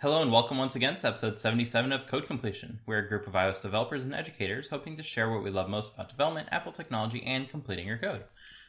Hello 0.00 0.20
and 0.20 0.30
welcome 0.30 0.58
once 0.58 0.76
again 0.76 0.94
to 0.94 1.06
episode 1.06 1.40
77 1.40 1.90
of 1.90 2.06
Code 2.06 2.26
Completion. 2.26 2.80
We're 2.84 2.98
a 2.98 3.08
group 3.08 3.26
of 3.26 3.32
iOS 3.32 3.62
developers 3.62 4.04
and 4.04 4.14
educators 4.14 4.68
hoping 4.68 4.94
to 4.96 5.02
share 5.02 5.30
what 5.30 5.42
we 5.42 5.48
love 5.48 5.70
most 5.70 5.94
about 5.94 6.10
development, 6.10 6.50
Apple 6.52 6.70
technology, 6.70 7.22
and 7.24 7.48
completing 7.48 7.86
your 7.86 7.96
code. 7.96 8.24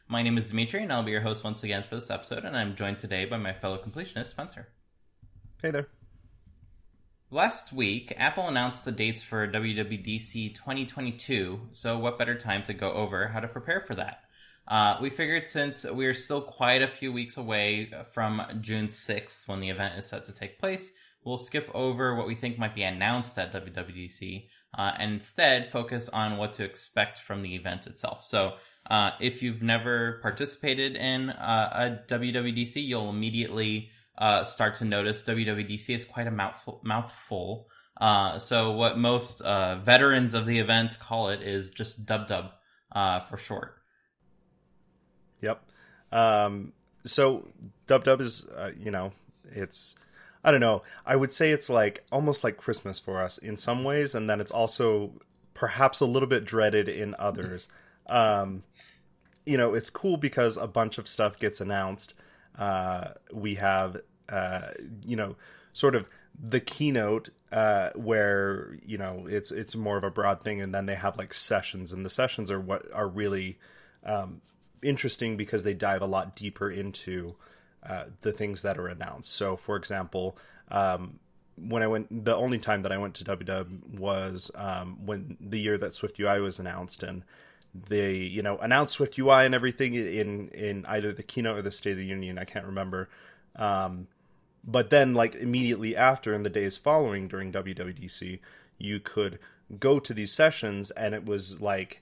My 0.08 0.22
name 0.22 0.38
is 0.38 0.52
Dimitri, 0.52 0.84
and 0.84 0.94
I'll 0.94 1.04
be 1.04 1.12
your 1.12 1.20
host 1.20 1.44
once 1.44 1.64
again 1.64 1.84
for 1.84 1.96
this 1.96 2.10
episode, 2.10 2.46
and 2.46 2.56
I'm 2.56 2.78
joined 2.78 3.00
today 3.00 3.26
by 3.26 3.36
my 3.36 3.52
fellow 3.52 3.78
completionist, 3.78 4.28
Spencer. 4.28 4.70
Hey 5.62 5.70
there. 5.70 5.90
Last 7.30 7.74
week, 7.74 8.14
Apple 8.16 8.48
announced 8.48 8.86
the 8.86 8.94
dates 8.94 9.22
for 9.22 9.46
WWDC 9.50 10.56
2022, 10.56 11.60
so 11.74 12.00
what 12.00 12.18
better 12.18 12.36
time 12.36 12.64
to 12.64 12.74
go 12.74 12.94
over 12.94 13.28
how 13.28 13.42
to 13.42 13.50
prepare 13.50 13.82
for 13.82 13.96
that? 13.96 14.22
Uh, 14.66 14.96
we 15.02 15.10
figured 15.10 15.50
since 15.50 15.86
we're 15.86 16.14
still 16.14 16.42
quite 16.42 16.82
a 16.82 16.88
few 16.88 17.12
weeks 17.12 17.36
away 17.36 17.92
from 18.14 18.42
June 18.62 18.88
6th 18.88 19.46
when 19.50 19.60
the 19.60 19.70
event 19.70 19.98
is 19.98 20.06
set 20.06 20.24
to 20.24 20.34
take 20.34 20.58
place, 20.58 20.94
we'll 21.28 21.38
skip 21.38 21.70
over 21.74 22.16
what 22.16 22.26
we 22.26 22.36
think 22.36 22.58
might 22.58 22.74
be 22.74 22.84
announced 22.84 23.38
at 23.38 23.52
WWDC 23.52 24.48
uh, 24.78 24.94
and 24.98 25.14
instead 25.14 25.70
focus 25.70 26.08
on 26.10 26.38
what 26.38 26.54
to 26.54 26.64
expect 26.64 27.20
from 27.20 27.42
the 27.42 27.54
event 27.54 27.86
itself. 27.86 28.24
So, 28.24 28.54
uh, 28.90 29.12
if 29.20 29.44
you've 29.44 29.62
never 29.62 30.20
participated 30.22 30.96
in 30.96 31.30
uh, 31.30 32.00
a 32.08 32.14
WWDC, 32.14 32.82
you'll 32.82 33.10
immediately 33.10 33.90
uh, 34.18 34.46
start 34.46 34.76
to 34.76 34.86
notice 34.86 35.22
WWDC 35.24 35.94
is 35.94 36.06
quite 36.06 36.26
a 36.26 36.32
mouthful. 36.32 36.80
mouthful. 36.86 37.68
Uh, 38.00 38.40
so, 38.40 38.72
what 38.72 38.98
most 38.98 39.42
uh, 39.42 39.76
veterans 39.80 40.34
of 40.34 40.46
the 40.46 40.60
event 40.60 40.98
call 41.00 41.28
it 41.30 41.42
is 41.42 41.70
just 41.70 42.06
Dub 42.06 42.28
Dub 42.28 42.52
for 43.28 43.38
short. 43.38 43.76
Yep. 45.42 45.62
Um, 46.14 46.72
so 47.06 47.46
Dub 47.88 48.06
Dub 48.06 48.22
is, 48.22 48.48
you 48.80 48.92
know, 48.92 49.12
it's 49.52 49.96
I 50.44 50.52
don't 50.52 50.62
know. 50.62 50.82
I 51.06 51.16
would 51.16 51.34
say 51.34 51.52
it's 51.52 51.70
like 51.70 52.04
almost 52.12 52.44
like 52.44 52.58
Christmas 52.58 53.00
for 53.00 53.22
us 53.22 53.38
in 53.38 53.58
some 53.58 53.84
ways, 53.84 54.16
and 54.16 54.30
then 54.30 54.40
it's 54.40 54.52
also 54.52 55.14
perhaps 55.54 56.00
a 56.00 56.06
little 56.06 56.30
bit 56.30 56.46
dreaded 56.46 56.88
in 56.88 57.16
others. 57.18 57.68
Um, 58.08 58.64
you 59.46 59.58
know, 59.58 59.74
it's 59.74 59.90
cool 59.90 60.18
because 60.18 60.58
a 60.58 60.68
bunch 60.68 60.98
of 60.98 61.08
stuff 61.08 61.40
gets 61.40 61.62
announced. 61.62 62.14
Uh, 62.58 63.10
we 63.34 63.56
have, 63.56 63.98
uh, 64.30 64.70
you 65.06 65.16
know, 65.16 65.36
sort 65.74 65.96
of 65.96 66.08
the 66.40 66.60
keynote 66.60 67.30
uh, 67.52 67.90
where 67.96 68.78
you 68.86 68.98
know 68.98 69.26
it's 69.28 69.52
it's 69.52 69.76
more 69.76 69.98
of 69.98 70.04
a 70.04 70.12
broad 70.12 70.42
thing, 70.44 70.62
and 70.62 70.74
then 70.74 70.86
they 70.86 70.96
have 70.96 71.18
like 71.18 71.34
sessions, 71.34 71.94
and 71.94 72.06
the 72.06 72.10
sessions 72.10 72.52
are 72.52 72.60
what 72.60 72.86
are 72.94 73.08
really 73.08 73.58
um, 74.06 74.42
interesting 74.82 75.38
because 75.38 75.64
they 75.64 75.74
dive 75.74 76.02
a 76.02 76.08
lot 76.08 76.36
deeper 76.36 76.70
into 76.70 77.36
uh, 77.84 78.06
the 78.22 78.32
things 78.32 78.62
that 78.64 78.78
are 78.78 78.88
announced. 78.88 79.34
So, 79.34 79.56
for 79.56 79.76
example, 79.76 80.38
um, 80.70 81.20
when 81.58 81.82
I 81.82 81.88
went, 81.88 82.26
the 82.26 82.36
only 82.36 82.60
time 82.60 82.84
that 82.84 82.92
I 82.92 82.98
went 82.98 83.16
to 83.16 83.24
WW 83.24 84.00
was 84.00 84.52
um, 84.56 85.06
when 85.06 85.38
the 85.40 85.60
year 85.60 85.78
that 85.78 85.94
Swift 85.94 86.20
UI 86.20 86.40
was 86.40 86.60
announced, 86.60 87.04
and 87.04 87.24
they, 87.74 88.16
you 88.16 88.42
know, 88.42 88.58
announced 88.58 88.94
Swift 88.94 89.18
UI 89.18 89.46
and 89.46 89.56
everything 89.56 89.96
in 89.96 90.50
in 90.50 90.86
either 90.88 91.12
the 91.12 91.24
keynote 91.24 91.58
or 91.58 91.62
the 91.62 91.72
State 91.72 91.92
of 91.94 91.98
the 91.98 92.06
Union. 92.06 92.38
I 92.38 92.46
can't 92.46 92.66
remember. 92.66 93.10
Um, 93.56 94.08
but 94.64 94.90
then, 94.90 95.14
like 95.14 95.36
immediately 95.36 95.96
after, 95.96 96.34
in 96.34 96.44
the 96.44 96.50
days 96.50 96.78
following 96.78 97.28
during 97.28 97.52
WWDC, 97.52 98.40
you 98.78 99.00
could 99.00 99.40
go 99.80 100.00
to 100.00 100.14
these 100.14 100.32
sessions, 100.32 100.92
and 100.92 101.16
it 101.16 101.26
was 101.26 101.60
like 101.62 102.02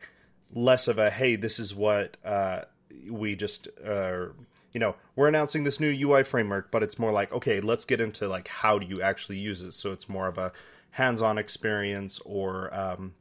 less 0.54 0.88
of 0.88 0.98
a 0.98 1.10
hey, 1.10 1.36
this 1.36 1.60
is 1.60 1.74
what 1.74 2.18
uh, 2.26 2.62
we 3.10 3.36
just. 3.36 3.68
Uh, 3.86 4.28
you 4.76 4.80
know, 4.80 4.94
we're 5.16 5.30
announcing 5.30 5.64
this 5.64 5.80
new 5.80 5.90
UI 5.90 6.24
framework, 6.24 6.70
but 6.70 6.84
it's 6.84 7.00
more 7.00 7.14
like, 7.14 7.32
okay, 7.32 7.62
let's 7.62 7.86
get 7.86 8.02
into 8.02 8.28
like 8.28 8.50
how 8.50 8.78
do 8.78 8.86
you 8.86 9.02
actually 9.02 9.38
use 9.40 9.62
it? 9.62 9.74
So 9.74 9.94
it's 9.94 10.10
more 10.10 10.28
of 10.28 10.38
a 10.38 10.52
hands-on 10.92 11.38
experience 11.38 12.20
or 12.26 12.74
um, 12.76 13.14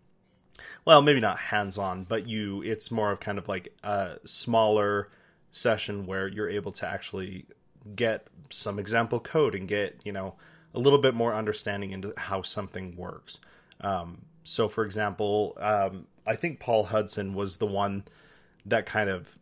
well, 0.85 1.01
maybe 1.01 1.21
not 1.21 1.39
hands-on, 1.39 2.05
but 2.05 2.27
you 2.27 2.61
it's 2.63 2.91
more 2.91 3.13
of 3.13 3.21
kind 3.21 3.39
of 3.39 3.49
like 3.49 3.73
a 3.85 4.17
smaller 4.25 5.11
session 5.53 6.07
where 6.07 6.27
you're 6.27 6.51
able 6.51 6.73
to 6.73 6.89
actually 6.89 7.47
get 7.95 8.27
some 8.51 8.81
example 8.81 9.21
code 9.21 9.55
and 9.55 9.69
get, 9.69 10.01
you 10.05 10.11
know, 10.11 10.35
a 10.75 10.81
little 10.81 10.99
bit 10.99 11.15
more 11.15 11.33
understanding 11.33 11.93
into 11.93 12.13
how 12.17 12.43
something 12.43 12.97
works. 12.97 13.39
Um, 13.81 14.23
so 14.43 14.67
for 14.67 14.85
example, 14.85 15.57
um, 15.61 16.09
I 16.27 16.35
think 16.35 16.59
Paul 16.59 16.83
Hudson 16.83 17.33
was 17.33 17.59
the 17.59 17.67
one 17.67 18.03
that 18.67 18.87
kind 18.87 19.09
of 19.09 19.39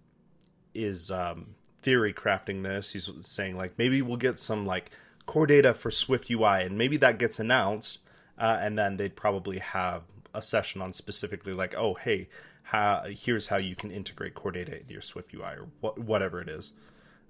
is 0.74 1.10
um, 1.10 1.54
theory 1.82 2.12
crafting 2.12 2.62
this. 2.62 2.93
He's 2.93 3.10
saying 3.22 3.56
like 3.56 3.78
maybe 3.78 4.03
we'll 4.03 4.16
get 4.16 4.38
some 4.38 4.66
like 4.66 4.91
core 5.26 5.47
data 5.47 5.75
for 5.75 5.91
Swift 5.91 6.31
UI, 6.31 6.65
and 6.65 6.78
maybe 6.78 6.97
that 6.98 7.19
gets 7.19 7.38
announced, 7.38 7.98
uh, 8.38 8.59
and 8.60 8.78
then 8.78 8.97
they'd 8.97 9.16
probably 9.16 9.59
have 9.59 10.03
a 10.34 10.43
session 10.43 10.81
on 10.81 10.93
specifically 10.93 11.53
like, 11.53 11.75
oh 11.76 11.94
hey, 11.94 12.28
how, 12.65 13.04
here's 13.09 13.48
how 13.48 13.59
you 13.59 13.76
can 13.76 13.91
integrate 13.91 14.34
core 14.34 14.53
data 14.53 14.81
into 14.81 14.93
your 14.93 15.03
Swift 15.03 15.34
UI 15.34 15.43
or 15.43 15.69
wh- 15.81 15.98
whatever 15.98 16.41
it 16.41 16.48
is. 16.48 16.72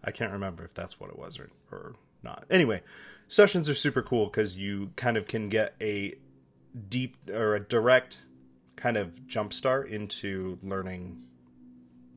I 0.04 0.10
can't 0.10 0.32
remember 0.32 0.64
if 0.64 0.74
that's 0.74 1.00
what 1.00 1.10
it 1.10 1.18
was 1.18 1.38
or 1.38 1.50
or 1.70 1.94
not. 2.22 2.44
Anyway, 2.50 2.82
sessions 3.28 3.68
are 3.68 3.74
super 3.74 4.02
cool 4.02 4.26
because 4.26 4.56
you 4.56 4.90
kind 4.96 5.16
of 5.16 5.26
can 5.26 5.48
get 5.48 5.74
a 5.80 6.14
deep 6.88 7.16
or 7.30 7.54
a 7.54 7.60
direct 7.60 8.22
kind 8.76 8.96
of 8.96 9.26
jumpstart 9.26 9.88
into 9.88 10.58
learning 10.62 11.22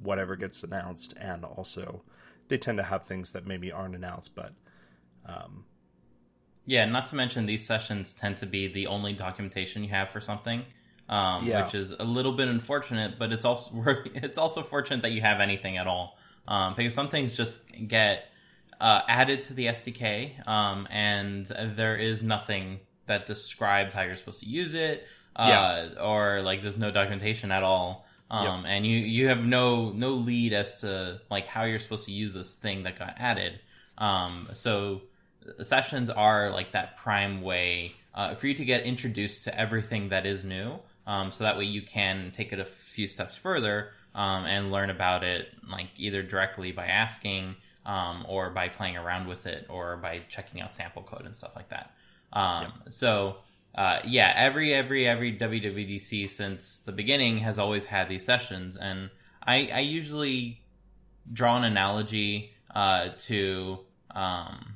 whatever 0.02 0.36
gets 0.36 0.64
announced 0.64 1.14
and 1.20 1.44
also 1.44 2.04
they 2.48 2.58
tend 2.58 2.78
to 2.78 2.84
have 2.84 3.06
things 3.06 3.32
that 3.32 3.46
maybe 3.46 3.72
aren't 3.72 3.96
announced, 3.96 4.36
but 4.36 4.54
um, 5.26 5.66
yeah. 6.66 6.86
Not 6.86 7.08
to 7.08 7.16
mention 7.16 7.46
these 7.46 7.66
sessions 7.66 8.14
tend 8.14 8.38
to 8.38 8.46
be 8.46 8.68
the 8.68 8.88
only 8.88 9.14
documentation 9.14 9.84
you 9.84 9.90
have 9.90 10.10
for 10.10 10.22
something, 10.22 10.64
um, 11.10 11.46
yeah. 11.46 11.64
which 11.64 11.76
is 11.76 11.92
a 11.92 12.04
little 12.04 12.34
bit 12.34 12.48
unfortunate. 12.48 13.18
But 13.18 13.32
it's 13.32 13.46
also 13.46 13.72
it's 14.16 14.38
also 14.38 14.62
fortunate 14.62 15.02
that 15.02 15.12
you 15.12 15.22
have 15.22 15.40
anything 15.40 15.78
at 15.78 15.88
all, 15.88 16.18
um, 16.48 16.74
because 16.76 16.94
some 16.94 17.10
things 17.10 17.36
just 17.36 17.62
get 17.88 18.26
uh, 18.80 19.02
added 19.08 19.42
to 19.44 19.54
the 19.54 19.68
SDK, 19.68 20.48
um, 20.48 20.88
and 20.92 21.46
there 21.46 21.96
is 21.96 22.22
nothing 22.22 22.80
that 23.08 23.26
describes 23.26 23.94
how 23.94 24.02
you're 24.02 24.16
supposed 24.16 24.42
to 24.42 24.50
use 24.50 24.74
it, 24.74 25.06
uh, 25.36 25.48
yeah. 25.96 26.02
or 26.02 26.42
like 26.42 26.62
there's 26.62 26.78
no 26.78 26.92
documentation 26.92 27.52
at 27.52 27.64
all 27.64 28.05
um, 28.32 28.64
yep. 28.64 28.72
and 28.72 28.86
you 28.86 28.98
you 28.98 29.28
have 29.28 29.46
no 29.46 29.92
no 29.92 30.10
lead 30.10 30.54
as 30.54 30.82
to 30.82 31.22
like 31.30 31.48
how 31.48 31.64
you're 31.64 31.80
supposed 31.80 32.06
to 32.06 32.12
use 32.12 32.34
this 32.34 32.56
thing 32.56 32.84
that 32.84 32.98
got 32.98 33.16
added. 33.18 33.60
Um, 33.98 34.50
so 34.54 35.02
sessions 35.62 36.10
are 36.10 36.52
like 36.52 36.72
that 36.72 36.98
prime 36.98 37.42
way 37.42 37.94
uh, 38.14 38.36
for 38.36 38.48
you 38.48 38.54
to 38.56 38.66
get 38.66 38.84
introduced 38.84 39.44
to 39.46 39.60
everything 39.60 40.10
that 40.10 40.26
is 40.26 40.44
new. 40.44 40.80
Um, 41.08 41.32
so 41.32 41.44
that 41.44 41.58
way 41.58 41.66
you 41.66 41.82
can 41.82 42.32
take 42.32 42.52
it 42.52 42.60
a 42.60 42.66
few 42.66 43.08
steps 43.08 43.38
further 43.38 43.92
um, 44.16 44.46
and 44.46 44.72
learn 44.72 44.90
about 44.90 45.24
it, 45.24 45.50
like 45.70 45.90
either 45.98 46.24
directly 46.24 46.72
by 46.72 46.88
asking 46.88 47.56
um, 47.86 48.26
or 48.28 48.50
by 48.50 48.70
playing 48.70 48.98
around 48.98 49.28
with 49.28 49.46
it 49.46 49.68
or 49.70 49.98
by 49.98 50.22
checking 50.30 50.62
out 50.62 50.72
sample 50.72 51.04
code 51.04 51.26
and 51.26 51.36
stuff 51.36 51.56
like 51.56 51.70
that. 51.70 51.92
Um, 52.34 52.64
yep. 52.64 52.92
So 52.92 53.38
uh, 53.76 54.00
yeah, 54.06 54.34
every 54.36 54.74
every 54.74 55.08
every 55.08 55.38
WWDC 55.38 56.30
since 56.30 56.80
the 56.80 56.94
beginning 56.94 57.40
has 57.40 57.60
always 57.60 57.84
had 57.84 58.08
these 58.08 58.24
sessions, 58.24 58.78
and 58.78 59.10
I, 59.44 59.70
I 59.74 59.80
usually 59.82 60.62
draw 61.32 61.58
an 61.58 61.66
analogy 61.66 62.52
uh, 62.74 63.10
to 63.18 63.80
um, 64.12 64.76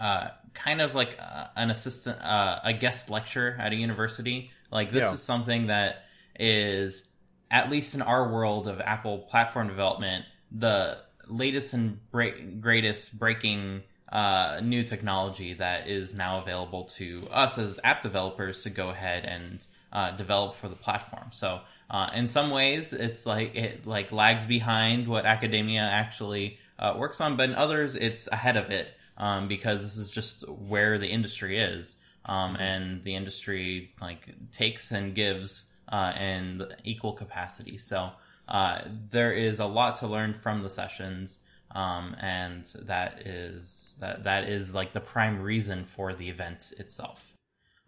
uh, 0.00 0.28
kind 0.54 0.80
of 0.80 0.94
like 0.94 1.18
uh, 1.20 1.48
an 1.54 1.70
assistant, 1.70 2.20
uh, 2.22 2.60
a 2.64 2.72
guest 2.72 3.10
lecture 3.10 3.56
at 3.60 3.72
a 3.72 3.76
university. 3.76 4.50
Like 4.70 4.90
this 4.90 5.04
yeah. 5.04 5.14
is 5.14 5.22
something 5.22 5.66
that 5.66 6.04
is 6.40 7.04
at 7.50 7.70
least 7.70 7.94
in 7.94 8.00
our 8.00 8.32
world 8.32 8.68
of 8.68 8.80
Apple 8.80 9.18
platform 9.18 9.68
development, 9.68 10.24
the 10.50 10.96
latest 11.28 11.74
and 11.74 12.00
greatest 12.10 13.18
breaking 13.18 13.82
uh, 14.12 14.60
new 14.62 14.82
technology 14.82 15.54
that 15.54 15.88
is 15.88 16.14
now 16.14 16.38
available 16.38 16.84
to 16.84 17.26
us 17.30 17.58
as 17.58 17.80
app 17.82 18.02
developers 18.02 18.62
to 18.64 18.70
go 18.70 18.90
ahead 18.90 19.24
and 19.24 19.64
uh, 19.92 20.10
develop 20.12 20.54
for 20.54 20.68
the 20.68 20.76
platform. 20.76 21.28
So 21.30 21.60
uh, 21.90 22.10
in 22.14 22.28
some 22.28 22.50
ways, 22.50 22.92
it's 22.92 23.24
like 23.24 23.54
it 23.54 23.86
like 23.86 24.12
lags 24.12 24.44
behind 24.46 25.08
what 25.08 25.24
academia 25.24 25.80
actually 25.80 26.58
uh, 26.78 26.94
works 26.96 27.20
on, 27.20 27.36
but 27.36 27.48
in 27.48 27.54
others, 27.54 27.96
it's 27.96 28.28
ahead 28.28 28.56
of 28.56 28.70
it 28.70 28.88
um, 29.16 29.48
because 29.48 29.80
this 29.80 29.96
is 29.96 30.10
just 30.10 30.46
where 30.48 30.98
the 30.98 31.08
industry 31.08 31.58
is, 31.58 31.96
um, 32.26 32.56
and 32.56 33.02
the 33.04 33.14
industry 33.14 33.92
like 34.00 34.34
takes 34.50 34.90
and 34.90 35.14
gives 35.14 35.64
uh, 35.88 36.12
in 36.18 36.64
equal 36.84 37.12
capacity. 37.12 37.78
So 37.78 38.10
uh, 38.48 38.82
there 39.10 39.32
is 39.32 39.58
a 39.58 39.66
lot 39.66 39.98
to 40.00 40.06
learn 40.06 40.34
from 40.34 40.60
the 40.60 40.70
sessions 40.70 41.38
um, 41.74 42.14
and 42.20 42.64
that 42.82 43.26
is 43.26 43.96
that 44.00 44.24
that 44.24 44.48
is 44.48 44.74
like 44.74 44.92
the 44.92 45.00
prime 45.00 45.40
reason 45.40 45.84
for 45.84 46.12
the 46.12 46.28
event 46.28 46.72
itself. 46.78 47.32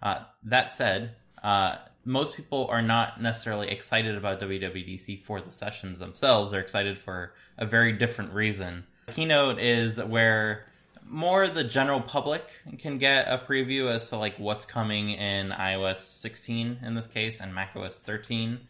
Uh, 0.02 0.25
that 0.44 0.72
said, 0.72 1.16
uh, 1.42 1.76
most 2.04 2.36
people 2.36 2.66
are 2.69 2.82
not 2.82 3.20
necessarily 3.20 3.69
excited 3.69 4.16
about 4.16 4.40
WWDC 4.40 5.20
for 5.20 5.40
the 5.40 5.50
sessions 5.50 5.98
themselves. 5.98 6.50
They're 6.50 6.60
excited 6.60 6.98
for 6.98 7.34
a 7.58 7.66
very 7.66 7.92
different 7.92 8.32
reason. 8.32 8.84
Keynote 9.12 9.58
is 9.58 10.02
where 10.02 10.66
more 11.06 11.46
the 11.48 11.64
general 11.64 12.00
public 12.00 12.42
can 12.78 12.98
get 12.98 13.28
a 13.28 13.38
preview 13.38 13.90
as 13.90 14.08
to 14.10 14.16
like 14.16 14.38
what's 14.38 14.64
coming 14.64 15.10
in 15.10 15.50
iOS 15.50 15.96
16 15.96 16.81
in 16.82 16.94
this 16.94 17.06
case 17.06 17.40
and 17.40 17.54
macOS 17.54 18.00
13. 18.00 18.60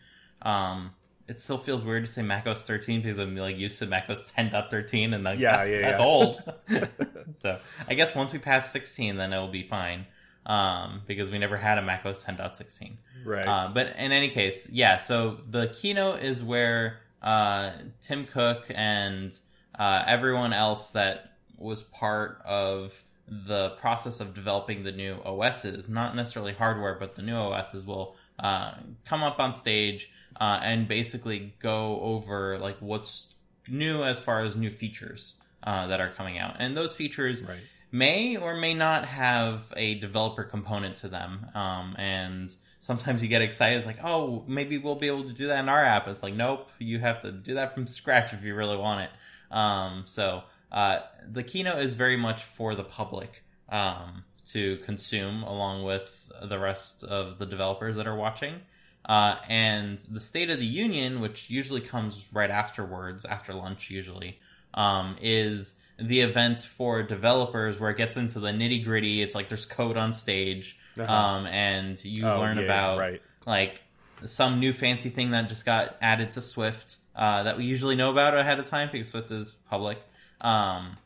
Um, 0.42 0.90
it 1.26 1.40
still 1.40 1.58
feels 1.58 1.84
weird 1.84 2.04
to 2.04 2.10
say 2.10 2.22
macOS 2.22 2.62
13 2.62 3.00
because 3.00 3.18
I'm 3.18 3.34
like 3.36 3.56
used 3.56 3.78
to 3.78 3.86
macOS 3.86 4.30
10.13 4.32 5.14
and 5.14 5.24
like, 5.24 5.38
Yeah, 5.38 5.56
that's, 5.58 5.70
yeah, 5.70 5.80
that's 5.80 5.98
yeah. 5.98 6.04
old. 6.04 6.36
so 7.34 7.58
I 7.88 7.94
guess 7.94 8.14
once 8.14 8.32
we 8.32 8.38
pass 8.38 8.70
16, 8.72 9.16
then 9.16 9.32
it'll 9.32 9.48
be 9.48 9.62
fine. 9.62 10.06
Um, 10.46 11.00
because 11.06 11.30
we 11.30 11.38
never 11.38 11.56
had 11.56 11.78
a 11.78 11.82
macOS 11.82 12.22
10.16. 12.22 12.96
Right. 13.24 13.46
Uh, 13.46 13.70
but 13.72 13.96
in 13.96 14.12
any 14.12 14.28
case, 14.28 14.68
yeah. 14.70 14.98
So 14.98 15.38
the 15.48 15.68
keynote 15.68 16.20
is 16.22 16.42
where 16.42 17.00
uh, 17.22 17.70
Tim 18.02 18.26
Cook 18.26 18.66
and 18.68 19.34
uh, 19.78 20.04
everyone 20.06 20.52
else 20.52 20.88
that 20.90 21.32
was 21.56 21.82
part 21.82 22.42
of 22.44 23.02
the 23.26 23.70
process 23.80 24.20
of 24.20 24.34
developing 24.34 24.82
the 24.82 24.92
new 24.92 25.14
OSs, 25.24 25.88
not 25.88 26.14
necessarily 26.14 26.52
hardware, 26.52 26.98
but 27.00 27.16
the 27.16 27.22
new 27.22 27.36
OSs, 27.36 27.86
will 27.86 28.14
uh, 28.38 28.74
come 29.06 29.22
up 29.22 29.40
on 29.40 29.54
stage 29.54 30.10
uh, 30.40 30.60
and 30.62 30.88
basically 30.88 31.54
go 31.60 32.00
over 32.00 32.58
like 32.58 32.76
what's 32.80 33.28
new 33.68 34.02
as 34.04 34.20
far 34.20 34.44
as 34.44 34.54
new 34.56 34.70
features 34.70 35.34
uh, 35.62 35.86
that 35.86 36.00
are 36.00 36.10
coming 36.10 36.38
out, 36.38 36.56
and 36.58 36.76
those 36.76 36.94
features 36.94 37.42
Right. 37.42 37.60
may 37.90 38.36
or 38.36 38.54
may 38.56 38.74
not 38.74 39.06
have 39.06 39.72
a 39.76 39.94
developer 39.94 40.44
component 40.44 40.96
to 40.96 41.08
them. 41.08 41.46
Um, 41.54 41.94
and 41.98 42.54
sometimes 42.80 43.22
you 43.22 43.28
get 43.28 43.40
excited, 43.40 43.76
it's 43.78 43.86
like, 43.86 44.04
oh, 44.04 44.44
maybe 44.46 44.76
we'll 44.76 44.96
be 44.96 45.06
able 45.06 45.24
to 45.24 45.32
do 45.32 45.46
that 45.46 45.60
in 45.60 45.68
our 45.70 45.82
app. 45.82 46.06
It's 46.08 46.22
like, 46.22 46.34
nope, 46.34 46.68
you 46.78 46.98
have 46.98 47.22
to 47.22 47.32
do 47.32 47.54
that 47.54 47.72
from 47.74 47.86
scratch 47.98 48.32
if 48.34 48.44
you 48.44 48.54
really 48.54 48.76
want 48.76 49.02
it. 49.08 49.56
Um, 49.56 50.02
so 50.06 50.42
uh, 50.70 50.98
the 51.30 51.42
keynote 51.42 51.78
is 51.82 51.94
very 51.94 52.16
much 52.16 52.42
for 52.42 52.74
the 52.74 52.84
public 52.84 53.42
um, 53.70 54.24
to 54.46 54.76
consume 54.78 55.42
along 55.44 55.84
with 55.84 56.30
the 56.42 56.58
rest 56.58 57.04
of 57.04 57.38
the 57.38 57.46
developers 57.46 57.96
that 57.96 58.06
are 58.06 58.16
watching. 58.16 58.60
Uh, 59.06 59.36
and 59.48 59.98
the 60.10 60.20
State 60.20 60.48
of 60.50 60.58
the 60.58 60.64
Union, 60.66 61.20
which 61.20 61.50
usually 61.50 61.80
comes 61.82 62.26
right 62.32 62.50
afterwards, 62.50 63.24
after 63.24 63.52
lunch 63.52 63.90
usually, 63.90 64.38
um, 64.72 65.16
is 65.20 65.74
the 65.98 66.20
event 66.22 66.58
for 66.60 67.02
developers 67.02 67.78
where 67.78 67.90
it 67.90 67.96
gets 67.96 68.16
into 68.16 68.40
the 68.40 68.48
nitty 68.48 68.82
gritty. 68.84 69.20
It's 69.22 69.34
like 69.34 69.48
there's 69.48 69.66
code 69.66 69.96
on 69.96 70.12
stage, 70.14 70.76
Uh-huh. 70.98 71.12
um, 71.12 71.46
and 71.46 72.02
you 72.04 72.26
Oh, 72.26 72.40
learn 72.40 72.56
yeah, 72.58 72.64
about 72.64 72.98
right. 72.98 73.22
like 73.46 73.82
some 74.24 74.58
new 74.58 74.72
fancy 74.72 75.10
thing 75.10 75.32
that 75.32 75.48
just 75.50 75.64
got 75.66 75.96
added 76.00 76.32
to 76.32 76.40
Swift 76.42 76.96
uh, 77.14 77.42
that 77.44 77.56
we 77.58 77.64
usually 77.64 77.94
know 77.96 78.10
about 78.10 78.34
ahead 78.36 78.58
of 78.58 78.66
time 78.66 78.88
because 78.90 79.08
Swift 79.10 79.30
is 79.30 79.52
public. 79.68 79.98
Um, 80.40 80.96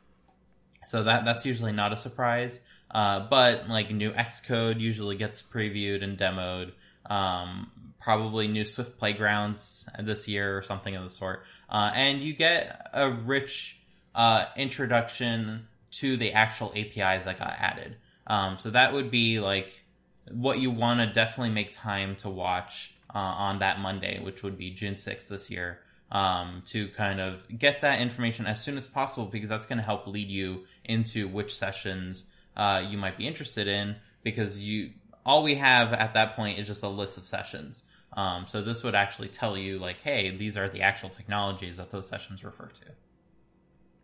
so 0.85 1.03
that 1.03 1.25
that's 1.25 1.45
usually 1.45 1.73
not 1.73 1.93
a 1.93 1.97
surprise. 1.97 2.61
Uh, 2.91 3.21
but 3.29 3.69
like 3.69 3.91
new 3.91 4.13
Xcode 4.13 4.81
usually 4.81 5.17
gets 5.17 5.43
previewed 5.43 6.03
and 6.03 6.17
demoed. 6.17 6.73
Um, 7.11 7.71
probably 8.01 8.49
new 8.49 8.65
Swift 8.65 8.99
playgrounds 8.99 9.87
this 10.03 10.29
year 10.29 10.57
or 10.57 10.63
something 10.63 10.95
of 10.95 11.03
the 11.03 11.09
sort. 11.09 11.45
Uh, 11.69 11.91
and 11.95 12.21
you 12.21 12.33
get 12.33 12.89
a 12.93 13.11
rich 13.11 13.81
uh, 14.15 14.47
introduction 14.57 15.67
to 15.91 16.17
the 16.17 16.33
actual 16.33 16.73
APIs 16.77 17.25
that 17.25 17.39
got 17.39 17.55
added. 17.59 17.97
Um, 18.27 18.59
so 18.59 18.71
that 18.71 18.93
would 18.93 19.11
be 19.11 19.41
like 19.41 19.85
what 20.31 20.59
you 20.59 20.71
want 20.71 21.01
to 21.01 21.07
definitely 21.07 21.55
make 21.55 21.73
time 21.73 22.17
to 22.17 22.29
watch 22.29 22.95
uh, 23.15 23.19
on 23.19 23.61
that 23.61 23.81
Monday, 23.81 24.21
which 24.23 24.43
would 24.43 24.59
be 24.59 24.71
June 24.71 24.95
6th 24.95 25.29
this 25.29 25.51
year, 25.51 25.81
um, 26.13 26.63
to 26.67 26.89
kind 26.89 27.21
of 27.21 27.45
get 27.59 27.81
that 27.81 28.01
information 28.01 28.47
as 28.47 28.63
soon 28.63 28.77
as 28.77 28.87
possible 28.87 29.27
because 29.27 29.49
that's 29.49 29.67
going 29.67 29.79
to 29.79 29.85
help 29.85 30.07
lead 30.07 30.29
you 30.29 30.65
into 30.85 31.27
which 31.27 31.55
sessions 31.55 32.25
uh, 32.57 32.83
you 32.87 32.99
might 32.99 33.17
be 33.17 33.27
interested 33.27 33.67
in 33.67 33.97
because 34.23 34.63
you 34.63 34.91
all 35.25 35.43
we 35.43 35.57
have 35.57 35.93
at 35.93 36.15
that 36.15 36.35
point 36.35 36.59
is 36.59 36.67
just 36.67 36.83
a 36.83 36.89
list 36.89 37.19
of 37.19 37.27
sessions. 37.27 37.83
Um, 38.19 38.49
so 38.49 38.61
this 38.61 38.83
would 38.83 38.97
actually 38.97 39.29
tell 39.29 39.57
you 39.57 39.79
like, 39.79 39.99
hey, 40.03 40.37
these 40.37 40.57
are 40.57 40.69
the 40.69 40.83
actual 40.83 41.09
technologies 41.09 41.77
that 41.77 41.93
those 41.93 42.09
sessions 42.09 42.43
refer 42.43 42.67
to. 42.67 42.87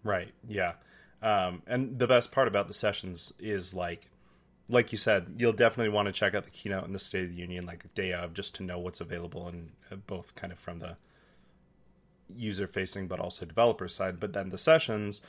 Right. 0.04 0.32
Yeah. 0.46 0.74
Um, 1.20 1.62
and 1.66 1.98
the 1.98 2.06
best 2.06 2.30
part 2.30 2.46
about 2.46 2.68
the 2.68 2.74
sessions 2.74 3.34
is 3.40 3.74
like, 3.74 4.08
like 4.68 4.92
you 4.92 4.98
said, 4.98 5.34
you'll 5.36 5.52
definitely 5.52 5.92
want 5.92 6.06
to 6.06 6.12
check 6.12 6.32
out 6.32 6.44
the 6.44 6.50
keynote 6.50 6.84
and 6.84 6.94
the 6.94 7.00
State 7.00 7.24
of 7.24 7.30
the 7.30 7.36
Union 7.36 7.66
like 7.66 7.92
day 7.94 8.12
of 8.12 8.34
just 8.34 8.54
to 8.54 8.62
know 8.62 8.78
what's 8.78 9.00
available 9.00 9.48
and 9.48 9.72
uh, 9.90 9.96
both 9.96 10.36
kind 10.36 10.52
of 10.52 10.60
from 10.60 10.78
the 10.78 10.96
user 12.36 12.68
facing 12.68 13.08
but 13.08 13.18
also 13.18 13.44
developer 13.44 13.88
side. 13.88 14.20
But 14.20 14.32
then 14.32 14.50
the 14.50 14.58
sessions, 14.58 15.22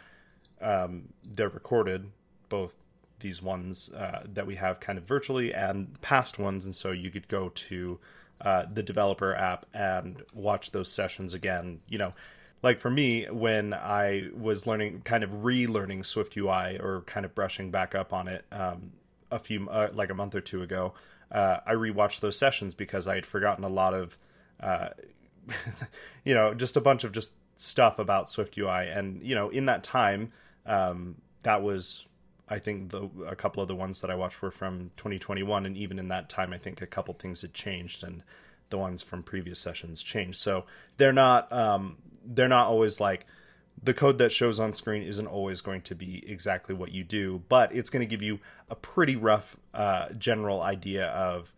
um, 0.62 1.10
they're 1.28 1.50
recorded, 1.50 2.12
both 2.50 2.76
these 3.20 3.42
ones 3.42 3.90
uh, 3.98 4.22
that 4.32 4.46
we 4.46 4.56
have 4.56 4.80
kind 4.80 5.00
of 5.00 5.06
virtually 5.06 5.56
and 5.56 6.00
past 6.02 6.38
ones, 6.38 6.66
and 6.66 6.76
so 6.76 6.92
you 6.92 7.10
could 7.10 7.28
go 7.28 7.50
to 7.50 8.00
uh, 8.42 8.66
the 8.72 8.84
developer 8.84 9.34
app 9.34 9.66
and 9.74 10.22
watch 10.34 10.72
those 10.72 10.92
sessions 10.92 11.34
again. 11.34 11.80
You 11.88 11.98
know, 11.98 12.12
like 12.64 12.80
for 12.80 12.90
me, 12.90 13.26
when 13.30 13.74
I 13.74 14.30
was 14.36 14.68
learning, 14.68 15.02
kind 15.04 15.24
of 15.24 15.30
relearning 15.30 16.06
Swift 16.06 16.36
UI 16.36 16.80
or 16.80 17.04
kind 17.06 17.26
of 17.26 17.36
brushing 17.36 17.72
back 17.72 17.96
up 17.96 18.14
on 18.14 18.28
it 18.28 18.44
um, 18.52 18.92
a 19.32 19.40
few, 19.40 19.70
uh, 19.70 19.90
like 19.94 20.10
a 20.10 20.16
month 20.16 20.36
or 20.36 20.42
two 20.42 20.62
ago, 20.62 20.94
uh, 21.32 21.60
I 21.66 21.74
rewatched 21.74 22.20
those 22.20 22.38
sessions 22.38 22.74
because 22.74 23.08
I 23.08 23.16
had 23.16 23.26
forgotten 23.26 23.64
a 23.64 23.70
lot 23.70 23.94
of, 23.94 24.18
uh, 24.60 24.90
you 26.24 26.34
know, 26.34 26.54
just 26.54 26.78
a 26.78 26.82
bunch 26.82 27.04
of 27.04 27.12
just 27.12 27.34
stuff 27.56 28.00
about 28.00 28.30
Swift 28.30 28.58
UI. 28.58 28.90
And, 28.90 29.22
you 29.24 29.36
know, 29.36 29.50
in 29.50 29.66
that 29.66 29.84
time, 29.84 30.32
um, 30.66 31.16
that 31.44 31.62
was 31.62 32.06
I 32.48 32.60
think 32.60 32.92
the 32.92 33.10
a 33.28 33.36
couple 33.36 33.62
of 33.62 33.68
the 33.68 33.76
ones 33.76 34.02
that 34.02 34.12
I 34.12 34.16
watched 34.16 34.42
were 34.42 34.52
from 34.52 34.92
2021, 34.98 35.66
and 35.66 35.76
even 35.78 35.98
in 35.98 36.10
that 36.10 36.30
time, 36.30 36.54
I 36.54 36.58
think 36.58 36.82
a 36.82 36.88
couple 36.88 37.14
things 37.14 37.42
had 37.42 37.54
changed, 37.54 38.04
and 38.04 38.24
the 38.70 38.78
ones 38.78 39.02
from 39.02 39.24
previous 39.24 39.60
sessions 39.60 40.04
changed. 40.04 40.40
So 40.40 40.66
they're 40.98 41.14
not 41.14 41.52
um, 41.52 41.98
they're 42.26 42.48
not 42.48 42.68
always 42.68 43.00
like 43.00 43.26
the 43.82 43.94
code 43.94 44.18
that 44.20 44.32
shows 44.32 44.60
on 44.60 44.74
screen 44.74 45.04
isn't 45.04 45.28
always 45.28 45.62
going 45.62 45.82
to 45.82 45.96
be 45.96 46.24
exactly 46.28 46.74
what 46.74 46.92
you 46.92 47.04
do, 47.04 47.44
but 47.50 47.76
it's 47.76 47.90
going 47.90 48.02
to 48.02 48.10
give 48.10 48.22
you 48.22 48.40
a 48.70 48.76
pretty 48.76 49.16
rough 49.16 49.58
uh, 49.74 50.10
general 50.14 50.62
idea 50.62 51.08
of 51.08 51.54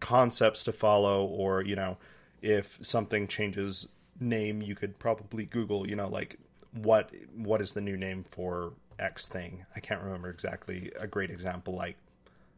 concepts 0.00 0.62
to 0.64 0.72
follow, 0.72 1.24
or 1.24 1.62
you 1.62 1.76
know, 1.76 1.98
if 2.42 2.78
something 2.82 3.28
changes 3.28 3.86
name, 4.18 4.62
you 4.62 4.74
could 4.74 4.98
probably 4.98 5.44
Google, 5.44 5.88
you 5.88 5.96
know, 5.96 6.08
like 6.08 6.38
what 6.72 7.10
what 7.34 7.60
is 7.60 7.74
the 7.74 7.80
new 7.80 7.96
name 7.96 8.24
for 8.24 8.72
X 9.00 9.28
thing. 9.28 9.64
I 9.74 9.80
can't 9.80 10.02
remember 10.02 10.28
exactly 10.30 10.92
a 10.98 11.06
great 11.06 11.30
example. 11.30 11.74
Like, 11.74 11.96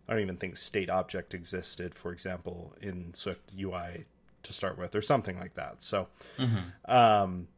I 0.09 0.13
don't 0.13 0.23
even 0.23 0.37
think 0.37 0.57
state 0.57 0.91
object 0.91 1.35
existed, 1.35 1.95
for 1.95 2.13
example, 2.13 2.75
in 2.81 3.15
Swift 3.15 3.51
UI 3.59 4.05
to 4.43 4.53
start 4.53 4.77
with, 4.77 4.95
or 4.95 5.03
something 5.03 5.39
like 5.39 5.55
that. 5.55 5.81
So, 5.81 6.09
um, 6.87 7.49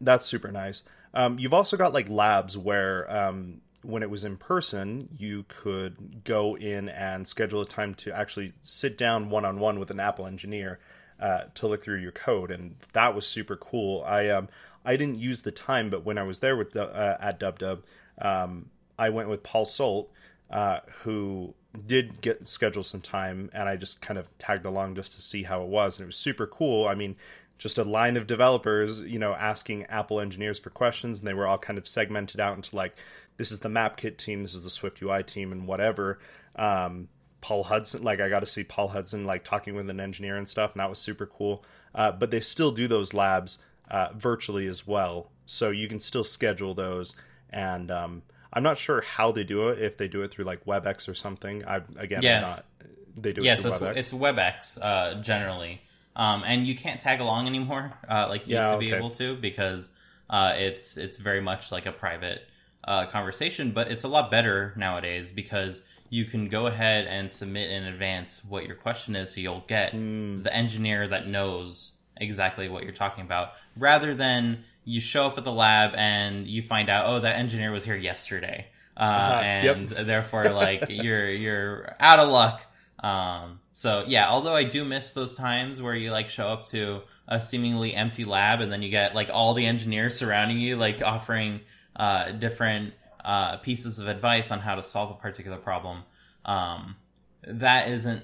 that's 0.00 0.26
super 0.26 0.50
nice. 0.50 0.82
Um, 1.14 1.38
you've 1.38 1.54
also 1.54 1.76
got 1.76 1.92
like 1.92 2.08
labs 2.08 2.56
where, 2.58 3.10
um, 3.10 3.60
when 3.82 4.02
it 4.02 4.10
was 4.10 4.24
in 4.24 4.36
person, 4.36 5.08
you 5.16 5.44
could 5.48 6.22
go 6.24 6.56
in 6.56 6.88
and 6.90 7.26
schedule 7.26 7.62
a 7.62 7.66
time 7.66 7.94
to 7.94 8.12
actually 8.12 8.52
sit 8.60 8.98
down 8.98 9.30
one 9.30 9.44
on 9.44 9.58
one 9.58 9.78
with 9.78 9.90
an 9.90 9.98
Apple 10.00 10.26
engineer 10.26 10.78
uh, 11.18 11.44
to 11.54 11.66
look 11.66 11.84
through 11.84 11.98
your 11.98 12.12
code, 12.12 12.50
and 12.50 12.76
that 12.92 13.14
was 13.14 13.26
super 13.26 13.56
cool. 13.56 14.02
I 14.06 14.28
um, 14.28 14.48
I 14.84 14.96
didn't 14.96 15.18
use 15.18 15.42
the 15.42 15.50
time, 15.50 15.90
but 15.90 16.04
when 16.04 16.18
I 16.18 16.22
was 16.22 16.40
there 16.40 16.56
with 16.56 16.72
the, 16.72 16.84
uh, 16.84 17.18
at 17.20 17.38
DubDub, 17.38 17.82
um, 18.20 18.70
I 18.98 19.10
went 19.10 19.28
with 19.28 19.42
Paul 19.42 19.64
Solt, 19.64 20.08
uh, 20.50 20.80
who 21.02 21.54
did 21.86 22.20
get 22.20 22.46
scheduled 22.46 22.86
some 22.86 23.00
time, 23.00 23.50
and 23.52 23.68
I 23.68 23.76
just 23.76 24.00
kind 24.00 24.18
of 24.18 24.26
tagged 24.38 24.66
along 24.66 24.96
just 24.96 25.12
to 25.14 25.22
see 25.22 25.44
how 25.44 25.62
it 25.62 25.68
was, 25.68 25.98
and 25.98 26.04
it 26.04 26.06
was 26.06 26.16
super 26.16 26.46
cool. 26.46 26.86
I 26.86 26.94
mean, 26.94 27.16
just 27.58 27.78
a 27.78 27.84
line 27.84 28.16
of 28.16 28.26
developers, 28.26 29.00
you 29.00 29.18
know, 29.18 29.34
asking 29.34 29.84
Apple 29.84 30.20
engineers 30.20 30.58
for 30.58 30.70
questions, 30.70 31.20
and 31.20 31.28
they 31.28 31.34
were 31.34 31.46
all 31.46 31.58
kind 31.58 31.78
of 31.78 31.86
segmented 31.86 32.40
out 32.40 32.56
into 32.56 32.74
like, 32.74 32.96
this 33.36 33.52
is 33.52 33.60
the 33.60 33.68
MapKit 33.68 34.16
team, 34.16 34.42
this 34.42 34.54
is 34.54 34.64
the 34.64 34.70
Swift 34.70 35.00
UI 35.02 35.22
team, 35.22 35.52
and 35.52 35.66
whatever. 35.66 36.18
Um, 36.56 37.08
Paul 37.40 37.64
Hudson, 37.64 38.02
like 38.02 38.20
I 38.20 38.28
got 38.28 38.40
to 38.40 38.46
see 38.46 38.64
Paul 38.64 38.88
Hudson 38.88 39.24
like 39.24 39.44
talking 39.44 39.74
with 39.74 39.88
an 39.88 40.00
engineer 40.00 40.36
and 40.36 40.48
stuff, 40.48 40.72
and 40.72 40.80
that 40.80 40.90
was 40.90 40.98
super 40.98 41.26
cool. 41.26 41.64
Uh, 41.94 42.12
but 42.12 42.30
they 42.30 42.40
still 42.40 42.70
do 42.70 42.88
those 42.88 43.14
labs 43.14 43.58
uh, 43.90 44.08
virtually 44.14 44.66
as 44.66 44.86
well, 44.86 45.30
so 45.46 45.70
you 45.70 45.88
can 45.88 46.00
still 46.00 46.24
schedule 46.24 46.74
those. 46.74 47.14
And 47.50 47.90
um, 47.90 48.22
I'm 48.52 48.62
not 48.62 48.78
sure 48.78 49.00
how 49.00 49.32
they 49.32 49.44
do 49.44 49.68
it, 49.68 49.80
if 49.80 49.96
they 49.96 50.08
do 50.08 50.22
it 50.22 50.30
through 50.30 50.44
like 50.44 50.64
WebEx 50.64 51.08
or 51.08 51.14
something. 51.14 51.64
I 51.64 51.82
again, 51.96 52.22
Yes. 52.22 52.44
I'm 52.44 52.48
not. 52.50 52.64
They 53.16 53.32
do 53.32 53.42
it 53.42 53.44
Yeah, 53.44 53.54
through 53.54 53.64
so 53.64 53.70
WebEx. 53.72 53.96
it's, 53.96 54.12
it's 54.12 54.12
WebEx 54.12 54.78
uh, 54.82 55.20
generally, 55.20 55.80
um, 56.16 56.42
and 56.46 56.66
you 56.66 56.76
can't 56.76 57.00
tag 57.00 57.20
along 57.20 57.46
anymore 57.46 57.92
uh, 58.08 58.26
like 58.28 58.46
you 58.46 58.54
Yeah, 58.54 58.60
used 58.60 58.72
to 58.72 58.78
be 58.78 58.86
okay. 58.86 58.96
able 58.96 59.10
to 59.10 59.36
because 59.36 59.90
uh, 60.28 60.52
it's 60.56 60.96
it's 60.96 61.16
very 61.18 61.40
much 61.40 61.72
like 61.72 61.86
a 61.86 61.92
private 61.92 62.42
uh, 62.84 63.06
conversation. 63.06 63.72
But 63.72 63.90
it's 63.90 64.04
a 64.04 64.08
lot 64.08 64.30
better 64.30 64.72
nowadays 64.76 65.32
because 65.32 65.82
you 66.08 66.24
can 66.24 66.48
go 66.48 66.66
ahead 66.66 67.06
and 67.06 67.30
submit 67.30 67.70
in 67.70 67.84
advance 67.84 68.42
what 68.44 68.66
your 68.66 68.76
question 68.76 69.14
is, 69.16 69.32
so 69.34 69.40
you'll 69.40 69.64
get 69.68 69.92
Hmm. 69.92 70.42
the 70.42 70.52
engineer 70.54 71.06
that 71.08 71.26
knows 71.28 71.94
exactly 72.16 72.68
what 72.68 72.82
you're 72.84 72.92
talking 72.92 73.24
about, 73.24 73.52
rather 73.76 74.14
than 74.14 74.64
you 74.84 75.00
show 75.00 75.26
up 75.26 75.38
at 75.38 75.44
the 75.44 75.52
lab 75.52 75.94
and 75.94 76.46
you 76.46 76.62
find 76.62 76.88
out, 76.88 77.06
oh, 77.06 77.20
that 77.20 77.36
engineer 77.36 77.70
was 77.70 77.84
here 77.84 77.96
yesterday, 77.96 78.66
uh, 78.96 79.00
uh-huh. 79.00 79.40
and 79.40 79.90
yep. 79.90 80.06
therefore, 80.06 80.44
like 80.50 80.86
you're 80.88 81.28
you're 81.28 81.96
out 82.00 82.18
of 82.18 82.28
luck. 82.30 82.62
Um, 83.02 83.60
so 83.72 84.04
yeah, 84.06 84.28
although 84.28 84.54
I 84.54 84.64
do 84.64 84.84
miss 84.84 85.12
those 85.12 85.36
times 85.36 85.80
where 85.80 85.94
you 85.94 86.10
like 86.10 86.28
show 86.28 86.48
up 86.48 86.66
to 86.66 87.02
a 87.26 87.40
seemingly 87.40 87.94
empty 87.94 88.24
lab 88.24 88.60
and 88.60 88.70
then 88.70 88.82
you 88.82 88.90
get 88.90 89.14
like 89.14 89.30
all 89.32 89.54
the 89.54 89.66
engineers 89.66 90.18
surrounding 90.18 90.58
you, 90.58 90.76
like 90.76 91.00
offering 91.00 91.60
uh, 91.96 92.32
different 92.32 92.92
uh, 93.24 93.56
pieces 93.58 93.98
of 93.98 94.08
advice 94.08 94.50
on 94.50 94.58
how 94.58 94.74
to 94.74 94.82
solve 94.82 95.10
a 95.10 95.14
particular 95.14 95.58
problem. 95.58 96.02
Um, 96.44 96.96
that 97.46 97.88
isn't 97.88 98.22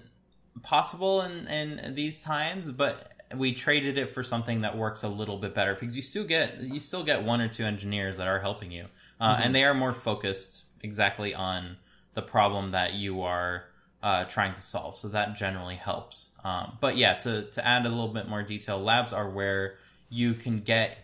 possible 0.62 1.22
in, 1.22 1.46
in 1.48 1.94
these 1.94 2.22
times, 2.22 2.70
but 2.70 3.12
we 3.35 3.52
traded 3.52 3.99
it 3.99 4.11
for 4.11 4.23
something 4.23 4.61
that 4.61 4.76
works 4.76 5.02
a 5.02 5.09
little 5.09 5.38
bit 5.38 5.54
better 5.54 5.75
because 5.75 5.97
you 5.97 6.02
still 6.02 6.25
get 6.25 6.61
you 6.61 6.80
still 6.80 7.04
get 7.04 7.25
one 7.25 7.40
or 7.40 7.49
two 7.49 7.64
engineers 7.64 8.18
that 8.18 8.26
are 8.26 8.40
helping 8.40 8.71
you, 8.71 8.87
uh, 9.21 9.35
mm-hmm. 9.35 9.42
and 9.42 9.54
they 9.54 9.64
are 9.64 9.75
more 9.75 9.92
focused 9.92 10.64
exactly 10.83 11.35
on 11.35 11.76
the 12.14 12.23
problem 12.23 12.71
that 12.73 12.95
you 12.95 13.23
are 13.23 13.64
uh, 14.02 14.25
trying 14.25 14.54
to 14.54 14.61
solve. 14.61 14.97
So 14.97 15.09
that 15.09 15.37
generally 15.37 15.76
helps. 15.76 16.30
Um, 16.45 16.78
but 16.80 16.97
yeah, 16.97 17.14
to 17.14 17.50
to 17.50 17.66
add 17.66 17.87
a 17.87 17.88
little 17.88 18.12
bit 18.12 18.28
more 18.28 18.42
detail, 18.42 18.80
labs 18.80 19.12
are 19.12 19.28
where 19.28 19.76
you 20.09 20.35
can 20.35 20.61
get 20.61 20.99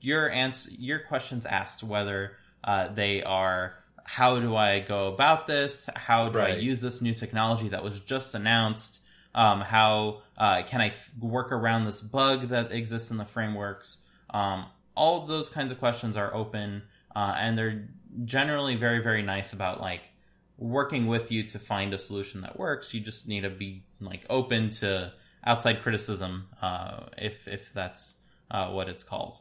your 0.00 0.30
answer 0.30 0.70
your 0.78 0.98
questions 0.98 1.46
asked, 1.46 1.82
whether 1.82 2.36
uh, 2.62 2.88
they 2.88 3.22
are 3.22 3.74
how 4.04 4.38
do 4.38 4.54
I 4.54 4.80
go 4.80 5.08
about 5.08 5.46
this? 5.46 5.88
How 5.96 6.28
do 6.28 6.38
right. 6.38 6.54
I 6.54 6.56
use 6.58 6.80
this 6.80 7.00
new 7.00 7.14
technology 7.14 7.70
that 7.70 7.82
was 7.82 7.98
just 8.00 8.34
announced? 8.34 9.00
Um, 9.34 9.60
how 9.60 10.22
uh, 10.38 10.62
can 10.62 10.80
I 10.80 10.88
f- 10.88 11.10
work 11.20 11.50
around 11.50 11.84
this 11.84 12.00
bug 12.00 12.48
that 12.48 12.70
exists 12.72 13.10
in 13.10 13.16
the 13.16 13.24
frameworks? 13.24 13.98
Um, 14.30 14.66
all 14.96 15.22
of 15.22 15.28
those 15.28 15.48
kinds 15.48 15.72
of 15.72 15.78
questions 15.78 16.16
are 16.16 16.32
open, 16.32 16.82
uh, 17.14 17.34
and 17.36 17.58
they're 17.58 17.88
generally 18.24 18.76
very, 18.76 19.02
very 19.02 19.22
nice 19.22 19.52
about 19.52 19.80
like 19.80 20.02
working 20.56 21.06
with 21.06 21.32
you 21.32 21.42
to 21.42 21.58
find 21.58 21.92
a 21.92 21.98
solution 21.98 22.42
that 22.42 22.58
works. 22.58 22.94
You 22.94 23.00
just 23.00 23.26
need 23.26 23.40
to 23.42 23.50
be 23.50 23.82
like 24.00 24.24
open 24.30 24.70
to 24.70 25.12
outside 25.44 25.82
criticism, 25.82 26.48
uh, 26.62 27.06
if 27.18 27.48
if 27.48 27.72
that's 27.72 28.14
uh, 28.50 28.68
what 28.68 28.88
it's 28.88 29.02
called. 29.02 29.38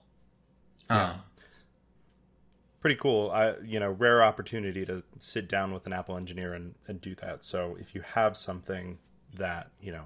Yeah. 0.90 1.12
Um, 1.12 1.20
Pretty 2.82 2.98
cool. 2.98 3.32
I 3.32 3.54
you 3.64 3.80
know 3.80 3.92
rare 3.92 4.22
opportunity 4.22 4.86
to 4.86 5.04
sit 5.18 5.48
down 5.48 5.72
with 5.72 5.86
an 5.86 5.94
Apple 5.94 6.18
engineer 6.18 6.54
and, 6.54 6.76
and 6.88 7.00
do 7.00 7.16
that. 7.16 7.42
So 7.44 7.78
if 7.80 7.96
you 7.96 8.02
have 8.02 8.36
something 8.36 8.98
that 9.36 9.70
you 9.82 9.92
know 9.92 10.06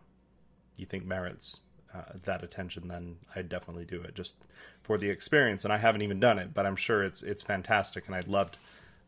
you 0.75 0.85
think 0.85 1.05
merits 1.05 1.59
uh, 1.93 2.01
that 2.23 2.43
attention, 2.43 2.87
then 2.87 3.17
I'd 3.35 3.49
definitely 3.49 3.85
do 3.85 4.01
it 4.01 4.15
just 4.15 4.35
for 4.81 4.97
the 4.97 5.09
experience. 5.09 5.63
And 5.63 5.73
I 5.73 5.77
haven't 5.77 6.01
even 6.01 6.19
done 6.19 6.39
it, 6.39 6.53
but 6.53 6.65
I'm 6.65 6.75
sure 6.75 7.03
it's 7.03 7.23
it's 7.23 7.43
fantastic, 7.43 8.07
and 8.07 8.15
I 8.15 8.21
loved 8.27 8.57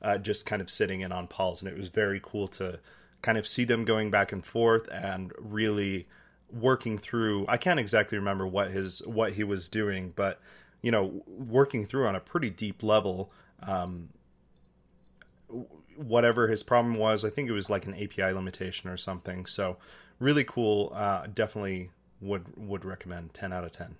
uh, 0.01 0.17
just 0.17 0.45
kind 0.45 0.61
of 0.61 0.69
sitting 0.69 1.01
in 1.01 1.11
on 1.11 1.27
Paul's, 1.27 1.61
and 1.61 1.69
it 1.69 1.77
was 1.77 1.89
very 1.89 2.19
cool 2.23 2.47
to 2.49 2.79
kind 3.21 3.37
of 3.37 3.47
see 3.47 3.65
them 3.65 3.83
going 3.83 4.09
back 4.09 4.31
and 4.31 4.45
forth 4.45 4.87
and 4.91 5.33
really 5.37 6.07
working 6.51 6.97
through. 6.97 7.45
I 7.47 7.57
can't 7.57 7.79
exactly 7.79 8.17
remember 8.17 8.47
what 8.47 8.71
his 8.71 9.05
what 9.05 9.33
he 9.33 9.43
was 9.43 9.69
doing, 9.69 10.13
but 10.15 10.39
you 10.81 10.91
know, 10.91 11.23
working 11.27 11.85
through 11.85 12.07
on 12.07 12.15
a 12.15 12.21
pretty 12.21 12.49
deep 12.49 12.81
level. 12.81 13.31
Um, 13.61 14.09
whatever 15.95 16.47
his 16.47 16.63
problem 16.63 16.95
was. 16.95 17.25
I 17.25 17.29
think 17.29 17.49
it 17.49 17.53
was 17.53 17.69
like 17.69 17.85
an 17.85 17.93
API 17.93 18.31
limitation 18.31 18.89
or 18.89 18.95
something. 18.95 19.45
So 19.45 19.77
really 20.19 20.43
cool. 20.43 20.91
Uh, 20.93 21.27
definitely 21.33 21.89
would 22.21 22.45
would 22.57 22.85
recommend. 22.85 23.33
Ten 23.33 23.53
out 23.53 23.63
of 23.63 23.71
ten. 23.71 23.95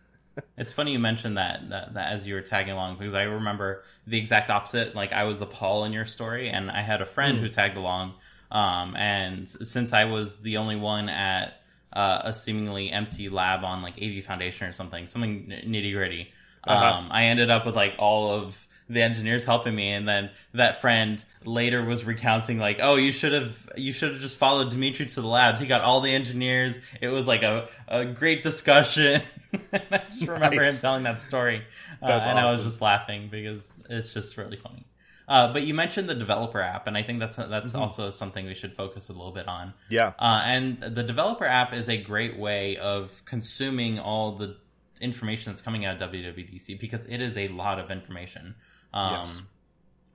it's 0.56 0.72
funny 0.72 0.92
you 0.92 0.98
mentioned 0.98 1.36
that, 1.36 1.68
that, 1.70 1.94
that 1.94 2.12
as 2.12 2.26
you 2.26 2.34
were 2.34 2.40
tagging 2.40 2.72
along 2.72 2.96
because 2.98 3.14
I 3.14 3.22
remember 3.22 3.82
the 4.06 4.18
exact 4.18 4.50
opposite. 4.50 4.94
Like 4.94 5.12
I 5.12 5.24
was 5.24 5.38
the 5.38 5.46
Paul 5.46 5.84
in 5.84 5.92
your 5.92 6.06
story, 6.06 6.48
and 6.48 6.70
I 6.70 6.82
had 6.82 7.02
a 7.02 7.06
friend 7.06 7.38
mm. 7.38 7.40
who 7.42 7.48
tagged 7.48 7.76
along. 7.76 8.14
Um, 8.50 8.96
and 8.96 9.48
since 9.48 9.92
I 9.92 10.04
was 10.04 10.40
the 10.40 10.56
only 10.56 10.76
one 10.76 11.08
at 11.08 11.60
uh, 11.92 12.22
a 12.24 12.32
seemingly 12.32 12.90
empty 12.90 13.28
lab 13.28 13.64
on 13.64 13.82
like 13.82 13.94
AV 14.02 14.24
Foundation 14.24 14.66
or 14.66 14.72
something, 14.72 15.06
something 15.06 15.52
nitty 15.66 15.92
gritty, 15.92 16.32
uh-huh. 16.64 16.84
um, 16.84 17.08
I 17.10 17.24
ended 17.24 17.50
up 17.50 17.66
with 17.66 17.76
like 17.76 17.94
all 17.98 18.32
of 18.32 18.66
the 18.88 19.02
engineers 19.02 19.44
helping 19.44 19.74
me 19.74 19.92
and 19.92 20.08
then 20.08 20.30
that 20.54 20.80
friend 20.80 21.24
later 21.44 21.84
was 21.84 22.04
recounting 22.04 22.58
like 22.58 22.78
oh 22.80 22.96
you 22.96 23.12
should 23.12 23.32
have 23.32 23.68
you 23.76 23.92
should 23.92 24.12
have 24.12 24.20
just 24.20 24.36
followed 24.36 24.70
dimitri 24.70 25.06
to 25.06 25.20
the 25.20 25.26
labs 25.26 25.60
he 25.60 25.66
got 25.66 25.82
all 25.82 26.00
the 26.00 26.12
engineers 26.12 26.78
it 27.00 27.08
was 27.08 27.26
like 27.26 27.42
a, 27.42 27.68
a 27.86 28.04
great 28.04 28.42
discussion 28.42 29.22
i 29.72 30.02
just 30.08 30.26
remember 30.26 30.62
nice. 30.62 30.74
him 30.74 30.80
telling 30.80 31.02
that 31.02 31.20
story 31.20 31.62
uh, 32.02 32.06
and 32.06 32.38
awesome. 32.38 32.38
i 32.38 32.52
was 32.52 32.64
just 32.64 32.80
laughing 32.80 33.28
because 33.30 33.82
it's 33.88 34.12
just 34.12 34.36
really 34.36 34.56
funny 34.56 34.86
uh, 35.28 35.52
but 35.52 35.62
you 35.64 35.74
mentioned 35.74 36.08
the 36.08 36.14
developer 36.14 36.58
app, 36.58 36.86
and 36.86 36.96
I 36.96 37.02
think 37.02 37.20
that's 37.20 37.36
that's 37.36 37.72
mm-hmm. 37.72 37.82
also 37.82 38.10
something 38.10 38.46
we 38.46 38.54
should 38.54 38.74
focus 38.74 39.10
a 39.10 39.12
little 39.12 39.30
bit 39.30 39.46
on. 39.46 39.74
Yeah. 39.90 40.14
Uh, 40.18 40.40
and 40.42 40.80
the 40.80 41.02
developer 41.02 41.44
app 41.44 41.74
is 41.74 41.86
a 41.90 41.98
great 41.98 42.38
way 42.38 42.78
of 42.78 43.22
consuming 43.26 43.98
all 43.98 44.36
the 44.36 44.56
information 45.00 45.52
that's 45.52 45.62
coming 45.62 45.84
out 45.84 46.00
of 46.00 46.10
WWDC 46.10 46.80
because 46.80 47.06
it 47.06 47.20
is 47.20 47.36
a 47.36 47.48
lot 47.48 47.78
of 47.78 47.90
information. 47.90 48.54
Um, 48.92 49.12
yes. 49.12 49.42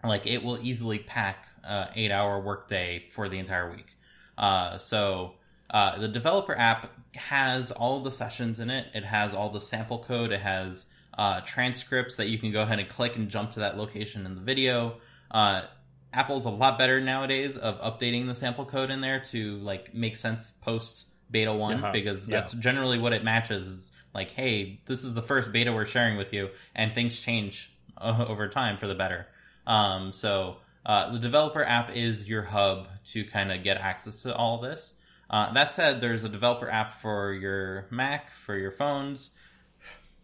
Like 0.03 0.27
it 0.27 0.43
will 0.43 0.59
easily 0.61 0.99
pack 0.99 1.47
a 1.63 1.89
eight 1.95 2.11
hour 2.11 2.39
workday 2.39 3.05
for 3.09 3.29
the 3.29 3.39
entire 3.39 3.71
week. 3.71 3.95
Uh, 4.37 4.77
so 4.77 5.35
uh, 5.69 5.97
the 5.97 6.07
developer 6.07 6.57
app 6.57 6.91
has 7.15 7.71
all 7.71 8.01
the 8.01 8.11
sessions 8.11 8.59
in 8.59 8.69
it. 8.69 8.87
It 8.93 9.03
has 9.05 9.33
all 9.33 9.49
the 9.49 9.61
sample 9.61 9.99
code. 9.99 10.31
It 10.31 10.41
has 10.41 10.85
uh, 11.17 11.41
transcripts 11.41 12.15
that 12.17 12.27
you 12.27 12.37
can 12.37 12.51
go 12.51 12.61
ahead 12.61 12.79
and 12.79 12.89
click 12.89 13.15
and 13.15 13.29
jump 13.29 13.51
to 13.51 13.59
that 13.61 13.77
location 13.77 14.25
in 14.25 14.35
the 14.35 14.41
video. 14.41 14.97
Uh, 15.31 15.63
Apple's 16.11 16.45
a 16.45 16.49
lot 16.49 16.77
better 16.77 17.01
nowadays 17.01 17.57
of 17.57 17.79
updating 17.81 18.27
the 18.27 18.35
sample 18.35 18.65
code 18.65 18.91
in 18.91 19.01
there 19.01 19.19
to 19.19 19.57
like 19.57 19.93
make 19.93 20.15
sense 20.15 20.51
post 20.51 21.07
beta 21.31 21.53
one 21.53 21.75
uh-huh. 21.75 21.91
because 21.91 22.27
that's 22.27 22.53
generally 22.53 22.99
what 22.99 23.13
it 23.13 23.23
matches. 23.23 23.91
Like, 24.13 24.29
hey, 24.29 24.79
this 24.85 25.03
is 25.03 25.15
the 25.15 25.23
first 25.23 25.51
beta 25.51 25.73
we're 25.73 25.87
sharing 25.87 26.17
with 26.17 26.33
you, 26.33 26.49
and 26.75 26.93
things 26.93 27.19
change 27.19 27.72
over 28.27 28.47
time 28.47 28.77
for 28.77 28.87
the 28.87 28.95
better. 28.95 29.27
Um, 29.65 30.11
so 30.11 30.57
uh, 30.85 31.11
the 31.11 31.19
developer 31.19 31.63
app 31.63 31.95
is 31.95 32.27
your 32.27 32.43
hub 32.43 32.87
to 33.05 33.23
kind 33.23 33.51
of 33.51 33.63
get 33.63 33.77
access 33.77 34.23
to 34.23 34.35
all 34.35 34.59
this. 34.59 34.95
Uh, 35.29 35.51
that 35.53 35.73
said, 35.73 36.01
there's 36.01 36.23
a 36.23 36.29
developer 36.29 36.69
app 36.69 36.93
for 36.93 37.33
your 37.33 37.87
Mac, 37.89 38.29
for 38.31 38.57
your 38.57 38.71
phones, 38.71 39.31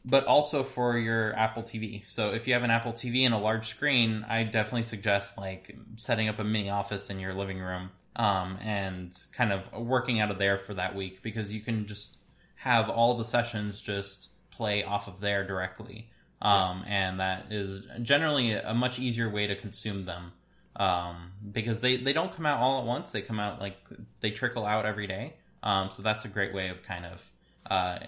but 0.06 0.26
also 0.26 0.64
for 0.64 0.98
your 0.98 1.36
Apple 1.36 1.64
TV. 1.64 2.04
So 2.08 2.32
if 2.32 2.48
you 2.48 2.54
have 2.54 2.64
an 2.64 2.72
Apple 2.72 2.92
TV 2.92 3.26
and 3.26 3.34
a 3.34 3.38
large 3.38 3.68
screen, 3.68 4.26
I 4.28 4.44
definitely 4.44 4.84
suggest 4.84 5.38
like 5.38 5.76
setting 5.96 6.28
up 6.28 6.40
a 6.40 6.44
mini 6.44 6.70
office 6.70 7.10
in 7.10 7.20
your 7.20 7.34
living 7.34 7.60
room 7.60 7.92
um, 8.16 8.58
and 8.62 9.18
kind 9.32 9.52
of 9.52 9.72
working 9.74 10.20
out 10.20 10.30
of 10.30 10.38
there 10.38 10.58
for 10.58 10.74
that 10.74 10.96
week 10.96 11.22
because 11.24 11.54
you 11.54 11.62
can 11.62 11.88
just 11.88 12.18
have 12.56 12.90
all 12.90 13.16
the 13.16 13.24
sessions 13.24 13.82
just 13.82 14.30
play 14.52 14.84
off 14.84 15.08
of 15.08 15.22
there 15.22 15.48
directly 15.48 16.10
um, 16.42 16.84
and 16.88 17.20
that 17.20 17.52
is 17.52 17.84
generally 18.02 18.54
a 18.54 18.74
much 18.74 19.00
easier 19.00 19.30
way 19.30 19.48
to 19.48 19.56
consume 19.56 20.06
them 20.06 20.32
um, 20.76 21.32
because 21.52 21.82
they, 21.82 21.98
they 21.98 22.14
don't 22.14 22.34
come 22.34 22.46
out 22.46 22.60
all 22.60 22.80
at 22.80 22.86
once. 22.86 23.12
They 23.12 23.22
come 23.22 23.40
out 23.40 23.60
like 23.60 23.78
they 24.22 24.32
trickle 24.32 24.66
out 24.66 24.86
every 24.86 25.08
day. 25.08 25.34
Um, 25.62 25.92
so 25.92 26.02
that's 26.02 26.24
a 26.24 26.30
great 26.30 26.54
way 26.54 26.70
of 26.70 26.82
kind 26.84 27.06
of 27.06 27.30
uh, 27.70 28.00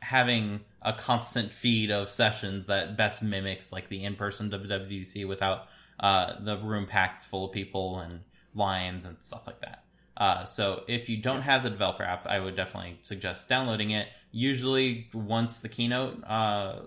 having 0.00 0.60
a 0.82 0.92
constant 0.92 1.50
feed 1.50 1.90
of 1.90 2.10
sessions 2.10 2.66
that 2.66 2.96
best 2.96 3.22
mimics 3.22 3.72
like 3.72 3.88
the 3.88 4.04
in 4.04 4.16
person 4.16 4.50
WWDC 4.50 5.26
without 5.26 5.66
uh, 5.98 6.34
the 6.40 6.58
room 6.58 6.86
packed 6.86 7.22
full 7.22 7.46
of 7.46 7.52
people 7.52 7.98
and 8.00 8.20
lines 8.54 9.06
and 9.06 9.16
stuff 9.20 9.46
like 9.46 9.60
that. 9.62 9.84
Uh, 10.16 10.44
so 10.44 10.84
if 10.86 11.08
you 11.08 11.16
don't 11.16 11.42
have 11.42 11.62
the 11.62 11.70
developer 11.70 12.02
app, 12.02 12.26
I 12.26 12.38
would 12.38 12.54
definitely 12.54 12.98
suggest 13.02 13.48
downloading 13.48 13.90
it. 13.90 14.06
Usually, 14.30 15.08
once 15.12 15.60
the 15.60 15.68
keynote 15.68 16.22
uh, 16.24 16.80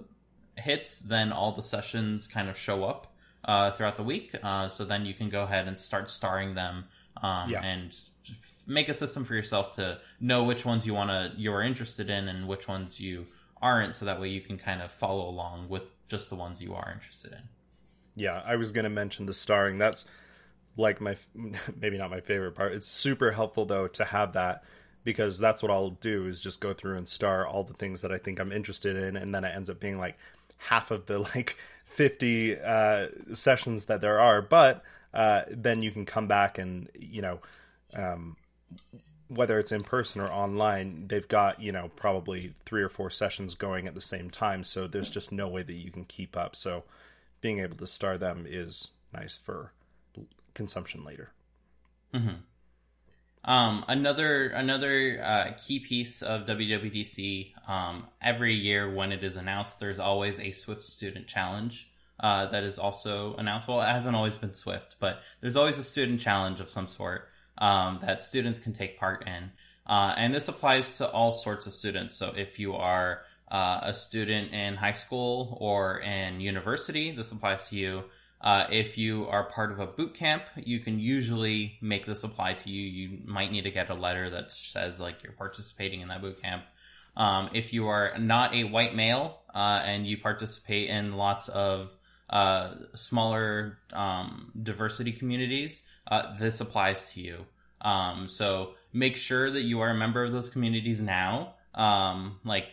hits, 0.58 1.00
then 1.00 1.32
all 1.32 1.52
the 1.52 1.62
sessions 1.62 2.28
kind 2.28 2.50
of 2.50 2.58
show 2.58 2.84
up 2.84 3.14
uh, 3.46 3.72
throughout 3.72 3.98
the 3.98 4.04
week. 4.04 4.36
Uh, 4.44 4.68
so 4.68 4.86
then 4.86 5.06
you 5.06 5.14
can 5.14 5.30
go 5.30 5.44
ahead 5.44 5.68
and 5.68 5.80
start 5.80 6.10
starring 6.10 6.56
them 6.56 6.86
um, 7.22 7.50
yeah. 7.50 7.64
and 7.64 8.00
make 8.66 8.90
a 8.90 8.94
system 8.94 9.24
for 9.24 9.34
yourself 9.34 9.76
to 9.76 10.00
know 10.20 10.44
which 10.44 10.66
ones 10.66 10.86
you 10.86 10.94
want 10.94 11.10
to 11.10 11.32
you're 11.40 11.62
interested 11.62 12.10
in 12.10 12.28
and 12.28 12.48
which 12.48 12.68
ones 12.68 13.00
you 13.00 13.28
aren't. 13.62 13.96
So 13.96 14.06
that 14.06 14.20
way 14.20 14.30
you 14.30 14.42
can 14.42 14.58
kind 14.58 14.82
of 14.82 14.92
follow 14.92 15.28
along 15.28 15.70
with 15.70 15.84
just 16.08 16.30
the 16.30 16.36
ones 16.36 16.62
you 16.62 16.74
are 16.74 16.92
interested 16.92 17.32
in. 17.32 17.42
Yeah, 18.16 18.42
I 18.46 18.56
was 18.56 18.72
going 18.72 18.84
to 18.84 18.90
mention 18.90 19.26
the 19.26 19.34
starring. 19.34 19.78
That's 19.78 20.06
like 20.76 21.00
my 21.02 21.16
maybe 21.82 21.98
not 21.98 22.10
my 22.10 22.22
favorite 22.22 22.54
part. 22.54 22.74
It's 22.74 22.88
super 22.88 23.32
helpful 23.32 23.66
though 23.66 23.88
to 23.88 24.06
have 24.06 24.34
that 24.34 24.64
because 25.04 25.40
that's 25.40 25.62
what 25.64 25.72
I'll 25.72 25.92
do 25.92 26.28
is 26.28 26.42
just 26.42 26.60
go 26.60 26.74
through 26.74 26.98
and 26.98 27.08
star 27.08 27.48
all 27.48 27.64
the 27.64 27.74
things 27.74 28.02
that 28.02 28.12
I 28.12 28.18
think 28.18 28.40
I'm 28.40 28.52
interested 28.52 28.98
in, 28.98 29.16
and 29.16 29.34
then 29.34 29.46
it 29.46 29.56
ends 29.56 29.70
up 29.70 29.80
being 29.80 29.98
like 29.98 30.18
half 30.58 30.92
of 30.92 31.06
the 31.06 31.20
like 31.20 31.58
50 31.86 32.60
uh, 32.60 33.08
sessions 33.34 33.86
that 33.86 34.02
there 34.02 34.20
are 34.20 34.42
but 34.42 34.84
uh, 35.14 35.44
then 35.50 35.82
you 35.82 35.92
can 35.92 36.06
come 36.06 36.28
back 36.28 36.58
and 36.58 36.90
you 37.00 37.22
know 37.22 37.40
um, 37.96 38.36
whether 39.28 39.60
it's 39.60 39.72
in 39.72 39.84
person 39.84 40.22
or 40.22 40.32
online, 40.32 41.08
they've 41.08 41.28
got, 41.28 41.62
you 41.62 41.72
know, 41.72 41.92
probably 41.96 42.54
three 42.66 42.82
or 42.82 42.90
four 42.90 43.10
sessions 43.10 43.56
going 43.56 43.88
at 43.88 43.94
the 43.94 44.02
same 44.02 44.30
time. 44.30 44.64
So 44.64 44.88
there's 44.88 45.10
just 45.10 45.32
no 45.32 45.48
way 45.48 45.64
that 45.64 45.74
you 45.74 45.92
can 45.92 46.06
keep 46.06 46.38
up. 46.38 46.56
So 46.56 46.84
being 47.42 47.60
able 47.60 47.78
to 47.78 47.88
star 47.88 48.18
them 48.18 48.46
is 48.48 48.90
nice 49.14 49.38
for 49.38 49.74
consumption 50.54 51.04
later. 51.04 51.32
Mm-hmm. 52.14 52.36
Um, 53.48 53.86
another 53.88 54.50
another 54.50 55.24
uh, 55.24 55.54
key 55.54 55.80
piece 55.80 56.22
of 56.22 56.46
WWDC 56.46 57.54
um, 57.70 58.06
every 58.22 58.54
year 58.54 58.94
when 58.94 59.14
it 59.14 59.24
is 59.24 59.38
announced, 59.38 59.80
there's 59.80 60.00
always 60.00 60.38
a 60.38 60.52
Swift 60.52 60.84
Student 60.84 61.28
Challenge 61.28 61.90
uh, 62.20 62.48
that 62.48 62.66
is 62.66 62.78
also 62.78 63.36
announced. 63.38 63.70
Well, 63.70 63.82
it 63.82 63.86
hasn't 63.86 64.18
always 64.18 64.36
been 64.36 64.54
Swift, 64.54 64.98
but 65.00 65.22
there's 65.40 65.56
always 65.56 65.78
a 65.78 65.84
student 65.84 66.20
challenge 66.20 66.60
of 66.60 66.70
some 66.70 66.90
sort 66.90 67.30
um, 67.58 68.00
that 68.02 68.22
students 68.22 68.60
can 68.60 68.74
take 68.74 69.00
part 69.00 69.26
in, 69.26 69.52
uh, 69.88 70.14
and 70.18 70.36
this 70.36 70.50
applies 70.50 70.98
to 70.98 71.10
all 71.10 71.32
sorts 71.32 71.68
of 71.68 71.74
students. 71.74 72.18
So 72.18 72.34
if 72.36 72.60
you 72.60 72.76
are 72.76 73.22
uh, 73.50 73.80
a 73.82 73.94
student 73.94 74.52
in 74.52 74.76
high 74.76 74.92
school 74.92 75.58
or 75.62 76.02
in 76.02 76.42
university, 76.42 77.12
this 77.12 77.32
applies 77.32 77.70
to 77.70 77.78
you. 77.78 78.04
Uh, 78.40 78.66
if 78.72 78.98
you 78.98 79.28
are 79.28 79.46
part 79.46 79.72
of 79.72 79.80
a 79.80 79.88
boot 79.88 80.14
camp, 80.14 80.44
you 80.56 80.80
can 80.80 81.00
usually 81.00 81.78
make 81.82 82.06
this 82.06 82.24
apply 82.24 82.54
to 82.54 82.70
you. 82.70 82.82
You 82.82 83.20
might 83.26 83.52
need 83.52 83.64
to 83.64 83.72
get 83.72 83.90
a 83.90 83.96
letter 83.96 84.30
that 84.30 84.54
says 84.54 85.00
like 85.00 85.24
you're 85.24 85.34
participating 85.34 86.02
in 86.02 86.10
that 86.10 86.22
boot 86.22 86.42
camp. 86.42 86.64
Um, 87.16 87.50
if 87.54 87.74
you 87.74 87.88
are 87.88 88.18
not 88.20 88.54
a 88.54 88.64
white 88.66 88.96
male 88.96 89.40
uh, 89.54 89.82
and 89.84 90.06
you 90.06 90.20
participate 90.20 90.90
in 90.90 91.18
lots 91.18 91.50
of 91.50 91.90
uh, 92.30 92.76
smaller 92.94 93.80
um, 93.92 94.52
diversity 94.62 95.12
communities, 95.12 95.84
uh, 96.12 96.38
this 96.38 96.62
applies 96.62 97.12
to 97.14 97.22
you. 97.22 97.46
Um, 97.82 98.28
so 98.28 98.74
make 98.94 99.16
sure 99.16 99.50
that 99.50 99.62
you 99.62 99.82
are 99.82 99.90
a 99.90 99.96
member 99.96 100.24
of 100.24 100.32
those 100.32 100.50
communities 100.50 101.02
now. 101.02 101.56
Um, 101.74 102.40
like 102.44 102.66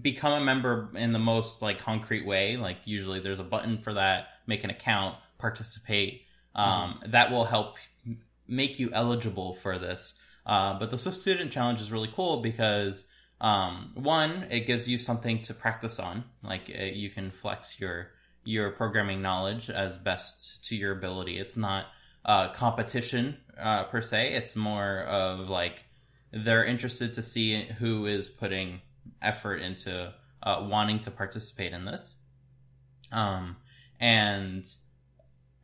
become 0.00 0.32
a 0.32 0.44
member 0.44 0.90
in 0.94 1.12
the 1.12 1.18
most 1.18 1.62
like 1.62 1.78
concrete 1.78 2.26
way. 2.26 2.56
Like 2.56 2.78
usually 2.84 3.20
there's 3.20 3.40
a 3.40 3.44
button 3.44 3.78
for 3.78 3.94
that. 3.94 4.28
Make 4.46 4.64
an 4.64 4.70
account, 4.70 5.16
participate. 5.38 6.22
Um, 6.54 6.94
mm-hmm. 6.94 7.10
That 7.12 7.30
will 7.30 7.44
help 7.44 7.76
make 8.46 8.78
you 8.78 8.90
eligible 8.92 9.52
for 9.52 9.78
this. 9.78 10.14
Uh, 10.46 10.78
but 10.78 10.90
the 10.90 10.98
Swift 10.98 11.20
Student 11.20 11.52
Challenge 11.52 11.80
is 11.80 11.92
really 11.92 12.10
cool 12.14 12.40
because 12.40 13.04
um, 13.40 13.92
one, 13.94 14.46
it 14.50 14.66
gives 14.66 14.88
you 14.88 14.98
something 14.98 15.42
to 15.42 15.54
practice 15.54 16.00
on. 16.00 16.24
Like 16.42 16.70
uh, 16.76 16.84
you 16.84 17.10
can 17.10 17.30
flex 17.30 17.80
your 17.80 18.10
your 18.44 18.70
programming 18.70 19.20
knowledge 19.20 19.68
as 19.68 19.98
best 19.98 20.64
to 20.66 20.76
your 20.76 20.92
ability. 20.92 21.38
It's 21.38 21.56
not 21.56 21.86
uh, 22.24 22.48
competition 22.52 23.36
uh, 23.60 23.84
per 23.84 24.00
se. 24.00 24.32
It's 24.34 24.56
more 24.56 25.02
of 25.02 25.50
like 25.50 25.84
they're 26.32 26.64
interested 26.64 27.12
to 27.14 27.22
see 27.22 27.64
who 27.78 28.06
is 28.06 28.28
putting 28.28 28.80
effort 29.22 29.56
into 29.56 30.12
uh, 30.42 30.66
wanting 30.68 31.00
to 31.00 31.10
participate 31.10 31.72
in 31.72 31.84
this. 31.84 32.16
Um, 33.12 33.56
and 34.00 34.66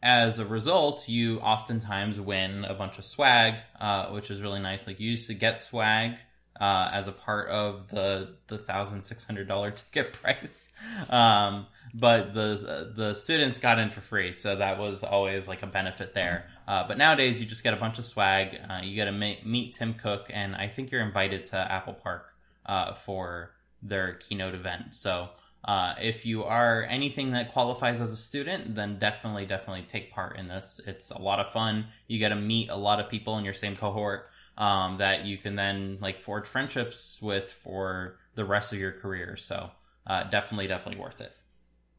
as 0.03 0.39
a 0.39 0.45
result, 0.45 1.09
you 1.09 1.39
oftentimes 1.41 2.21
win 2.21 2.65
a 2.65 2.75
bunch 2.75 2.99
of 2.99 3.05
swag, 3.05 3.55
uh, 3.81 4.09
which 4.09 4.31
is 4.31 4.43
really 4.43 4.61
nice. 4.61 4.87
Like 4.87 5.01
you 5.01 5.11
used 5.11 5.29
to 5.29 5.35
get 5.35 5.63
swag 5.63 6.17
uh, 6.61 6.91
as 6.93 7.09
a 7.09 7.13
part 7.13 7.49
of 7.49 7.89
the 7.89 8.37
the 8.49 8.59
thousand 8.59 9.03
six 9.03 9.25
hundred 9.25 9.49
dollar 9.49 9.71
ticket 9.93 10.13
price, 10.13 10.71
um, 11.09 11.67
but 11.95 12.35
the 12.35 12.93
the 12.95 13.15
students 13.15 13.59
got 13.59 13.79
in 13.79 13.89
for 13.89 14.03
free, 14.03 14.33
so 14.33 14.57
that 14.57 14.79
was 14.79 15.03
always 15.03 15.49
like 15.49 15.63
a 15.63 15.67
benefit 15.67 16.13
there. 16.13 16.51
Uh, 16.69 16.87
but 16.87 16.99
nowadays, 16.99 17.41
you 17.41 17.47
just 17.47 17.63
get 17.63 17.73
a 17.73 17.79
bunch 17.79 17.99
of 17.99 18.05
swag. 18.05 18.59
Uh, 18.69 18.81
you 18.83 18.95
get 18.95 19.07
to 19.07 19.13
meet 19.13 19.75
Tim 19.75 19.95
Cook, 19.95 20.27
and 20.31 20.55
I 20.55 20.69
think 20.69 20.91
you're 20.91 21.03
invited 21.03 21.47
to 21.47 21.57
Apple 21.57 21.95
Park 21.95 22.34
uh, 22.67 22.95
for 22.95 23.53
their 23.83 24.15
keynote 24.15 24.55
event. 24.55 24.95
So 24.95 25.31
uh, 25.65 25.95
if 26.01 26.27
you 26.27 26.45
are 26.45 26.83
anything 26.85 27.33
that 27.33 27.53
qualifies 27.53 28.01
as 28.01 28.11
a 28.11 28.17
student, 28.17 28.75
then 28.75 28.99
definitely, 28.99 29.47
definitely 29.47 29.85
take 29.89 30.13
part 30.13 30.39
in 30.39 30.49
this. 30.49 30.81
It's 30.87 31.11
a 31.11 31.19
lot 31.19 31.41
of 31.41 31.53
fun. 31.53 31.87
You 32.07 32.19
get 32.19 32.29
to 32.29 32.37
meet 32.37 32.69
a 32.71 32.77
lot 32.77 33.01
of 33.01 33.09
people 33.09 33.39
in 33.39 33.45
your 33.45 33.55
same 33.55 33.75
cohort 33.75 34.29
um, 34.59 34.99
that 34.99 35.25
you 35.25 35.39
can 35.39 35.57
then 35.57 35.99
like 36.01 36.21
forge 36.21 36.47
friendships 36.47 37.19
with 37.23 37.51
for 37.51 38.19
the 38.35 38.45
rest 38.45 38.73
of 38.73 38.79
your 38.79 38.93
career. 38.93 39.37
So 39.37 39.71
uh, 40.07 40.25
definitely, 40.25 40.67
definitely 40.67 41.01
worth 41.01 41.21
it. 41.21 41.33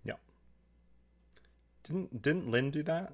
Yeah. 0.04 0.14
Didn't 1.84 2.22
didn't 2.22 2.52
Lynn 2.52 2.70
do 2.70 2.84
that? 2.84 3.14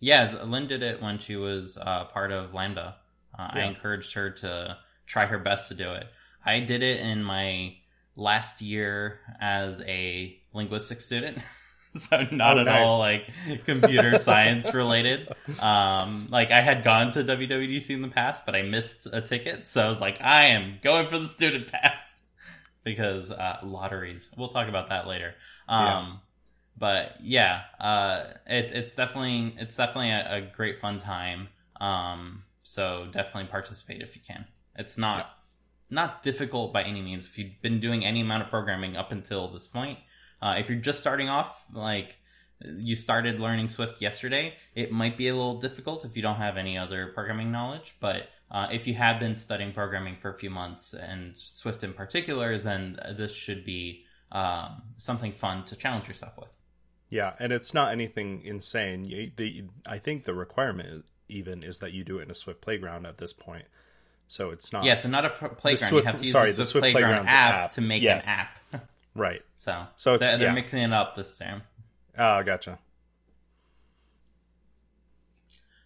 Yeah, 0.00 0.42
Lynn 0.44 0.68
did 0.68 0.82
it 0.82 1.02
when 1.02 1.18
she 1.18 1.36
was 1.36 1.76
uh, 1.76 2.04
part 2.04 2.32
of 2.32 2.54
Lambda. 2.54 2.96
Uh, 3.38 3.50
yeah. 3.54 3.64
I 3.64 3.68
encouraged 3.68 4.14
her 4.14 4.30
to 4.30 4.78
try 5.06 5.26
her 5.26 5.38
best 5.38 5.68
to 5.68 5.74
do 5.74 5.92
it. 5.92 6.08
I 6.46 6.60
did 6.60 6.82
it 6.82 7.00
in 7.00 7.22
my 7.22 7.74
last 8.14 8.62
year 8.62 9.20
as 9.40 9.80
a 9.82 10.38
linguistics 10.52 11.04
student. 11.04 11.38
so 11.98 12.26
not 12.30 12.56
oh, 12.56 12.60
at 12.60 12.66
nice. 12.66 12.88
all 12.88 12.98
like 12.98 13.28
computer 13.64 14.18
science 14.18 14.72
related. 14.72 15.28
Um, 15.58 16.28
like 16.30 16.50
I 16.50 16.60
had 16.60 16.84
gone 16.84 17.10
to 17.10 17.24
WWDC 17.24 17.90
in 17.90 18.02
the 18.02 18.08
past, 18.08 18.46
but 18.46 18.54
I 18.54 18.62
missed 18.62 19.08
a 19.12 19.20
ticket, 19.20 19.68
so 19.68 19.84
I 19.84 19.88
was 19.88 20.00
like, 20.00 20.20
I 20.22 20.46
am 20.48 20.78
going 20.82 21.08
for 21.08 21.18
the 21.18 21.26
student 21.26 21.70
pass 21.72 22.22
because 22.84 23.30
uh, 23.30 23.58
lotteries. 23.64 24.30
We'll 24.36 24.48
talk 24.48 24.68
about 24.68 24.90
that 24.90 25.06
later. 25.06 25.34
Um, 25.68 25.86
yeah. 25.86 26.12
But 26.78 27.16
yeah, 27.22 27.62
uh, 27.80 28.24
it, 28.46 28.70
it's 28.72 28.94
definitely 28.94 29.56
it's 29.58 29.76
definitely 29.76 30.10
a, 30.10 30.36
a 30.36 30.40
great 30.42 30.78
fun 30.78 30.98
time. 30.98 31.48
Um, 31.80 32.44
so 32.62 33.06
definitely 33.12 33.50
participate 33.50 34.02
if 34.02 34.14
you 34.14 34.22
can. 34.26 34.44
It's 34.76 34.98
not 34.98 35.30
not 35.90 36.22
difficult 36.22 36.72
by 36.72 36.82
any 36.82 37.02
means 37.02 37.24
if 37.24 37.38
you've 37.38 37.60
been 37.62 37.80
doing 37.80 38.04
any 38.04 38.20
amount 38.20 38.42
of 38.42 38.50
programming 38.50 38.96
up 38.96 39.12
until 39.12 39.48
this 39.48 39.66
point. 39.66 39.98
Uh, 40.42 40.56
if 40.58 40.68
you're 40.68 40.78
just 40.78 41.00
starting 41.00 41.28
off, 41.28 41.64
like 41.72 42.16
you 42.60 42.96
started 42.96 43.40
learning 43.40 43.68
Swift 43.68 44.00
yesterday, 44.00 44.54
it 44.74 44.90
might 44.90 45.16
be 45.16 45.28
a 45.28 45.34
little 45.34 45.60
difficult 45.60 46.04
if 46.04 46.16
you 46.16 46.22
don't 46.22 46.36
have 46.36 46.56
any 46.56 46.76
other 46.76 47.08
programming 47.14 47.52
knowledge. 47.52 47.96
But 48.00 48.28
uh, 48.50 48.68
if 48.72 48.86
you 48.86 48.94
have 48.94 49.20
been 49.20 49.36
studying 49.36 49.72
programming 49.72 50.16
for 50.16 50.30
a 50.30 50.34
few 50.34 50.50
months 50.50 50.94
and 50.94 51.36
Swift 51.36 51.84
in 51.84 51.92
particular, 51.92 52.58
then 52.58 52.98
this 53.16 53.34
should 53.34 53.64
be 53.64 54.04
um, 54.32 54.82
something 54.96 55.32
fun 55.32 55.64
to 55.64 55.76
challenge 55.76 56.08
yourself 56.08 56.36
with. 56.38 56.48
Yeah, 57.08 57.34
and 57.38 57.52
it's 57.52 57.72
not 57.72 57.92
anything 57.92 58.42
insane. 58.42 59.04
The, 59.36 59.64
I 59.86 59.98
think 59.98 60.24
the 60.24 60.34
requirement 60.34 61.04
even 61.28 61.62
is 61.62 61.78
that 61.78 61.92
you 61.92 62.04
do 62.04 62.18
it 62.18 62.22
in 62.22 62.30
a 62.30 62.34
Swift 62.34 62.60
playground 62.60 63.06
at 63.06 63.18
this 63.18 63.32
point. 63.32 63.66
So 64.28 64.50
it's 64.50 64.72
not. 64.72 64.84
Yeah, 64.84 64.96
so 64.96 65.08
not 65.08 65.24
a 65.24 65.30
playground. 65.30 65.88
Swift, 65.90 66.04
you 66.04 66.10
have 66.10 66.16
to 66.16 66.24
use 66.24 66.32
sorry, 66.32 66.50
the 66.50 66.54
Swift, 66.56 66.70
Swift 66.70 66.82
Playground 66.82 67.28
app, 67.28 67.54
app, 67.54 67.70
to 67.72 67.80
make 67.80 68.02
yes. 68.02 68.26
an 68.26 68.32
app. 68.32 68.88
right. 69.14 69.42
So 69.54 69.86
so 69.96 70.18
they're, 70.18 70.38
they're 70.38 70.52
mixing 70.52 70.82
it 70.82 70.92
up 70.92 71.16
this 71.16 71.38
time. 71.38 71.62
Oh, 72.18 72.42
gotcha. 72.42 72.78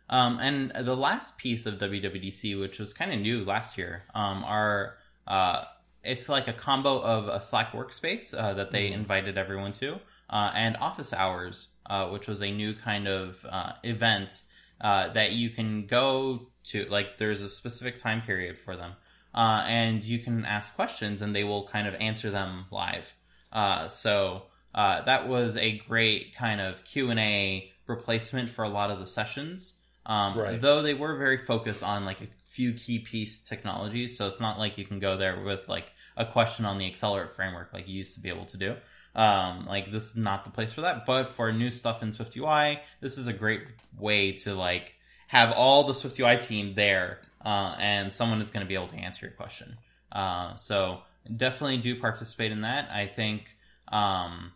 Um, 0.09 0.39
and 0.41 0.73
the 0.87 0.97
last 0.97 1.39
piece 1.39 1.67
of 1.67 1.75
WWDC, 1.75 2.59
which 2.59 2.81
was 2.81 2.93
kind 2.93 3.13
of 3.13 3.21
new 3.21 3.45
last 3.45 3.79
year, 3.79 4.05
um, 4.13 4.43
are 4.45 4.97
uh, 5.27 5.65
it's 6.03 6.29
like 6.29 6.49
a 6.49 6.53
combo 6.53 7.01
of 7.01 7.29
a 7.29 7.41
Slack 7.41 7.73
workspace 7.73 8.35
uh, 8.37 8.55
that 8.55 8.73
they 8.73 8.89
mm. 8.89 8.95
invited 8.95 9.39
everyone 9.39 9.73
to, 9.75 10.01
uh, 10.29 10.51
and 10.55 10.77
office 10.79 11.13
hours, 11.13 11.69
uh, 11.87 12.09
which 12.09 12.27
was 12.27 12.43
a 12.43 12.51
new 12.51 12.75
kind 12.75 13.07
of 13.07 13.45
uh, 13.49 13.73
event 13.85 14.43
uh, 14.81 15.13
that 15.13 15.33
you 15.33 15.51
can 15.51 15.87
go 15.87 16.49
to 16.65 16.85
like 16.87 17.19
there's 17.19 17.43
a 17.43 17.49
specific 17.49 17.97
time 17.97 18.23
period 18.23 18.59
for 18.59 18.77
them. 18.77 18.93
Uh, 19.35 19.65
and 19.67 20.03
you 20.03 20.19
can 20.19 20.45
ask 20.45 20.75
questions 20.75 21.23
and 21.23 21.35
they 21.35 21.45
will 21.45 21.67
kind 21.69 21.87
of 21.87 21.95
answer 21.95 22.31
them 22.31 22.67
live. 22.71 23.13
Uh, 23.53 23.87
so 23.89 24.45
uh, 24.75 25.03
that 25.03 25.29
was 25.29 25.57
a 25.57 25.79
great 25.89 26.35
kind 26.35 26.61
of 26.61 26.85
q&a 26.85 27.71
replacement 27.87 28.49
for 28.49 28.65
a 28.65 28.69
lot 28.69 28.91
of 28.91 28.99
the 28.99 29.07
sessions. 29.07 29.77
Um, 30.07 30.39
right. 30.39 30.61
though 30.61 30.83
they 30.83 30.95
were 30.95 31.17
very 31.17 31.37
focused 31.37 31.85
on 31.85 32.05
like 32.05 32.21
a 32.21 32.27
few 32.45 32.73
key 32.73 32.99
piece 32.99 33.41
technologies. 33.41 34.17
So 34.17 34.27
it's 34.27 34.41
not 34.41 34.59
like 34.59 34.79
you 34.79 34.85
can 34.85 34.99
go 34.99 35.17
there 35.17 35.41
with 35.41 35.69
like 35.69 35.93
a 36.17 36.27
question 36.27 36.65
on 36.65 36.79
the 36.79 36.87
accelerate 36.87 37.31
framework 37.31 37.73
like 37.73 37.87
you 37.87 37.95
used 37.95 38.15
to 38.15 38.21
be 38.21 38.29
able 38.29 38.47
to 38.47 38.57
do. 38.57 38.77
Um, 39.15 39.67
like 39.67 39.93
this 39.93 40.11
is 40.11 40.17
not 40.17 40.45
the 40.45 40.51
place 40.51 40.73
for 40.73 40.81
that. 40.83 41.07
But 41.07 41.25
for 41.29 41.53
new 41.53 41.71
stuff 41.71 42.03
in 42.03 42.13
swift 42.13 42.37
ui 42.37 42.81
this 43.01 43.19
is 43.19 43.27
a 43.27 43.33
great 43.33 43.63
way 43.99 44.33
to 44.33 44.55
like 44.55 44.95
have 45.31 45.53
all 45.53 45.85
the 45.85 45.95
Swift 45.95 46.19
UI 46.19 46.37
team 46.37 46.75
there, 46.75 47.21
uh, 47.45 47.77
and 47.79 48.13
someone 48.13 48.41
is 48.41 48.51
going 48.51 48.67
to 48.67 48.69
be 48.69 48.75
able 48.75 48.89
to 48.89 48.97
answer 48.97 49.27
your 49.27 49.35
question. 49.37 49.77
Uh, 50.11 50.57
so 50.57 51.03
definitely 51.37 51.77
do 51.77 52.01
participate 52.01 52.51
in 52.51 52.63
that. 52.63 52.91
I 52.91 53.07
think, 53.07 53.57
um, 53.93 54.51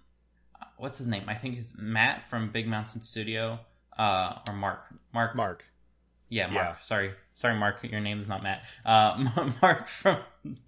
what's 0.77 0.99
his 0.99 1.07
name? 1.07 1.27
I 1.29 1.35
think 1.35 1.59
it's 1.59 1.75
Matt 1.79 2.29
from 2.29 2.51
Big 2.51 2.67
Mountain 2.67 3.03
Studio, 3.03 3.61
uh, 3.97 4.41
or 4.49 4.55
Mark. 4.55 4.81
Mark. 5.13 5.37
Mark. 5.37 5.65
Yeah, 6.29 6.49
Mark. 6.49 6.77
Yeah. 6.79 6.83
Sorry, 6.83 7.13
sorry, 7.35 7.57
Mark. 7.57 7.77
Your 7.85 8.01
name 8.01 8.19
is 8.19 8.27
not 8.27 8.43
Matt. 8.43 8.65
Uh, 8.85 9.53
Mark 9.63 9.89
from 9.89 10.19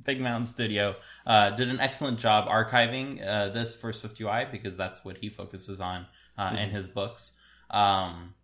Big 0.04 0.20
Mountain 0.20 0.46
Studio 0.46 0.94
uh, 1.26 1.50
did 1.50 1.68
an 1.68 1.80
excellent 1.80 2.20
job 2.20 2.46
archiving 2.46 3.26
uh, 3.26 3.48
this 3.48 3.74
for 3.74 3.92
Swift 3.92 4.20
UI 4.20 4.46
because 4.52 4.76
that's 4.76 5.04
what 5.04 5.16
he 5.16 5.30
focuses 5.30 5.80
on 5.80 6.06
uh, 6.38 6.50
mm-hmm. 6.50 6.58
in 6.58 6.70
his 6.70 6.86
books. 6.86 7.32
Um, 7.70 8.34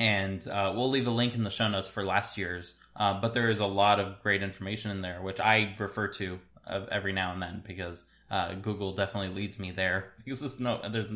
and 0.00 0.48
uh, 0.48 0.72
we'll 0.74 0.88
leave 0.88 1.06
a 1.06 1.10
link 1.10 1.34
in 1.34 1.44
the 1.44 1.50
show 1.50 1.68
notes 1.68 1.86
for 1.86 2.02
last 2.02 2.38
year's 2.38 2.74
Uh, 2.96 3.20
but 3.20 3.34
there 3.34 3.50
is 3.50 3.60
a 3.60 3.66
lot 3.66 4.00
of 4.00 4.18
great 4.22 4.42
information 4.42 4.90
in 4.90 5.02
there, 5.02 5.20
which 5.22 5.38
I 5.38 5.74
refer 5.78 6.08
to 6.08 6.40
every 6.66 7.12
now 7.12 7.32
and 7.32 7.42
then 7.42 7.62
because 7.66 8.04
uh, 8.30 8.54
Google 8.54 8.94
definitely 8.94 9.34
leads 9.34 9.58
me 9.58 9.70
there 9.70 10.12
because 10.24 10.40
there's 10.40 10.58
no 10.58 10.80
there's 10.90 11.12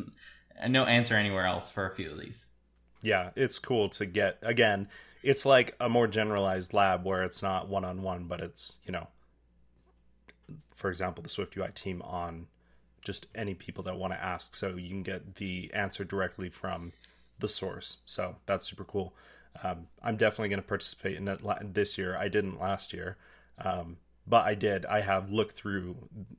no 0.68 0.84
answer 0.84 1.16
anywhere 1.16 1.46
else 1.46 1.70
for 1.70 1.86
a 1.86 1.94
few 1.94 2.12
of 2.12 2.20
these. 2.20 2.48
Yeah, 3.02 3.30
it's 3.36 3.58
cool 3.58 3.88
to 3.90 4.06
get 4.06 4.38
again. 4.42 4.88
It's 5.22 5.46
like 5.46 5.74
a 5.80 5.88
more 5.88 6.06
generalized 6.06 6.74
lab 6.74 7.04
where 7.04 7.22
it's 7.22 7.42
not 7.42 7.68
one 7.68 7.84
on 7.84 8.02
one, 8.02 8.24
but 8.24 8.40
it's 8.40 8.76
you 8.84 8.92
know, 8.92 9.08
for 10.74 10.90
example, 10.90 11.22
the 11.22 11.30
Swift 11.30 11.56
UI 11.56 11.70
team 11.74 12.02
on 12.02 12.46
just 13.00 13.26
any 13.34 13.54
people 13.54 13.84
that 13.84 13.96
want 13.96 14.12
to 14.12 14.22
ask, 14.22 14.54
so 14.54 14.76
you 14.76 14.88
can 14.88 15.02
get 15.02 15.36
the 15.36 15.70
answer 15.74 16.04
directly 16.04 16.50
from 16.50 16.92
the 17.38 17.48
source. 17.48 17.98
So 18.06 18.36
that's 18.46 18.66
super 18.66 18.84
cool. 18.84 19.14
Um, 19.62 19.86
I'm 20.02 20.16
definitely 20.16 20.48
going 20.48 20.62
to 20.62 20.68
participate 20.68 21.16
in 21.16 21.26
that 21.26 21.40
this 21.74 21.96
year. 21.96 22.16
I 22.16 22.28
didn't 22.28 22.60
last 22.60 22.92
year, 22.92 23.16
um, 23.58 23.98
but 24.26 24.44
I 24.44 24.54
did. 24.54 24.84
I 24.86 25.00
have 25.00 25.30
looked 25.30 25.56
through, 25.56 25.96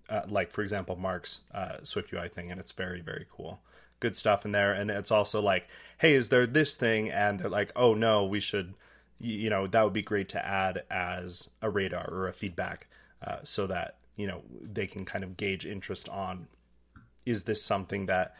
uh, 0.10 0.24
like 0.28 0.52
for 0.52 0.62
example, 0.62 0.96
Mark's 0.96 1.42
uh, 1.54 1.78
Swift 1.84 2.12
UI 2.12 2.28
thing, 2.28 2.52
and 2.52 2.60
it's 2.60 2.74
very 2.74 3.02
very 3.02 3.26
cool. 3.32 3.62
Good 4.02 4.16
stuff 4.16 4.44
in 4.44 4.52
there, 4.52 4.74
and 4.74 4.92
it's 4.92 5.12
also 5.12 5.42
like, 5.42 5.70
hey, 6.00 6.14
is 6.14 6.30
there 6.30 6.46
this 6.46 6.76
thing? 6.76 7.10
And 7.10 7.40
they're 7.40 7.50
like, 7.50 7.72
oh 7.76 7.94
no, 7.94 8.26
we 8.26 8.42
should, 8.42 8.74
you 9.18 9.50
know, 9.50 9.66
that 9.68 9.84
would 9.84 9.94
be 9.94 10.02
great 10.02 10.30
to 10.30 10.46
add 10.46 10.84
as 10.92 11.50
a 11.62 11.70
radar 11.70 12.10
or 12.12 12.28
a 12.28 12.34
feedback, 12.34 12.90
uh, 13.26 13.38
so 13.44 13.66
that 13.68 13.98
you 14.18 14.28
know 14.28 14.42
they 14.62 14.88
can 14.88 15.06
kind 15.06 15.24
of 15.24 15.38
gauge 15.38 15.66
interest 15.66 16.10
on, 16.10 16.48
is 17.26 17.46
this 17.46 17.64
something 17.64 18.08
that 18.08 18.36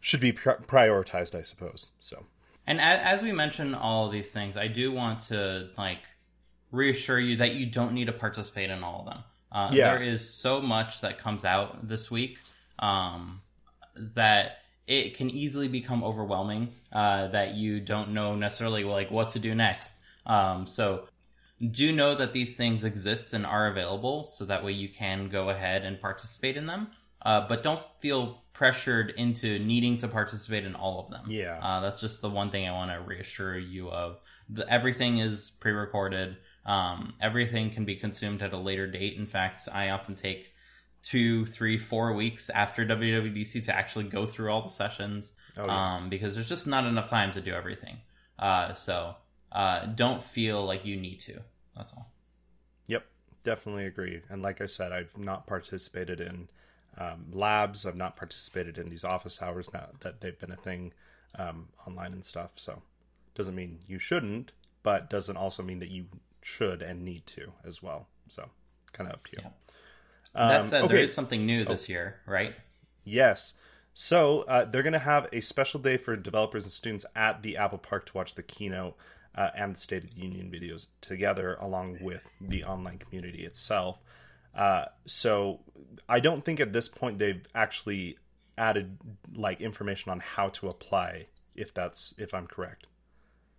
should 0.00 0.20
be 0.20 0.32
prioritized, 0.32 1.34
I 1.34 1.42
suppose. 1.42 1.90
So. 2.00 2.24
And 2.66 2.80
as 2.80 3.22
we 3.22 3.32
mention 3.32 3.74
all 3.74 4.06
of 4.06 4.12
these 4.12 4.32
things, 4.32 4.56
I 4.56 4.68
do 4.68 4.92
want 4.92 5.20
to 5.28 5.70
like 5.78 6.00
reassure 6.70 7.18
you 7.18 7.36
that 7.36 7.54
you 7.54 7.66
don't 7.66 7.94
need 7.94 8.06
to 8.06 8.12
participate 8.12 8.70
in 8.70 8.84
all 8.84 9.00
of 9.00 9.06
them. 9.06 9.24
Uh, 9.50 9.70
yeah. 9.72 9.94
There 9.94 10.02
is 10.02 10.34
so 10.34 10.60
much 10.60 11.00
that 11.00 11.18
comes 11.18 11.44
out 11.44 11.88
this 11.88 12.10
week 12.10 12.38
um, 12.78 13.40
that 13.96 14.58
it 14.86 15.16
can 15.16 15.30
easily 15.30 15.68
become 15.68 16.04
overwhelming. 16.04 16.68
Uh, 16.92 17.28
that 17.28 17.54
you 17.54 17.80
don't 17.80 18.10
know 18.10 18.34
necessarily 18.34 18.84
like 18.84 19.10
what 19.10 19.30
to 19.30 19.38
do 19.38 19.54
next. 19.54 19.98
Um, 20.26 20.66
so 20.66 21.08
do 21.70 21.92
know 21.92 22.14
that 22.14 22.32
these 22.32 22.56
things 22.56 22.84
exist 22.84 23.32
and 23.32 23.44
are 23.44 23.66
available, 23.68 24.24
so 24.24 24.44
that 24.44 24.62
way 24.62 24.72
you 24.72 24.88
can 24.88 25.28
go 25.28 25.48
ahead 25.48 25.84
and 25.84 26.00
participate 26.00 26.56
in 26.56 26.66
them. 26.66 26.88
Uh, 27.22 27.46
but 27.48 27.62
don't 27.62 27.82
feel 27.98 28.42
pressured 28.58 29.14
into 29.16 29.56
needing 29.60 29.98
to 29.98 30.08
participate 30.08 30.64
in 30.64 30.74
all 30.74 30.98
of 30.98 31.08
them. 31.10 31.26
Yeah. 31.28 31.60
Uh, 31.62 31.80
that's 31.80 32.00
just 32.00 32.20
the 32.20 32.28
one 32.28 32.50
thing 32.50 32.66
I 32.66 32.72
want 32.72 32.90
to 32.90 32.98
reassure 32.98 33.56
you 33.56 33.88
of. 33.88 34.18
The, 34.50 34.68
everything 34.68 35.18
is 35.18 35.50
pre 35.60 35.70
recorded. 35.70 36.36
Um, 36.66 37.14
everything 37.20 37.70
can 37.70 37.84
be 37.84 37.94
consumed 37.94 38.42
at 38.42 38.52
a 38.52 38.58
later 38.58 38.88
date. 38.88 39.16
In 39.16 39.26
fact, 39.26 39.68
I 39.72 39.90
often 39.90 40.16
take 40.16 40.52
two, 41.04 41.46
three, 41.46 41.78
four 41.78 42.14
weeks 42.14 42.50
after 42.50 42.84
WWDC 42.84 43.64
to 43.66 43.76
actually 43.76 44.06
go 44.06 44.26
through 44.26 44.50
all 44.50 44.62
the 44.62 44.70
sessions 44.70 45.34
oh, 45.56 45.66
yeah. 45.66 45.94
um, 45.94 46.08
because 46.10 46.34
there's 46.34 46.48
just 46.48 46.66
not 46.66 46.84
enough 46.84 47.08
time 47.08 47.30
to 47.30 47.40
do 47.40 47.54
everything. 47.54 47.98
Uh, 48.40 48.72
so 48.72 49.14
uh, 49.52 49.86
don't 49.86 50.20
feel 50.20 50.66
like 50.66 50.84
you 50.84 50.96
need 50.96 51.20
to. 51.20 51.38
That's 51.76 51.92
all. 51.92 52.10
Yep, 52.88 53.04
definitely 53.44 53.84
agree. 53.84 54.20
And 54.28 54.42
like 54.42 54.60
I 54.60 54.66
said, 54.66 54.90
I've 54.90 55.16
not 55.16 55.46
participated 55.46 56.20
in 56.20 56.48
um, 56.98 57.26
labs. 57.32 57.86
I've 57.86 57.96
not 57.96 58.16
participated 58.16 58.78
in 58.78 58.88
these 58.88 59.04
office 59.04 59.40
hours 59.40 59.72
now 59.72 59.88
that 60.00 60.20
they've 60.20 60.38
been 60.38 60.52
a 60.52 60.56
thing 60.56 60.92
um, 61.38 61.68
online 61.86 62.12
and 62.12 62.24
stuff. 62.24 62.50
So 62.56 62.82
doesn't 63.34 63.54
mean 63.54 63.78
you 63.86 63.98
shouldn't, 63.98 64.52
but 64.82 65.08
doesn't 65.08 65.36
also 65.36 65.62
mean 65.62 65.78
that 65.78 65.90
you 65.90 66.06
should 66.42 66.82
and 66.82 67.04
need 67.04 67.26
to 67.26 67.52
as 67.64 67.82
well. 67.82 68.08
So 68.28 68.48
kind 68.92 69.08
of 69.08 69.14
up 69.14 69.26
to 69.28 69.36
you. 69.36 69.42
Yeah. 69.42 69.50
Um, 70.34 70.48
that 70.48 70.68
said, 70.68 70.84
okay. 70.84 70.94
there 70.94 71.02
is 71.02 71.12
something 71.12 71.46
new 71.46 71.64
this 71.64 71.86
oh. 71.88 71.92
year, 71.92 72.20
right? 72.26 72.54
Yes. 73.04 73.54
So 73.94 74.42
uh, 74.42 74.64
they're 74.64 74.82
going 74.82 74.92
to 74.92 74.98
have 74.98 75.26
a 75.32 75.40
special 75.40 75.80
day 75.80 75.96
for 75.96 76.14
developers 76.16 76.64
and 76.64 76.72
students 76.72 77.04
at 77.16 77.42
the 77.42 77.56
Apple 77.56 77.78
Park 77.78 78.06
to 78.06 78.16
watch 78.16 78.34
the 78.34 78.42
keynote 78.42 78.96
uh, 79.34 79.50
and 79.56 79.74
the 79.74 79.80
State 79.80 80.04
of 80.04 80.14
the 80.14 80.20
Union 80.20 80.50
videos 80.50 80.86
together, 81.00 81.56
along 81.60 81.98
with 82.00 82.22
the 82.40 82.64
online 82.64 82.98
community 82.98 83.44
itself. 83.44 83.98
Uh, 84.54 84.86
so 85.06 85.60
I 86.08 86.20
don't 86.20 86.44
think 86.44 86.60
at 86.60 86.72
this 86.72 86.88
point 86.88 87.18
they've 87.18 87.46
actually 87.54 88.16
added 88.56 88.98
like 89.34 89.60
information 89.60 90.10
on 90.10 90.20
how 90.20 90.48
to 90.48 90.68
apply 90.68 91.26
if 91.56 91.74
that's 91.74 92.14
if 92.18 92.34
I'm 92.34 92.46
correct. 92.46 92.86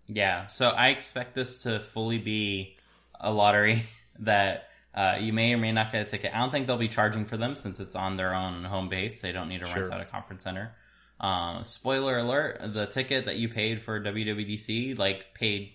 Yeah, 0.07 0.47
so 0.47 0.69
I 0.69 0.89
expect 0.89 1.35
this 1.35 1.63
to 1.63 1.79
fully 1.79 2.17
be 2.17 2.77
a 3.19 3.31
lottery 3.31 3.85
that 4.19 4.69
uh, 4.93 5.17
you 5.19 5.31
may 5.31 5.53
or 5.53 5.57
may 5.57 5.71
not 5.71 5.91
get 5.91 6.07
a 6.07 6.09
ticket. 6.09 6.33
I 6.33 6.39
don't 6.39 6.51
think 6.51 6.67
they'll 6.67 6.77
be 6.77 6.87
charging 6.87 7.25
for 7.25 7.37
them 7.37 7.55
since 7.55 7.79
it's 7.79 7.95
on 7.95 8.17
their 8.17 8.33
own 8.33 8.63
home 8.63 8.89
base. 8.89 9.21
They 9.21 9.31
don't 9.31 9.47
need 9.47 9.59
to 9.59 9.65
sure. 9.65 9.83
rent 9.83 9.93
out 9.93 10.01
a 10.01 10.05
conference 10.05 10.43
center. 10.43 10.75
Um, 11.19 11.63
spoiler 11.63 12.17
alert: 12.17 12.59
the 12.73 12.85
ticket 12.87 13.25
that 13.25 13.35
you 13.35 13.49
paid 13.49 13.81
for 13.81 14.01
WWDC, 14.01 14.97
like, 14.97 15.33
paid 15.33 15.73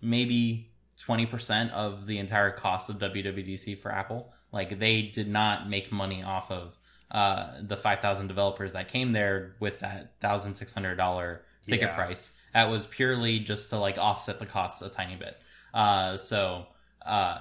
maybe 0.00 0.72
twenty 0.96 1.26
percent 1.26 1.72
of 1.72 2.06
the 2.06 2.18
entire 2.18 2.50
cost 2.50 2.88
of 2.90 2.98
WWDC 2.98 3.78
for 3.78 3.92
Apple. 3.92 4.32
Like 4.54 4.78
they 4.78 5.02
did 5.02 5.28
not 5.28 5.68
make 5.68 5.92
money 5.92 6.22
off 6.22 6.50
of 6.50 6.78
uh, 7.10 7.54
the 7.60 7.76
5,000 7.76 8.28
developers 8.28 8.72
that 8.72 8.88
came 8.88 9.12
there 9.12 9.56
with 9.60 9.80
that 9.80 10.20
$1,600 10.20 11.38
ticket 11.66 11.88
yeah. 11.88 11.94
price. 11.94 12.32
That 12.54 12.70
was 12.70 12.86
purely 12.86 13.40
just 13.40 13.70
to 13.70 13.78
like 13.78 13.98
offset 13.98 14.38
the 14.38 14.46
costs 14.46 14.80
a 14.80 14.88
tiny 14.88 15.16
bit. 15.16 15.36
Uh, 15.74 16.16
so 16.16 16.66
uh, 17.04 17.40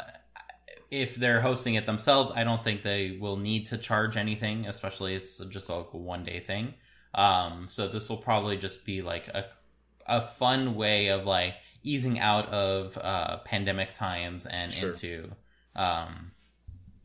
if 0.92 1.16
they're 1.16 1.40
hosting 1.40 1.76
it 1.76 1.86
themselves, 1.86 2.32
I 2.36 2.44
don't 2.44 2.64
think 2.64 2.82
they 2.82 3.18
will 3.20 3.38
need 3.38 3.68
to 3.68 3.78
charge 3.78 4.18
anything, 4.18 4.66
especially 4.68 5.16
it's 5.16 5.40
just 5.46 5.70
like 5.70 5.88
a 5.94 5.98
one 5.98 6.24
day 6.24 6.40
thing. 6.40 6.74
Um, 7.16 7.68
so 7.70 7.88
this 7.88 8.10
will 8.10 8.18
probably 8.18 8.58
just 8.58 8.86
be 8.86 9.02
like 9.02 9.28
a 9.28 9.46
a 10.06 10.22
fun 10.22 10.76
way 10.76 11.08
of 11.08 11.26
like 11.26 11.54
easing 11.84 12.20
out 12.20 12.50
of 12.50 12.98
uh, 12.98 13.38
pandemic 13.38 13.94
times 13.94 14.46
and 14.46 14.72
sure. 14.72 14.90
into 14.90 15.32
um, 15.76 16.33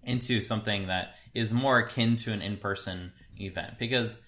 into 0.08 0.42
something 0.42 0.86
that 0.86 1.14
is 1.34 1.52
more 1.52 1.78
akin 1.78 2.16
to 2.16 2.32
an 2.32 2.42
in-person 2.42 3.12
event. 3.36 3.78
Because 3.78 4.18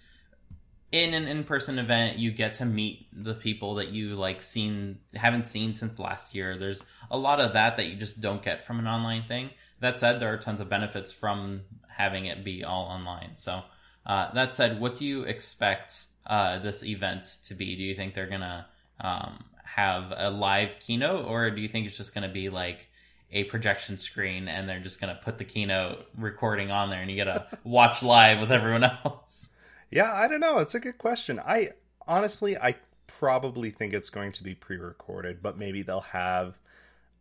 in 0.92 1.14
an 1.14 1.28
in-person 1.28 1.78
event 1.78 2.18
you 2.18 2.30
get 2.30 2.54
to 2.54 2.64
meet 2.64 3.06
the 3.12 3.34
people 3.34 3.76
that 3.76 3.88
you 3.88 4.16
like 4.16 4.42
seen 4.42 4.98
haven't 5.14 5.48
seen 5.48 5.72
since 5.72 5.98
last 5.98 6.34
year. 6.34 6.58
There's 6.58 6.82
a 7.10 7.18
lot 7.18 7.40
of 7.40 7.52
that 7.52 7.76
that 7.76 7.86
you 7.86 7.96
just 7.96 8.20
don't 8.20 8.42
get 8.42 8.62
from 8.62 8.78
an 8.78 8.86
online 8.86 9.24
thing. 9.24 9.50
That 9.80 9.98
said 9.98 10.20
there 10.20 10.32
are 10.32 10.38
tons 10.38 10.60
of 10.60 10.68
benefits 10.68 11.12
from 11.12 11.62
having 11.88 12.26
it 12.26 12.44
be 12.44 12.64
all 12.64 12.84
online. 12.84 13.36
So 13.36 13.62
uh, 14.04 14.32
that 14.32 14.54
said 14.54 14.80
what 14.80 14.96
do 14.96 15.06
you 15.06 15.22
expect 15.22 16.06
uh, 16.26 16.58
this 16.58 16.82
event 16.84 17.24
to 17.44 17.54
be? 17.54 17.76
Do 17.76 17.82
you 17.82 17.94
think 17.94 18.14
they're 18.14 18.26
gonna 18.26 18.66
um, 19.00 19.44
have 19.64 20.12
a 20.16 20.30
live 20.30 20.80
keynote 20.80 21.24
or 21.26 21.50
do 21.50 21.60
you 21.60 21.68
think 21.68 21.86
it's 21.86 21.96
just 21.96 22.14
gonna 22.14 22.32
be 22.32 22.48
like 22.48 22.88
a 23.32 23.44
projection 23.44 23.98
screen 23.98 24.48
and 24.48 24.68
they're 24.68 24.80
just 24.80 25.00
going 25.00 25.14
to 25.14 25.20
put 25.22 25.38
the 25.38 25.44
keynote 25.44 26.06
recording 26.16 26.70
on 26.70 26.90
there 26.90 27.00
and 27.00 27.10
you 27.10 27.22
got 27.22 27.32
to 27.50 27.58
watch 27.64 28.02
live 28.02 28.40
with 28.40 28.50
everyone 28.50 28.84
else. 29.04 29.50
Yeah, 29.90 30.12
I 30.12 30.28
don't 30.28 30.40
know. 30.40 30.58
It's 30.58 30.74
a 30.74 30.80
good 30.80 30.98
question. 30.98 31.38
I 31.38 31.70
honestly, 32.06 32.56
I 32.56 32.76
probably 33.06 33.70
think 33.70 33.92
it's 33.92 34.10
going 34.10 34.32
to 34.32 34.42
be 34.42 34.54
pre-recorded, 34.54 35.42
but 35.42 35.58
maybe 35.58 35.82
they'll 35.82 36.00
have, 36.00 36.58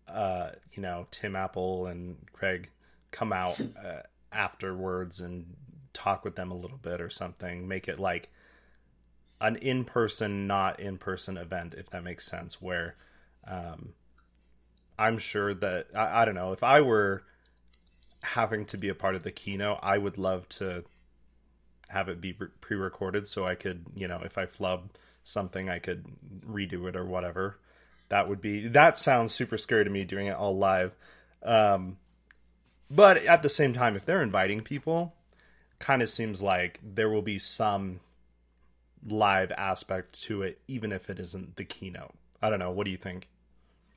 uh, 0.08 0.52
you 0.74 0.82
know, 0.82 1.08
Tim 1.12 1.36
Apple 1.36 1.88
and 1.88 2.18
Craig 2.34 2.70
come 3.12 3.34
out 3.34 3.60
uh, 3.84 4.02
afterwards 4.32 5.20
and 5.20 5.46
talk 5.94 6.24
with 6.24 6.36
them 6.36 6.52
a 6.52 6.58
little 6.58 6.78
bit 6.78 7.02
or 7.02 7.10
something. 7.10 7.68
Make 7.68 7.88
it 7.88 8.00
like 8.00 8.30
an 9.42 9.56
in-person, 9.58 10.48
not 10.48 10.80
in-person 10.80 11.38
event, 11.38 11.76
if 11.78 11.90
that 11.92 12.04
makes 12.04 12.26
sense. 12.26 12.62
Where, 12.62 12.96
um, 13.48 13.94
I'm 15.00 15.18
sure 15.18 15.54
that 15.54 15.88
I, 15.96 16.22
I 16.22 16.26
don't 16.26 16.36
know 16.36 16.52
if 16.52 16.62
I 16.62 16.82
were 16.82 17.24
having 18.22 18.66
to 18.66 18.78
be 18.78 18.90
a 18.90 18.96
part 18.96 19.16
of 19.16 19.24
the 19.24 19.32
keynote, 19.32 19.80
I 19.82 19.98
would 19.98 20.18
love 20.18 20.48
to 20.50 20.84
have 21.88 22.10
it 22.10 22.22
be 22.22 22.34
pre-recorded 22.34 23.26
so 23.26 23.48
I 23.48 23.56
could, 23.56 23.86
you 23.96 24.08
know, 24.08 24.22
if 24.24 24.38
I 24.38 24.46
flub 24.46 24.92
something, 25.24 25.70
I 25.70 25.80
could 25.80 26.06
redo 26.46 26.88
it 26.88 26.96
or 26.96 27.06
whatever. 27.06 27.58
That 28.10 28.28
would 28.28 28.42
be 28.42 28.68
that 28.70 28.98
sounds 28.98 29.34
super 29.34 29.58
scary 29.58 29.86
to 29.86 29.90
me 29.90 30.04
doing 30.04 30.28
it 30.28 30.36
all 30.36 30.58
live. 30.58 30.96
Um, 31.44 31.98
but 32.92 33.18
at 33.18 33.42
the 33.44 33.50
same 33.50 33.74
time, 33.74 33.96
if 33.96 34.06
they're 34.06 34.22
inviting 34.22 34.62
people, 34.62 35.14
kind 35.78 36.02
of 36.02 36.10
seems 36.10 36.42
like 36.42 36.80
there 36.84 37.10
will 37.10 37.22
be 37.22 37.40
some 37.40 38.02
live 39.08 39.52
aspect 39.52 40.22
to 40.24 40.42
it, 40.42 40.60
even 40.68 40.92
if 40.92 41.10
it 41.10 41.20
isn't 41.20 41.56
the 41.56 41.64
keynote. 41.64 42.14
I 42.42 42.50
don't 42.50 42.60
know. 42.60 42.72
What 42.72 42.86
do 42.86 42.92
you 42.92 42.98
think? 42.98 43.30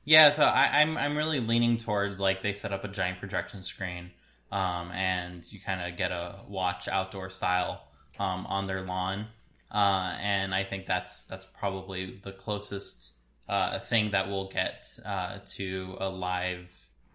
Yeah, 0.05 0.31
so 0.31 0.43
I, 0.43 0.81
am 0.81 0.97
I'm, 0.97 1.11
I'm 1.11 1.17
really 1.17 1.39
leaning 1.39 1.77
towards 1.77 2.19
like 2.19 2.41
they 2.41 2.53
set 2.53 2.73
up 2.73 2.83
a 2.83 2.89
giant 2.89 3.19
projection 3.19 3.63
screen, 3.63 4.11
um, 4.51 4.91
and 4.91 5.49
you 5.51 5.59
kind 5.61 5.89
of 5.89 5.97
get 5.97 6.11
a 6.11 6.41
watch 6.47 6.87
outdoor 6.87 7.29
style 7.29 7.87
um, 8.19 8.45
on 8.47 8.67
their 8.67 8.81
lawn, 8.85 9.27
uh, 9.71 10.15
and 10.19 10.53
I 10.53 10.65
think 10.65 10.85
that's 10.85 11.23
that's 11.25 11.45
probably 11.57 12.19
the 12.21 12.33
closest 12.33 13.13
uh, 13.47 13.79
thing 13.79 14.11
that 14.11 14.29
we'll 14.29 14.49
get 14.49 14.87
uh, 15.05 15.39
to 15.45 15.95
a 15.99 16.09
live 16.09 16.69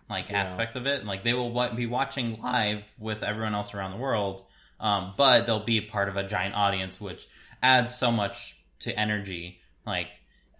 like 0.09 0.31
yeah. 0.31 0.40
aspect 0.40 0.77
of 0.77 0.87
it. 0.87 1.05
Like 1.05 1.24
they 1.24 1.35
will 1.35 1.70
be 1.74 1.87
watching 1.87 2.40
live 2.40 2.85
with 2.98 3.22
everyone 3.22 3.55
else 3.55 3.74
around 3.74 3.92
the 3.92 3.98
world, 3.98 4.44
um, 4.81 5.12
but 5.16 5.44
they'll 5.44 5.64
be 5.64 5.81
part 5.81 6.09
of 6.09 6.16
a 6.16 6.22
giant 6.22 6.55
audience, 6.55 7.01
which 7.01 7.29
adds 7.62 7.94
so 7.94 8.11
much 8.11 8.57
to 8.81 8.98
energy. 8.98 9.61
Like 9.87 10.09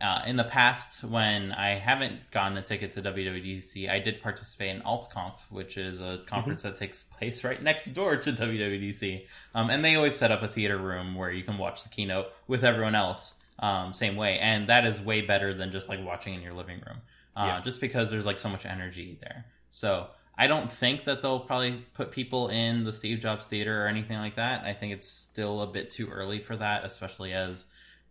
uh, 0.00 0.22
in 0.26 0.37
the 0.37 0.44
past, 0.44 1.02
when 1.02 1.50
I 1.50 1.78
haven't 1.78 2.30
gotten 2.30 2.56
a 2.56 2.62
ticket 2.62 2.92
to 2.92 3.02
WWDC, 3.02 3.90
I 3.90 3.98
did 3.98 4.22
participate 4.22 4.76
in 4.76 4.82
AltConf, 4.82 5.34
which 5.50 5.76
is 5.76 6.00
a 6.00 6.20
conference 6.26 6.62
mm-hmm. 6.62 6.70
that 6.70 6.78
takes 6.78 7.02
place 7.02 7.42
right 7.42 7.61
next 7.61 7.87
door 7.94 8.16
to 8.16 8.32
WWDC. 8.32 9.26
Um, 9.54 9.70
and 9.70 9.84
they 9.84 9.96
always 9.96 10.14
set 10.14 10.30
up 10.30 10.42
a 10.42 10.48
theater 10.48 10.78
room 10.78 11.16
where 11.16 11.32
you 11.32 11.42
can 11.42 11.58
watch 11.58 11.82
the 11.82 11.88
keynote 11.88 12.26
with 12.46 12.64
everyone 12.64 12.94
else, 12.94 13.34
um, 13.58 13.92
same 13.92 14.14
way. 14.14 14.38
And 14.38 14.68
that 14.68 14.87
is 14.87 15.00
way 15.00 15.22
better 15.22 15.52
than 15.52 15.72
just 15.72 15.88
like 15.88 16.04
watching 16.04 16.34
in 16.34 16.42
your 16.42 16.54
living 16.54 16.80
room, 16.87 16.98
uh, 17.37 17.46
yeah. 17.46 17.61
just 17.61 17.80
because 17.80 18.08
there's 18.08 18.26
like 18.26 18.38
so 18.38 18.48
much 18.48 18.66
energy 18.66 19.18
there. 19.20 19.46
So 19.70 20.06
I 20.37 20.46
don't 20.46 20.72
think 20.72 21.06
that 21.06 21.22
they'll 21.22 21.40
probably 21.40 21.84
put 21.94 22.12
people 22.12 22.48
in 22.50 22.84
the 22.84 22.92
Steve 22.92 23.18
Jobs 23.18 23.46
Theater 23.46 23.82
or 23.84 23.88
anything 23.88 24.18
like 24.18 24.37
that. 24.37 24.64
I 24.64 24.74
think 24.74 24.92
it's 24.92 25.11
still 25.11 25.61
a 25.61 25.66
bit 25.66 25.90
too 25.90 26.08
early 26.08 26.38
for 26.38 26.56
that, 26.56 26.84
especially 26.84 27.32
as 27.32 27.64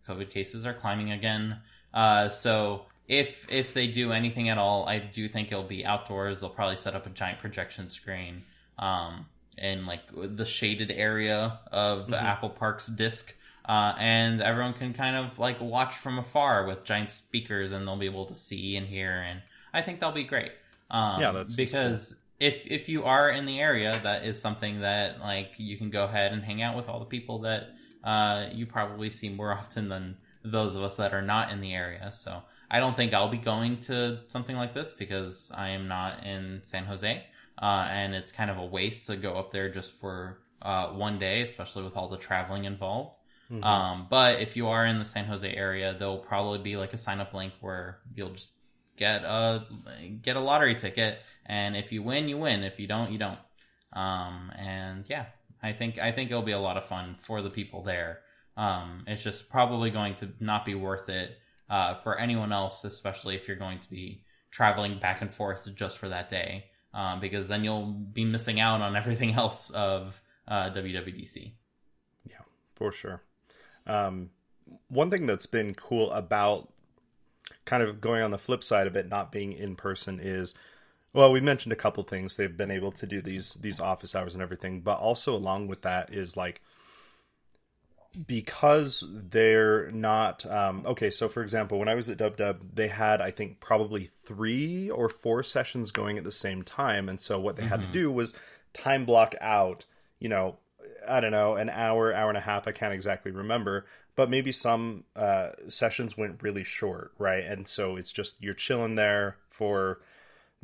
COVID 0.06 0.28
cases 0.28 0.66
are 0.66 0.74
climbing 0.74 1.12
again. 1.12 1.60
Uh, 1.98 2.28
so 2.28 2.82
if 3.08 3.44
if 3.50 3.74
they 3.74 3.88
do 3.88 4.12
anything 4.12 4.48
at 4.48 4.56
all, 4.56 4.88
I 4.88 5.00
do 5.00 5.28
think 5.28 5.50
it'll 5.50 5.64
be 5.64 5.84
outdoors. 5.84 6.40
They'll 6.40 6.48
probably 6.48 6.76
set 6.76 6.94
up 6.94 7.06
a 7.06 7.10
giant 7.10 7.40
projection 7.40 7.90
screen 7.90 8.42
um, 8.78 9.26
in 9.56 9.84
like 9.84 10.02
the 10.14 10.44
shaded 10.44 10.92
area 10.92 11.58
of 11.72 12.04
mm-hmm. 12.04 12.14
Apple 12.14 12.50
Park's 12.50 12.86
disc. 12.86 13.34
Uh, 13.68 13.94
and 13.98 14.40
everyone 14.40 14.74
can 14.74 14.94
kind 14.94 15.16
of 15.16 15.40
like 15.40 15.60
watch 15.60 15.94
from 15.96 16.20
afar 16.20 16.66
with 16.66 16.84
giant 16.84 17.10
speakers, 17.10 17.72
and 17.72 17.86
they'll 17.86 17.98
be 17.98 18.06
able 18.06 18.26
to 18.26 18.34
see 18.34 18.76
and 18.76 18.86
hear. 18.86 19.10
And 19.10 19.42
I 19.74 19.82
think 19.82 19.98
they'll 19.98 20.12
be 20.12 20.22
great. 20.22 20.52
Um, 20.92 21.20
yeah, 21.20 21.32
that's 21.32 21.56
because 21.56 22.12
cool. 22.12 22.48
if 22.48 22.66
if 22.68 22.88
you 22.88 23.04
are 23.06 23.28
in 23.28 23.44
the 23.44 23.58
area, 23.58 23.98
that 24.04 24.24
is 24.24 24.40
something 24.40 24.82
that 24.82 25.18
like 25.18 25.50
you 25.56 25.76
can 25.76 25.90
go 25.90 26.04
ahead 26.04 26.32
and 26.32 26.44
hang 26.44 26.62
out 26.62 26.76
with 26.76 26.88
all 26.88 27.00
the 27.00 27.06
people 27.06 27.40
that 27.40 27.70
uh, 28.04 28.46
you 28.52 28.66
probably 28.66 29.10
see 29.10 29.30
more 29.30 29.52
often 29.58 29.88
than 29.88 30.16
those 30.44 30.76
of 30.76 30.82
us 30.82 30.96
that 30.96 31.12
are 31.14 31.22
not 31.22 31.50
in 31.50 31.60
the 31.60 31.74
area. 31.74 32.10
So 32.12 32.42
I 32.70 32.80
don't 32.80 32.96
think 32.96 33.14
I'll 33.14 33.30
be 33.30 33.38
going 33.38 33.80
to 33.80 34.20
something 34.28 34.56
like 34.56 34.72
this 34.72 34.92
because 34.92 35.50
I 35.54 35.70
am 35.70 35.88
not 35.88 36.24
in 36.24 36.60
San 36.62 36.84
Jose. 36.84 37.24
Uh, 37.60 37.88
and 37.90 38.14
it's 38.14 38.30
kind 38.30 38.50
of 38.50 38.58
a 38.58 38.64
waste 38.64 39.08
to 39.08 39.16
go 39.16 39.34
up 39.34 39.50
there 39.50 39.68
just 39.68 39.92
for 39.92 40.38
uh, 40.62 40.88
one 40.88 41.18
day, 41.18 41.42
especially 41.42 41.82
with 41.82 41.96
all 41.96 42.08
the 42.08 42.16
traveling 42.16 42.64
involved. 42.64 43.16
Mm-hmm. 43.50 43.64
Um, 43.64 44.06
but 44.10 44.40
if 44.40 44.56
you 44.56 44.68
are 44.68 44.84
in 44.84 44.98
the 44.98 45.04
San 45.04 45.24
Jose 45.24 45.48
area, 45.48 45.96
there'll 45.98 46.18
probably 46.18 46.58
be 46.58 46.76
like 46.76 46.92
a 46.92 46.98
sign 46.98 47.20
up 47.20 47.32
link 47.32 47.54
where 47.60 47.98
you'll 48.14 48.30
just 48.30 48.52
get 48.96 49.24
a 49.24 49.64
get 50.22 50.36
a 50.36 50.40
lottery 50.40 50.74
ticket, 50.74 51.18
and 51.46 51.76
if 51.76 51.92
you 51.92 52.02
win, 52.02 52.28
you 52.28 52.36
win. 52.36 52.62
If 52.62 52.78
you 52.78 52.86
don't, 52.86 53.10
you 53.10 53.18
don't. 53.18 53.38
Um, 53.92 54.52
and 54.58 55.04
yeah, 55.08 55.26
I 55.62 55.72
think 55.72 55.98
I 55.98 56.12
think 56.12 56.30
it'll 56.30 56.42
be 56.42 56.52
a 56.52 56.60
lot 56.60 56.76
of 56.76 56.84
fun 56.84 57.16
for 57.18 57.40
the 57.40 57.50
people 57.50 57.82
there. 57.82 58.20
Um, 58.58 59.04
it's 59.06 59.22
just 59.22 59.48
probably 59.48 59.90
going 59.90 60.14
to 60.14 60.30
not 60.40 60.66
be 60.66 60.74
worth 60.74 61.08
it 61.08 61.38
uh, 61.70 61.94
for 61.94 62.18
anyone 62.18 62.52
else, 62.52 62.84
especially 62.84 63.36
if 63.36 63.46
you're 63.46 63.56
going 63.56 63.78
to 63.78 63.88
be 63.88 64.24
traveling 64.50 64.98
back 64.98 65.22
and 65.22 65.32
forth 65.32 65.68
just 65.76 65.96
for 65.96 66.08
that 66.08 66.28
day, 66.28 66.64
um, 66.92 67.20
because 67.20 67.46
then 67.46 67.62
you'll 67.62 67.86
be 67.86 68.24
missing 68.24 68.58
out 68.58 68.80
on 68.80 68.96
everything 68.96 69.32
else 69.34 69.70
of 69.70 70.20
uh, 70.48 70.70
WWDC. 70.70 71.52
Yeah, 72.28 72.40
for 72.74 72.90
sure. 72.90 73.22
Um, 73.86 74.30
one 74.88 75.08
thing 75.08 75.26
that's 75.26 75.46
been 75.46 75.74
cool 75.74 76.10
about 76.10 76.72
kind 77.64 77.82
of 77.82 78.00
going 78.00 78.22
on 78.22 78.32
the 78.32 78.38
flip 78.38 78.64
side 78.64 78.88
of 78.88 78.96
it 78.96 79.08
not 79.08 79.30
being 79.30 79.52
in 79.52 79.76
person 79.76 80.18
is 80.20 80.52
well 81.14 81.32
we 81.32 81.40
mentioned 81.40 81.72
a 81.72 81.76
couple 81.76 82.02
things 82.02 82.36
they've 82.36 82.58
been 82.58 82.70
able 82.70 82.92
to 82.92 83.06
do 83.06 83.22
these 83.22 83.54
these 83.54 83.80
office 83.80 84.14
hours 84.14 84.34
and 84.34 84.42
everything 84.42 84.80
but 84.82 84.98
also 84.98 85.34
along 85.34 85.66
with 85.66 85.80
that 85.80 86.12
is 86.12 86.36
like 86.36 86.60
because 88.26 89.04
they're 89.10 89.90
not 89.90 90.44
um, 90.46 90.82
okay 90.86 91.10
so 91.10 91.28
for 91.28 91.42
example 91.42 91.78
when 91.78 91.88
i 91.88 91.94
was 91.94 92.08
at 92.08 92.16
dub 92.16 92.36
dub 92.36 92.60
they 92.74 92.88
had 92.88 93.20
i 93.20 93.30
think 93.30 93.60
probably 93.60 94.10
three 94.24 94.90
or 94.90 95.08
four 95.08 95.42
sessions 95.42 95.90
going 95.90 96.16
at 96.16 96.24
the 96.24 96.32
same 96.32 96.62
time 96.62 97.08
and 97.08 97.20
so 97.20 97.38
what 97.38 97.56
they 97.56 97.62
mm-hmm. 97.62 97.70
had 97.70 97.80
to 97.80 97.86
mm-hmm. 97.86 97.92
do 97.92 98.10
was 98.10 98.34
time 98.72 99.04
block 99.04 99.34
out 99.40 99.84
you 100.18 100.28
know 100.28 100.56
i 101.06 101.20
don't 101.20 101.32
know 101.32 101.54
an 101.54 101.68
hour 101.68 102.12
hour 102.12 102.28
and 102.28 102.38
a 102.38 102.42
half 102.42 102.66
i 102.66 102.72
can't 102.72 102.94
exactly 102.94 103.30
remember 103.30 103.84
but 104.16 104.30
maybe 104.30 104.50
some 104.50 105.04
uh, 105.14 105.50
sessions 105.68 106.16
went 106.16 106.42
really 106.42 106.64
short 106.64 107.12
right 107.18 107.44
and 107.44 107.68
so 107.68 107.96
it's 107.96 108.10
just 108.10 108.42
you're 108.42 108.54
chilling 108.54 108.94
there 108.94 109.36
for 109.48 110.00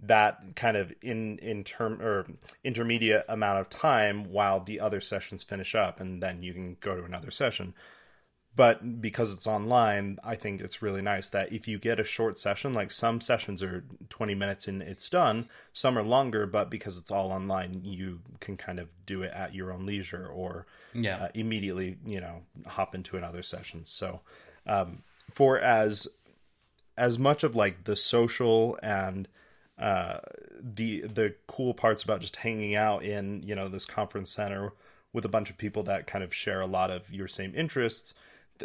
that 0.03 0.57
kind 0.57 0.77
of 0.77 0.93
in 1.03 1.39
in 1.39 1.65
term 1.65 2.01
or 2.03 2.27
intermediate 2.65 3.25
amount 3.29 3.61
of 3.61 3.69
time 3.69 4.31
while 4.31 4.61
the 4.61 4.81
other 4.81 5.01
sessions 5.01 5.43
finish 5.43 5.75
up 5.75 6.01
and 6.01 6.23
then 6.23 6.43
you 6.43 6.53
can 6.53 6.77
go 6.81 6.97
to 6.97 7.05
another 7.05 7.31
session 7.31 7.75
but 8.57 9.01
because 9.01 9.33
it's 9.33 9.47
online 9.47 10.19
i 10.25 10.35
think 10.35 10.61
it's 10.61 10.83
really 10.83 11.01
nice 11.01 11.29
that 11.29 11.53
if 11.53 11.69
you 11.69 11.79
get 11.79 12.01
a 12.01 12.05
short 12.05 12.39
session 12.39 12.73
like 12.73 12.91
some 12.91 13.21
sessions 13.21 13.63
are 13.63 13.85
20 14.09 14.35
minutes 14.35 14.67
and 14.67 14.83
it's 14.83 15.09
done 15.09 15.49
some 15.73 15.97
are 15.97 16.03
longer 16.03 16.45
but 16.45 16.71
because 16.71 16.99
it's 16.99 17.11
all 17.11 17.31
online 17.31 17.81
you 17.85 18.21
can 18.41 18.57
kind 18.57 18.81
of 18.81 18.89
do 19.07 19.23
it 19.23 19.33
at 19.33 19.55
your 19.55 19.73
own 19.73 19.87
leisure 19.87 20.27
or 20.27 20.67
yeah. 20.93 21.25
Uh, 21.25 21.29
immediately 21.35 21.97
you 22.07 22.21
know 22.21 22.43
hop 22.67 22.95
into 22.95 23.17
another 23.17 23.43
session 23.43 23.85
so 23.85 24.21
um, 24.67 25.03
for 25.33 25.59
as 25.59 26.09
as 26.97 27.19
much 27.19 27.43
of 27.43 27.57
like 27.57 27.85
the 27.85 27.97
social 27.97 28.79
and 28.83 29.29
uh, 29.79 30.19
the 30.61 31.01
the 31.03 31.35
cool 31.47 31.75
parts 31.75 32.03
about 32.03 32.21
just 32.21 32.37
hanging 32.37 32.77
out 32.77 33.05
in 33.05 33.43
you 33.43 33.55
know 33.55 33.69
this 33.69 33.85
conference 33.85 34.31
center 34.31 34.73
with 35.13 35.25
a 35.25 35.29
bunch 35.29 35.51
of 35.51 35.59
people 35.59 35.83
that 35.85 36.07
kind 36.07 36.23
of 36.23 36.33
share 36.35 36.61
a 36.61 36.67
lot 36.67 36.91
of 36.91 37.13
your 37.13 37.29
same 37.29 37.53
interests. 37.57 38.15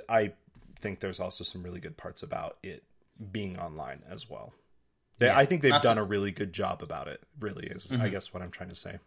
I 0.08 0.34
think 0.80 1.00
there's 1.00 1.20
also 1.20 1.44
some 1.44 1.64
really 1.64 1.80
good 1.80 1.98
parts 1.98 2.24
about 2.24 2.58
it 2.64 2.84
being 3.32 3.60
online 3.60 4.02
as 4.10 4.30
well. 4.30 4.54
They, 5.18 5.28
yeah, 5.28 5.38
I 5.38 5.46
think 5.46 5.62
they've 5.62 5.82
done 5.82 5.98
to... 5.98 6.04
a 6.04 6.06
really 6.06 6.32
good 6.32 6.54
job 6.54 6.82
about 6.82 7.08
it. 7.08 7.22
Really 7.40 7.68
is, 7.68 7.88
mm-hmm. 7.88 8.02
I 8.02 8.10
guess, 8.10 8.34
what 8.34 8.42
I'm 8.42 8.52
trying 8.52 8.70
to 8.70 8.76
say. 8.76 9.00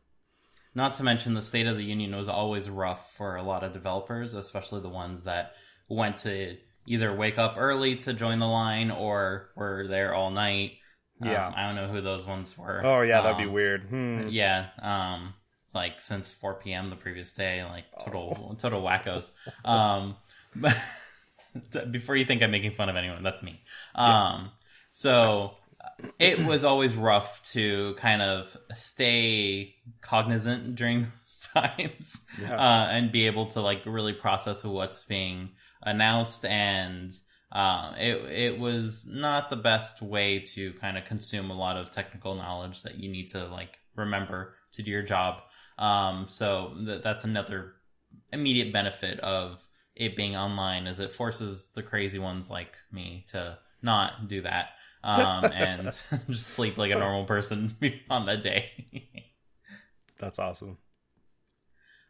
Not 0.75 0.95
to 0.95 1.03
mention 1.03 1.35
the 1.35 1.43
state 1.43 1.67
of 1.67 1.77
the 1.77 1.85
union 1.85 2.15
was 2.17 2.29
always 2.29 2.69
rough 2.69 3.15
for 3.15 3.37
a 3.37 3.43
lot 3.43 3.63
of 3.63 3.73
developers, 3.73 4.35
especially 4.35 4.81
the 4.81 4.89
ones 4.89 5.23
that 5.23 5.53
went 5.89 6.19
to 6.19 6.57
either 6.87 7.15
wake 7.15 7.39
up 7.39 7.55
early 7.59 7.97
to 7.97 8.13
join 8.13 8.39
the 8.39 8.47
line 8.47 8.91
or 8.91 9.51
were 9.55 9.87
there 9.89 10.15
all 10.15 10.31
night 10.31 10.73
yeah, 11.25 11.47
um, 11.47 11.55
I 11.57 11.67
don't 11.67 11.77
know 11.77 11.89
who 11.89 12.01
those 12.01 12.25
ones 12.25 12.57
were. 12.57 12.81
Oh 12.85 13.03
yeah, 13.03 13.23
that'd 13.23 13.39
be 13.39 13.45
um, 13.45 13.53
weird. 13.53 13.83
Hmm. 13.89 14.29
Yeah, 14.29 14.69
um, 14.81 15.35
it's 15.65 15.75
like 15.75 16.01
since 16.01 16.31
4 16.33 16.55
p.m. 16.55 16.91
the 16.91 16.97
previous 16.97 17.33
day, 17.33 17.65
like 17.65 17.85
total 18.05 18.51
oh. 18.51 18.55
total 18.59 18.83
wackos. 18.83 19.33
Um, 19.65 20.17
but 20.55 20.77
before 21.91 22.17
you 22.17 22.25
think 22.25 22.43
I'm 22.43 22.51
making 22.51 22.73
fun 22.73 22.89
of 22.89 22.97
anyone, 22.97 23.23
that's 23.23 23.43
me. 23.43 23.61
Um, 23.95 24.07
yeah. 24.07 24.49
so 24.91 25.55
it 26.19 26.45
was 26.45 26.65
always 26.65 26.95
rough 26.95 27.43
to 27.53 27.95
kind 27.99 28.23
of 28.23 28.57
stay 28.75 29.75
cognizant 30.01 30.75
during 30.75 31.03
those 31.23 31.49
times 31.53 32.27
yeah. 32.41 32.57
uh, 32.57 32.87
and 32.91 33.13
be 33.13 33.27
able 33.27 33.47
to 33.47 33.61
like 33.61 33.83
really 33.87 34.13
process 34.13 34.65
what's 34.65 35.05
being 35.05 35.51
announced 35.83 36.45
and 36.45 37.13
uh, 37.53 37.93
it 37.99 38.17
it 38.31 38.59
was 38.59 39.07
not 39.07 39.51
the 39.51 39.57
best 39.57 40.01
way 40.01 40.41
to 40.41 40.73
kind 40.75 40.97
of 40.97 41.05
consume 41.05 41.51
a 41.51 41.57
lot 41.57 41.77
of 41.77 41.91
technical 41.91 42.35
knowledge 42.35 42.83
that 42.83 42.97
you 42.97 43.11
need 43.11 43.29
to 43.29 43.47
like 43.49 43.79
remember 43.95 44.55
to 44.73 44.83
do 44.83 44.91
your 44.91 45.03
job. 45.03 45.43
Um, 45.79 46.27
so 46.29 46.75
th- 46.85 47.03
that's 47.03 47.25
another 47.25 47.75
immediate 48.33 48.73
benefit 48.73 49.21
of 49.21 49.67
it 49.95 50.17
being 50.17 50.35
online, 50.35 50.87
is 50.87 50.99
it 50.99 51.13
forces 51.13 51.67
the 51.75 51.83
crazy 51.83 52.19
ones 52.19 52.49
like 52.49 52.77
me 52.91 53.25
to 53.29 53.59
not 53.83 54.29
do 54.29 54.43
that 54.43 54.71
um, 55.05 55.45
and 55.53 55.87
just 56.29 56.49
sleep 56.49 56.79
like 56.79 56.91
a 56.91 56.99
normal 56.99 57.25
person 57.25 57.77
on 58.11 58.27
that 58.27 58.43
day. 58.43 58.71
that's 60.19 60.39
awesome. 60.39 60.79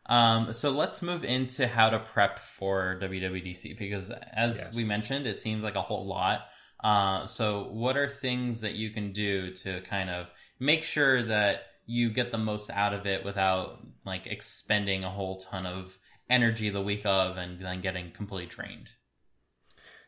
Um, 0.06 0.52
so 0.52 0.70
let's 0.70 1.00
move 1.00 1.24
into 1.24 1.66
how 1.66 1.90
to 1.90 1.98
prep 1.98 2.38
for 2.38 2.98
WWDC 3.00 3.78
because, 3.78 4.10
as 4.10 4.58
yes. 4.58 4.74
we 4.74 4.84
mentioned, 4.84 5.26
it 5.26 5.40
seems 5.40 5.62
like 5.62 5.76
a 5.76 5.82
whole 5.82 6.06
lot. 6.06 6.46
Uh, 6.82 7.26
so, 7.26 7.68
what 7.70 7.96
are 7.96 8.08
things 8.08 8.62
that 8.62 8.74
you 8.74 8.90
can 8.90 9.12
do 9.12 9.52
to 9.52 9.80
kind 9.82 10.10
of 10.10 10.26
make 10.58 10.82
sure 10.82 11.22
that 11.22 11.62
you 11.86 12.10
get 12.10 12.32
the 12.32 12.38
most 12.38 12.70
out 12.70 12.94
of 12.94 13.06
it 13.06 13.24
without 13.24 13.78
like 14.04 14.26
expending 14.26 15.04
a 15.04 15.10
whole 15.10 15.38
ton 15.38 15.66
of 15.66 15.98
energy 16.28 16.70
the 16.70 16.82
week 16.82 17.04
of 17.04 17.36
and 17.36 17.60
then 17.60 17.80
getting 17.80 18.10
completely 18.10 18.48
drained? 18.48 18.88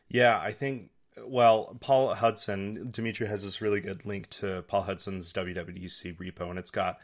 Yeah, 0.09 0.37
I 0.37 0.51
think 0.51 0.89
well, 1.23 1.77
Paul 1.79 2.13
Hudson, 2.13 2.89
Dimitri 2.93 3.27
has 3.27 3.43
this 3.45 3.61
really 3.61 3.79
good 3.79 4.05
link 4.05 4.29
to 4.31 4.63
Paul 4.67 4.81
Hudson's 4.81 5.31
WWDC 5.31 6.17
repo, 6.17 6.49
and 6.49 6.59
it's 6.59 6.71
got 6.71 6.97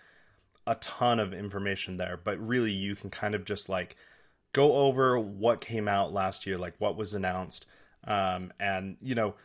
a 0.68 0.76
ton 0.76 1.20
of 1.20 1.34
information 1.34 1.98
there, 1.98 2.20
but 2.24 2.40
really 2.40 2.72
you 2.72 2.96
can 2.96 3.10
kind 3.10 3.36
of 3.36 3.46
just 3.46 3.70
like 3.70 3.96
go 4.54 4.74
over 4.74 5.20
what 5.20 5.62
came 5.62 5.88
out 5.88 6.14
last 6.14 6.46
year, 6.46 6.58
like 6.58 6.76
what 6.78 6.98
was 6.98 7.14
announced, 7.14 7.66
um, 8.06 8.52
and 8.60 8.98
you 9.02 9.16
know 9.16 9.36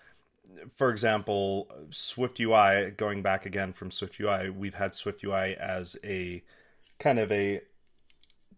for 0.75 0.91
example, 0.91 1.69
Swift 1.91 2.41
UI, 2.41 2.91
going 2.97 3.23
back 3.23 3.47
again 3.47 3.73
from 3.73 3.91
Swift 3.91 4.19
UI, 4.21 4.51
we've 4.51 4.75
had 4.75 4.95
Swift 4.95 5.23
UI 5.25 5.57
as 5.57 5.97
a 6.05 6.43
kind 6.99 7.19
of 7.19 7.31
a 7.33 7.61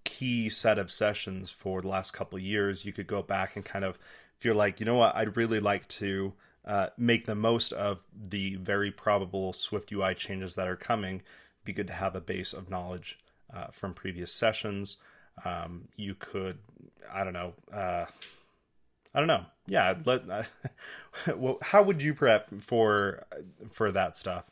key 0.04 0.48
set 0.48 0.78
of 0.78 0.90
sessions 0.90 1.50
for 1.50 1.82
the 1.82 1.88
last 1.88 2.12
couple 2.12 2.38
years. 2.38 2.84
You 2.84 2.92
could 2.92 3.06
go 3.06 3.22
back 3.22 3.56
and 3.56 3.64
kind 3.64 3.84
of, 3.84 3.98
if 4.38 4.44
you're 4.44 4.54
like, 4.54 4.80
you 4.80 4.86
know 4.86 4.96
what, 4.96 5.16
I'd 5.16 5.36
really 5.36 5.60
like 5.60 5.88
to 5.88 6.32
uh, 6.64 6.88
make 6.96 7.26
the 7.26 7.34
most 7.34 7.72
of 7.72 8.02
the 8.14 8.56
very 8.56 8.90
probable 8.90 9.52
Swift 9.52 9.92
UI 9.92 10.14
changes 10.14 10.54
that 10.54 10.68
are 10.68 10.76
coming, 10.76 11.22
be 11.68 11.72
good 11.74 11.86
to 11.86 11.92
have 11.92 12.16
a 12.16 12.20
base 12.20 12.52
of 12.52 12.70
knowledge 12.70 13.18
uh, 13.52 13.66
from 13.66 13.92
previous 13.92 14.32
sessions. 14.32 14.96
Um, 15.44 15.88
you 15.96 16.14
could, 16.14 16.58
I 17.12 17.22
don't 17.24 17.34
know, 17.34 17.52
uh, 17.72 18.06
I 19.14 19.18
don't 19.18 19.28
know. 19.28 19.44
Yeah, 19.66 19.94
let. 20.04 20.28
Uh, 20.28 20.42
well, 21.36 21.58
how 21.62 21.82
would 21.82 22.02
you 22.02 22.14
prep 22.14 22.48
for 22.60 23.24
for 23.70 23.92
that 23.92 24.16
stuff? 24.16 24.44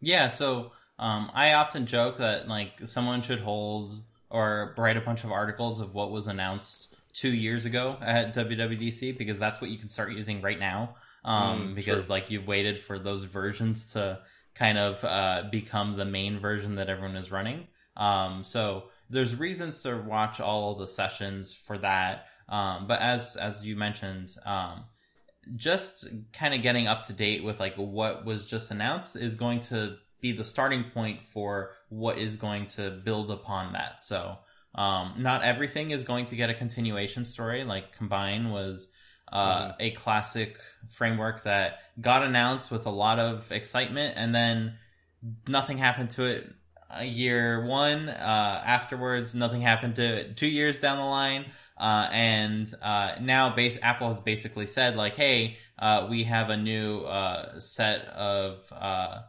Yeah, 0.00 0.28
so 0.28 0.72
um, 0.98 1.30
I 1.34 1.54
often 1.54 1.86
joke 1.86 2.18
that 2.18 2.48
like 2.48 2.72
someone 2.84 3.22
should 3.22 3.40
hold 3.40 4.02
or 4.30 4.74
write 4.78 4.96
a 4.96 5.00
bunch 5.00 5.24
of 5.24 5.32
articles 5.32 5.80
of 5.80 5.94
what 5.94 6.10
was 6.10 6.26
announced 6.26 6.94
two 7.12 7.30
years 7.30 7.64
ago 7.64 7.96
at 8.00 8.34
WWDC 8.34 9.18
because 9.18 9.38
that's 9.38 9.60
what 9.60 9.70
you 9.70 9.78
can 9.78 9.88
start 9.88 10.12
using 10.12 10.40
right 10.40 10.58
now. 10.58 10.96
Um, 11.24 11.72
mm, 11.72 11.74
because 11.74 12.08
like 12.08 12.30
you've 12.30 12.46
waited 12.46 12.78
for 12.78 12.98
those 12.98 13.24
versions 13.24 13.92
to 13.92 14.20
kind 14.54 14.78
of 14.78 15.04
uh, 15.04 15.44
become 15.50 15.96
the 15.96 16.04
main 16.04 16.38
version 16.38 16.76
that 16.76 16.88
everyone 16.88 17.16
is 17.16 17.30
running. 17.30 17.66
Um, 17.96 18.44
so 18.44 18.84
there's 19.08 19.34
reasons 19.34 19.82
to 19.82 19.96
watch 19.96 20.40
all 20.40 20.74
the 20.74 20.86
sessions 20.86 21.52
for 21.52 21.78
that. 21.78 22.26
Um, 22.48 22.86
but 22.86 23.00
as 23.00 23.36
as 23.36 23.64
you 23.64 23.76
mentioned, 23.76 24.34
um, 24.44 24.84
just 25.56 26.08
kind 26.32 26.54
of 26.54 26.62
getting 26.62 26.86
up 26.86 27.06
to 27.06 27.12
date 27.12 27.44
with 27.44 27.60
like 27.60 27.74
what 27.76 28.24
was 28.24 28.46
just 28.46 28.70
announced 28.70 29.16
is 29.16 29.34
going 29.34 29.60
to 29.60 29.96
be 30.20 30.32
the 30.32 30.44
starting 30.44 30.84
point 30.92 31.22
for 31.22 31.72
what 31.88 32.18
is 32.18 32.36
going 32.36 32.66
to 32.66 32.90
build 32.90 33.30
upon 33.30 33.72
that. 33.72 34.02
So 34.02 34.38
um, 34.74 35.14
not 35.18 35.42
everything 35.42 35.90
is 35.90 36.02
going 36.02 36.26
to 36.26 36.36
get 36.36 36.50
a 36.50 36.54
continuation 36.54 37.24
story. 37.24 37.64
Like 37.64 37.96
Combine 37.96 38.50
was 38.50 38.90
uh, 39.30 39.68
mm-hmm. 39.68 39.72
a 39.80 39.90
classic 39.92 40.58
framework 40.88 41.44
that 41.44 41.78
got 42.00 42.22
announced 42.22 42.70
with 42.70 42.86
a 42.86 42.90
lot 42.90 43.18
of 43.18 43.50
excitement, 43.52 44.14
and 44.16 44.34
then 44.34 44.74
nothing 45.48 45.78
happened 45.78 46.10
to 46.10 46.24
it. 46.24 46.52
A 46.92 47.04
year 47.04 47.64
one 47.64 48.08
uh, 48.08 48.62
afterwards, 48.64 49.34
nothing 49.34 49.60
happened 49.60 49.96
to 49.96 50.02
it. 50.02 50.36
Two 50.36 50.48
years 50.48 50.80
down 50.80 50.98
the 50.98 51.04
line, 51.04 51.46
uh, 51.78 52.08
and 52.10 52.72
uh, 52.82 53.12
now 53.20 53.54
base, 53.54 53.78
Apple 53.80 54.08
has 54.08 54.20
basically 54.20 54.66
said 54.66 54.96
like, 54.96 55.14
"Hey, 55.14 55.58
uh, 55.78 56.08
we 56.10 56.24
have 56.24 56.50
a 56.50 56.56
new 56.56 57.02
uh, 57.02 57.60
set 57.60 58.06
of 58.06 58.64
uh, 58.72 59.20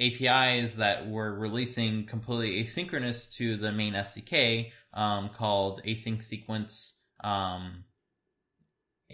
APIs 0.00 0.74
that 0.76 1.06
we're 1.06 1.32
releasing 1.32 2.06
completely 2.06 2.64
asynchronous 2.64 3.30
to 3.36 3.56
the 3.56 3.70
main 3.70 3.92
SDK 3.92 4.72
um, 4.94 5.28
called 5.28 5.82
async 5.84 6.22
sequence 6.22 6.98
um, 7.22 7.84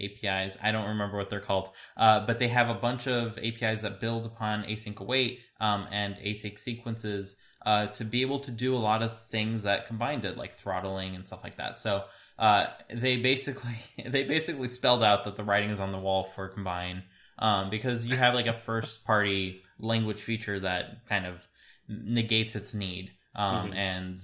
APIs. 0.00 0.56
I 0.62 0.72
don't 0.72 0.88
remember 0.88 1.16
what 1.16 1.30
they're 1.30 1.40
called, 1.40 1.70
uh, 1.96 2.26
but 2.26 2.38
they 2.38 2.48
have 2.48 2.68
a 2.68 2.74
bunch 2.74 3.06
of 3.06 3.38
APIs 3.38 3.82
that 3.82 4.00
build 4.00 4.26
upon 4.26 4.64
async 4.64 4.98
await 4.98 5.40
um, 5.61 5.87
and 5.90 6.14
async 6.16 6.59
sequences 6.59 7.37
uh, 7.64 7.87
to 7.88 8.04
be 8.04 8.22
able 8.22 8.38
to 8.40 8.50
do 8.50 8.76
a 8.76 8.78
lot 8.78 9.02
of 9.02 9.20
things 9.24 9.64
that 9.64 9.87
combined 9.87 10.24
it, 10.24 10.37
like 10.37 10.54
throttling 10.54 11.16
and 11.16 11.26
stuff 11.26 11.40
like 11.42 11.56
that. 11.56 11.80
So 11.80 12.04
uh, 12.38 12.66
they 12.92 13.16
basically 13.16 13.76
they 14.06 14.24
basically 14.24 14.68
spelled 14.68 15.02
out 15.02 15.24
that 15.24 15.37
the 15.37 15.44
writing 15.44 15.70
is 15.70 15.80
on 15.80 15.92
the 15.92 15.98
wall 15.98 16.24
for 16.24 16.48
combine 16.48 17.02
um, 17.38 17.70
because 17.70 18.06
you 18.06 18.16
have 18.16 18.35
like 18.35 18.46
a 18.46 18.52
first 18.52 19.04
party 19.04 19.62
language 19.78 20.22
feature 20.22 20.61
that 20.61 21.06
kind 21.09 21.26
of 21.26 21.46
negates 21.88 22.54
its 22.56 22.74
need 22.74 23.12
um, 23.35 23.66
mm-hmm. 23.66 23.74
and 23.74 24.18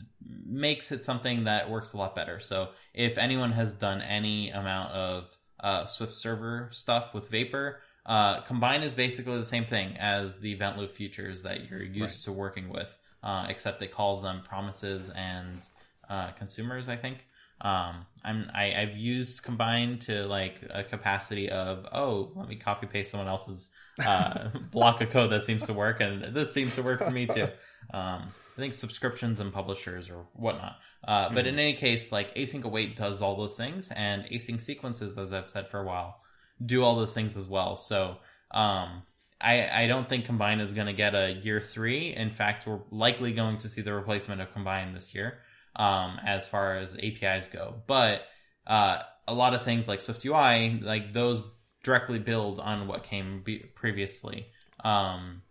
makes 0.46 0.92
it 0.92 1.04
something 1.04 1.44
that 1.44 1.70
works 1.70 1.92
a 1.92 1.96
lot 1.96 2.14
better. 2.14 2.40
So 2.40 2.70
if 2.94 3.18
anyone 3.18 3.52
has 3.52 3.74
done 3.74 4.00
any 4.00 4.50
amount 4.50 4.92
of 4.92 5.36
uh, 5.62 5.86
Swift 5.86 6.14
server 6.14 6.68
stuff 6.72 7.14
with 7.14 7.28
Vapor, 7.28 7.80
uh, 8.04 8.40
Combine 8.42 8.82
is 8.82 8.94
basically 8.94 9.38
the 9.38 9.44
same 9.44 9.64
thing 9.64 9.96
as 9.98 10.38
the 10.38 10.52
event 10.52 10.78
loop 10.78 10.90
features 10.90 11.42
that 11.42 11.70
you're 11.70 11.82
used 11.82 12.00
right. 12.00 12.24
to 12.24 12.32
working 12.32 12.68
with, 12.68 12.96
uh, 13.22 13.46
except 13.48 13.80
it 13.82 13.92
calls 13.92 14.22
them 14.22 14.42
promises 14.42 15.10
and 15.10 15.66
uh, 16.08 16.32
consumers, 16.32 16.88
I 16.88 16.96
think. 16.96 17.26
Um, 17.60 18.06
I'm 18.24 18.50
I, 18.52 18.74
I've 18.74 18.96
used 18.96 19.44
Combine 19.44 20.00
to 20.00 20.26
like 20.26 20.64
a 20.70 20.82
capacity 20.82 21.48
of 21.48 21.86
oh 21.92 22.32
let 22.34 22.48
me 22.48 22.56
copy 22.56 22.88
paste 22.88 23.12
someone 23.12 23.28
else's 23.28 23.70
uh, 24.04 24.48
block 24.72 25.00
of 25.00 25.10
code 25.10 25.30
that 25.30 25.44
seems 25.44 25.66
to 25.66 25.72
work 25.72 26.00
and 26.00 26.34
this 26.34 26.52
seems 26.52 26.74
to 26.74 26.82
work 26.82 26.98
for 26.98 27.10
me 27.10 27.26
too. 27.26 27.46
Um, 27.94 28.32
think 28.62 28.74
subscriptions 28.74 29.40
and 29.40 29.52
publishers 29.52 30.08
or 30.08 30.26
whatnot. 30.34 30.76
Uh, 31.06 31.26
mm-hmm. 31.26 31.34
But 31.34 31.46
in 31.46 31.58
any 31.58 31.74
case, 31.74 32.12
like 32.12 32.34
async 32.36 32.62
await 32.62 32.96
does 32.96 33.20
all 33.20 33.36
those 33.36 33.56
things, 33.56 33.90
and 33.90 34.24
async 34.24 34.62
sequences, 34.62 35.18
as 35.18 35.32
I've 35.32 35.48
said 35.48 35.68
for 35.68 35.80
a 35.80 35.84
while, 35.84 36.20
do 36.64 36.84
all 36.84 36.94
those 36.94 37.12
things 37.12 37.36
as 37.36 37.48
well. 37.48 37.76
So 37.76 38.18
um, 38.52 39.02
I, 39.40 39.68
I 39.82 39.86
don't 39.88 40.08
think 40.08 40.26
Combine 40.26 40.60
is 40.60 40.72
going 40.72 40.86
to 40.86 40.92
get 40.92 41.14
a 41.14 41.32
year 41.42 41.60
three. 41.60 42.14
In 42.14 42.30
fact, 42.30 42.66
we're 42.66 42.80
likely 42.90 43.32
going 43.32 43.58
to 43.58 43.68
see 43.68 43.82
the 43.82 43.92
replacement 43.92 44.40
of 44.40 44.52
Combine 44.52 44.94
this 44.94 45.12
year 45.14 45.40
um, 45.74 46.18
as 46.24 46.46
far 46.46 46.76
as 46.76 46.96
APIs 46.96 47.48
go. 47.48 47.82
But 47.88 48.22
uh, 48.66 48.98
a 49.26 49.34
lot 49.34 49.54
of 49.54 49.64
things 49.64 49.88
like 49.88 50.00
Swift 50.00 50.24
UI, 50.24 50.78
like 50.80 51.12
those 51.12 51.42
directly 51.82 52.20
build 52.20 52.60
on 52.60 52.86
what 52.86 53.02
came 53.02 53.42
be- 53.42 53.58
previously. 53.74 54.46
Um, 54.84 55.42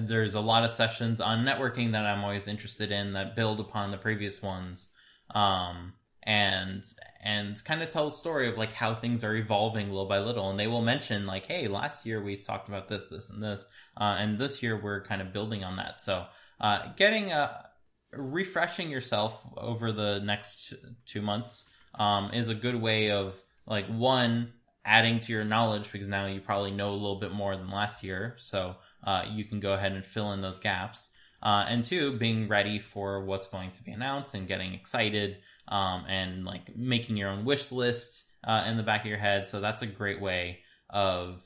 there's 0.00 0.34
a 0.34 0.40
lot 0.40 0.64
of 0.64 0.70
sessions 0.70 1.20
on 1.20 1.44
networking 1.44 1.92
that 1.92 2.06
I'm 2.06 2.24
always 2.24 2.48
interested 2.48 2.90
in 2.90 3.12
that 3.12 3.36
build 3.36 3.60
upon 3.60 3.90
the 3.90 3.96
previous 3.96 4.42
ones. 4.42 4.88
Um, 5.34 5.94
and 6.26 6.84
and 7.22 7.64
kind 7.64 7.82
of 7.82 7.88
tell 7.88 8.08
a 8.08 8.12
story 8.12 8.48
of 8.48 8.58
like 8.58 8.72
how 8.72 8.94
things 8.94 9.22
are 9.22 9.34
evolving 9.34 9.88
little 9.88 10.08
by 10.08 10.18
little. 10.18 10.50
And 10.50 10.58
they 10.58 10.66
will 10.66 10.82
mention 10.82 11.24
like 11.24 11.46
hey 11.46 11.68
last 11.68 12.04
year 12.04 12.22
we 12.22 12.36
talked 12.36 12.68
about 12.68 12.88
this 12.88 13.06
this 13.06 13.30
and 13.30 13.42
this 13.42 13.66
uh, 13.96 14.16
and 14.18 14.38
this 14.38 14.62
year 14.62 14.78
we're 14.80 15.04
kind 15.04 15.22
of 15.22 15.32
building 15.32 15.64
on 15.64 15.76
that. 15.76 16.02
So 16.02 16.26
uh, 16.60 16.92
getting 16.96 17.30
a, 17.30 17.66
refreshing 18.12 18.90
yourself 18.90 19.40
over 19.56 19.92
the 19.92 20.20
next 20.20 20.74
two 21.06 21.22
months 21.22 21.64
um, 21.94 22.30
is 22.32 22.48
a 22.48 22.54
good 22.54 22.76
way 22.76 23.10
of 23.10 23.40
like 23.66 23.86
one 23.86 24.52
adding 24.84 25.18
to 25.20 25.32
your 25.32 25.44
knowledge 25.44 25.90
because 25.90 26.08
now 26.08 26.26
you 26.26 26.40
probably 26.40 26.70
know 26.70 26.90
a 26.90 26.92
little 26.92 27.20
bit 27.20 27.32
more 27.32 27.56
than 27.56 27.70
last 27.70 28.02
year. 28.02 28.34
So 28.38 28.76
uh, 29.04 29.24
you 29.30 29.44
can 29.44 29.60
go 29.60 29.72
ahead 29.72 29.92
and 29.92 30.04
fill 30.04 30.32
in 30.32 30.40
those 30.40 30.58
gaps. 30.58 31.10
Uh, 31.42 31.64
and 31.68 31.84
two 31.84 32.16
being 32.18 32.48
ready 32.48 32.78
for 32.78 33.24
what's 33.24 33.46
going 33.46 33.70
to 33.70 33.82
be 33.82 33.92
announced 33.92 34.34
and 34.34 34.48
getting 34.48 34.72
excited 34.72 35.36
um, 35.68 36.04
and 36.08 36.44
like 36.44 36.74
making 36.74 37.16
your 37.16 37.28
own 37.28 37.44
wish 37.44 37.70
list 37.70 38.24
uh, 38.44 38.64
in 38.66 38.76
the 38.76 38.82
back 38.82 39.02
of 39.02 39.06
your 39.06 39.18
head. 39.18 39.46
So 39.46 39.60
that's 39.60 39.82
a 39.82 39.86
great 39.86 40.20
way 40.20 40.60
of 40.90 41.42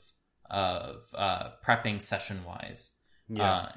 of 0.49 1.05
uh, 1.15 1.49
prepping 1.65 2.01
session 2.01 2.43
wise 2.45 2.91
yeah. 3.37 3.53
Uh, 3.53 3.71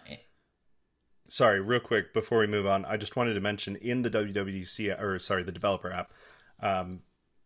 sorry, 1.29 1.61
real 1.61 1.81
quick 1.81 2.13
before 2.13 2.39
we 2.39 2.47
move 2.47 2.67
on, 2.67 2.85
I 2.85 2.97
just 2.97 3.17
wanted 3.17 3.35
to 3.35 3.41
mention 3.41 3.77
in 3.77 4.03
the 4.03 4.11
WWDC 4.11 5.01
or 5.01 5.19
sorry, 5.19 5.43
the 5.43 5.53
developer 5.53 5.93
app, 5.93 6.13
um, 6.61 7.01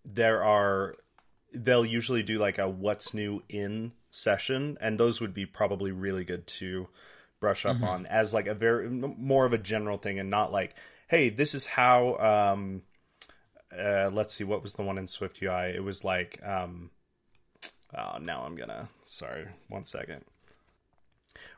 there 0.04 0.42
are 0.42 0.94
they'll 1.52 1.84
usually 1.84 2.22
do 2.22 2.38
like 2.38 2.58
a 2.58 2.68
what's 2.68 3.14
new 3.14 3.42
in 3.48 3.92
session, 4.10 4.78
and 4.80 4.98
those 4.98 5.20
would 5.20 5.34
be 5.34 5.46
probably 5.46 5.90
really 5.92 6.24
good 6.24 6.46
to 6.46 6.88
brush 7.40 7.64
up 7.64 7.76
mm-hmm. 7.76 7.84
on 7.84 8.06
as 8.06 8.34
like 8.34 8.46
a 8.46 8.54
very 8.54 8.88
more 8.88 9.44
of 9.44 9.52
a 9.52 9.58
general 9.58 9.98
thing, 9.98 10.18
and 10.18 10.30
not 10.30 10.52
like, 10.52 10.74
hey, 11.08 11.30
this 11.30 11.54
is 11.54 11.66
how. 11.66 12.16
Um, 12.18 12.82
uh, 13.76 14.10
let's 14.12 14.32
see, 14.32 14.44
what 14.44 14.62
was 14.62 14.74
the 14.74 14.82
one 14.82 14.96
in 14.96 15.06
Swift 15.06 15.42
UI? 15.42 15.74
It 15.74 15.84
was 15.84 16.02
like, 16.02 16.40
um, 16.42 16.90
oh, 17.96 18.18
now 18.20 18.42
I'm 18.42 18.56
gonna. 18.56 18.88
Sorry, 19.04 19.46
one 19.68 19.84
second. 19.84 20.24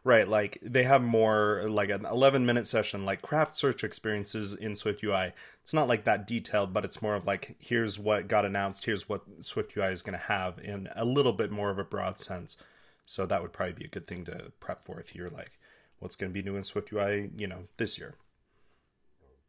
Right, 0.04 0.28
like 0.28 0.58
they 0.62 0.84
have 0.84 1.02
more 1.02 1.64
like 1.68 1.90
an 1.90 2.04
11 2.04 2.44
minute 2.44 2.66
session, 2.66 3.04
like 3.04 3.22
craft 3.22 3.56
search 3.56 3.84
experiences 3.84 4.52
in 4.54 4.74
Swift 4.74 5.02
UI. 5.02 5.32
It's 5.70 5.74
not 5.76 5.86
like 5.86 6.02
that 6.02 6.26
detailed, 6.26 6.72
but 6.72 6.84
it's 6.84 7.00
more 7.00 7.14
of 7.14 7.28
like 7.28 7.54
here's 7.60 7.96
what 7.96 8.26
got 8.26 8.44
announced, 8.44 8.86
here's 8.86 9.08
what 9.08 9.22
Swift 9.42 9.76
UI 9.76 9.92
is 9.92 10.02
going 10.02 10.18
to 10.18 10.24
have 10.24 10.58
in 10.58 10.88
a 10.96 11.04
little 11.04 11.32
bit 11.32 11.52
more 11.52 11.70
of 11.70 11.78
a 11.78 11.84
broad 11.84 12.18
sense. 12.18 12.56
So 13.06 13.24
that 13.26 13.40
would 13.40 13.52
probably 13.52 13.74
be 13.74 13.84
a 13.84 13.88
good 13.88 14.04
thing 14.04 14.24
to 14.24 14.50
prep 14.58 14.84
for 14.84 14.98
if 14.98 15.14
you're 15.14 15.30
like, 15.30 15.60
what's 16.00 16.16
going 16.16 16.32
to 16.32 16.34
be 16.34 16.42
new 16.42 16.56
in 16.56 16.64
Swift 16.64 16.92
UI, 16.92 17.30
you 17.36 17.46
know, 17.46 17.68
this 17.76 17.98
year. 17.98 18.16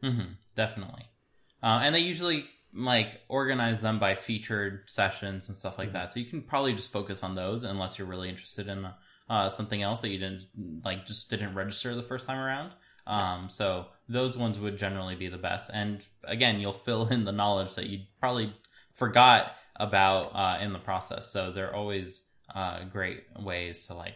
Mm-hmm, 0.03 0.33
definitely. 0.55 1.07
Uh, 1.63 1.79
and 1.81 1.95
they 1.95 2.01
usually 2.01 2.45
like 2.71 3.21
organize 3.27 3.81
them 3.81 3.97
by 3.97 4.13
featured 4.13 4.83
sessions 4.85 5.47
and 5.47 5.57
stuff 5.57 5.79
like 5.79 5.87
mm-hmm. 5.87 5.97
that. 5.97 6.13
So 6.13 6.19
you 6.19 6.27
can 6.27 6.43
probably 6.43 6.75
just 6.75 6.91
focus 6.91 7.23
on 7.23 7.33
those 7.33 7.63
unless 7.63 7.97
you're 7.97 8.07
really 8.07 8.29
interested 8.29 8.67
in 8.67 8.87
uh, 9.27 9.49
something 9.49 9.81
else 9.81 10.01
that 10.01 10.09
you 10.09 10.19
didn't 10.19 10.45
like 10.85 11.07
just 11.07 11.31
didn't 11.31 11.55
register 11.55 11.95
the 11.95 12.03
first 12.03 12.27
time 12.27 12.37
around. 12.37 12.73
Um, 13.07 13.49
so 13.49 13.87
those 14.07 14.37
ones 14.37 14.59
would 14.59 14.77
generally 14.77 15.15
be 15.15 15.27
the 15.27 15.37
best. 15.37 15.71
And 15.73 16.05
again, 16.23 16.59
you'll 16.59 16.73
fill 16.73 17.07
in 17.07 17.25
the 17.25 17.31
knowledge 17.31 17.75
that 17.75 17.87
you 17.87 18.01
probably 18.19 18.53
forgot 18.91 19.53
about 19.75 20.35
uh, 20.35 20.59
in 20.61 20.73
the 20.73 20.79
process. 20.79 21.31
So 21.31 21.51
they're 21.51 21.75
always 21.75 22.23
uh, 22.53 22.83
great 22.85 23.23
ways 23.39 23.87
to 23.87 23.93
like 23.93 24.15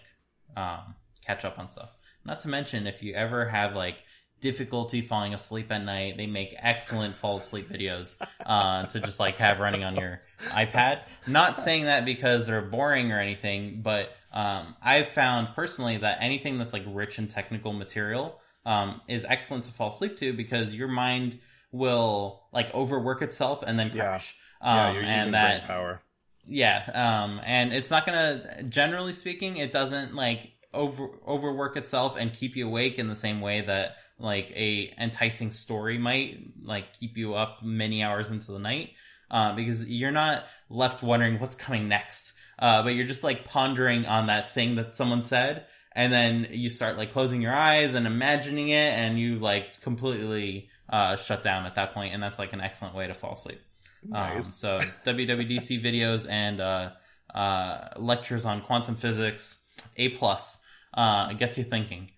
um, 0.55 0.95
catch 1.25 1.45
up 1.45 1.57
on 1.57 1.67
stuff. 1.67 1.95
Not 2.23 2.41
to 2.41 2.47
mention, 2.47 2.87
if 2.87 3.03
you 3.03 3.13
ever 3.13 3.47
have 3.47 3.75
like 3.75 3.97
difficulty 4.41 5.01
falling 5.01 5.33
asleep 5.33 5.71
at 5.71 5.83
night, 5.83 6.17
they 6.17 6.27
make 6.27 6.55
excellent 6.57 7.15
fall 7.15 7.37
asleep 7.37 7.69
videos 7.69 8.15
uh, 8.45 8.85
to 8.85 8.99
just 8.99 9.19
like 9.19 9.37
have 9.37 9.59
running 9.59 9.83
on 9.83 9.95
your 9.95 10.21
iPad. 10.49 10.99
Not 11.25 11.59
saying 11.59 11.85
that 11.85 12.05
because 12.05 12.47
they're 12.47 12.61
boring 12.61 13.11
or 13.11 13.19
anything, 13.19 13.81
but 13.81 14.09
um, 14.33 14.75
I've 14.81 15.09
found 15.09 15.55
personally 15.55 15.97
that 15.97 16.17
anything 16.21 16.57
that's 16.57 16.73
like 16.73 16.83
rich 16.87 17.17
in 17.17 17.27
technical 17.27 17.73
material 17.73 18.39
um, 18.65 19.01
is 19.07 19.25
excellent 19.27 19.63
to 19.65 19.71
fall 19.71 19.89
asleep 19.89 20.17
to 20.17 20.33
because 20.33 20.73
your 20.73 20.87
mind 20.87 21.39
will 21.71 22.43
like 22.51 22.73
overwork 22.73 23.21
itself 23.21 23.63
and 23.65 23.77
then 23.77 23.91
crash. 23.91 24.35
Yeah, 24.61 24.69
um, 24.69 24.77
yeah 24.77 24.91
you're 24.93 25.15
using 25.15 25.31
that, 25.33 25.57
brain 25.59 25.67
power. 25.67 26.01
Yeah, 26.47 26.89
um, 26.93 27.41
and 27.43 27.73
it's 27.73 27.89
not 27.89 28.05
gonna. 28.05 28.63
Generally 28.63 29.13
speaking, 29.13 29.57
it 29.57 29.71
doesn't 29.71 30.15
like 30.15 30.51
over 30.73 31.09
overwork 31.27 31.77
itself 31.77 32.15
and 32.17 32.33
keep 32.33 32.55
you 32.55 32.67
awake 32.67 32.99
in 32.99 33.07
the 33.07 33.15
same 33.15 33.41
way 33.41 33.61
that 33.61 33.95
like 34.19 34.51
a 34.55 34.93
enticing 34.99 35.51
story 35.51 35.97
might 35.97 36.39
like 36.63 36.93
keep 36.97 37.17
you 37.17 37.33
up 37.33 37.63
many 37.63 38.03
hours 38.03 38.31
into 38.31 38.51
the 38.51 38.59
night 38.59 38.91
uh, 39.31 39.53
because 39.55 39.89
you're 39.89 40.11
not 40.11 40.43
left 40.69 41.03
wondering 41.03 41.39
what's 41.39 41.55
coming 41.55 41.87
next 41.87 42.33
uh, 42.59 42.81
but 42.83 42.89
you're 42.89 43.05
just 43.05 43.23
like 43.23 43.45
pondering 43.45 44.05
on 44.05 44.27
that 44.27 44.53
thing 44.53 44.75
that 44.75 44.95
someone 44.95 45.23
said 45.23 45.65
and 45.95 46.11
then 46.11 46.47
you 46.51 46.69
start 46.69 46.97
like 46.97 47.11
closing 47.11 47.41
your 47.41 47.53
eyes 47.53 47.95
and 47.95 48.05
imagining 48.05 48.69
it 48.69 48.93
and 48.93 49.19
you 49.19 49.39
like 49.39 49.81
completely 49.81 50.69
uh, 50.89 51.15
shut 51.15 51.41
down 51.41 51.65
at 51.65 51.75
that 51.75 51.93
point 51.93 52.13
and 52.13 52.21
that's 52.21 52.37
like 52.37 52.53
an 52.53 52.61
excellent 52.61 52.93
way 52.93 53.07
to 53.07 53.13
fall 53.13 53.33
asleep 53.33 53.61
nice. 54.07 54.35
um, 54.35 54.43
so 54.43 54.79
wwdc 55.05 55.83
videos 55.83 56.29
and 56.29 56.61
uh, 56.61 56.91
uh, 57.33 57.89
lectures 57.97 58.45
on 58.45 58.61
quantum 58.61 58.95
physics 58.95 59.57
a 59.97 60.09
plus 60.09 60.61
uh, 60.93 61.33
gets 61.33 61.57
you 61.57 61.63
thinking. 61.63 62.11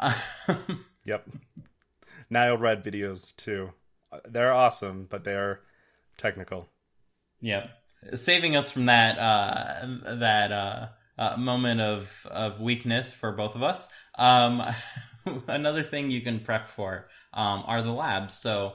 yep. 1.04 1.28
Nile 2.30 2.58
Red 2.58 2.84
videos 2.84 3.34
too. 3.36 3.72
They're 4.24 4.52
awesome, 4.52 5.06
but 5.10 5.24
they're 5.24 5.60
technical. 6.16 6.68
Yep. 7.40 7.70
Saving 8.14 8.56
us 8.56 8.70
from 8.70 8.86
that 8.86 9.18
uh, 9.18 9.86
that 10.16 10.52
uh, 11.20 11.36
moment 11.36 11.80
of 11.80 12.26
of 12.30 12.60
weakness 12.60 13.12
for 13.12 13.32
both 13.32 13.54
of 13.54 13.62
us. 13.62 13.86
Um, 14.18 14.62
another 15.46 15.82
thing 15.82 16.10
you 16.10 16.20
can 16.20 16.40
prep 16.40 16.68
for 16.68 17.08
um, 17.32 17.62
are 17.66 17.82
the 17.82 17.92
labs. 17.92 18.36
So 18.36 18.74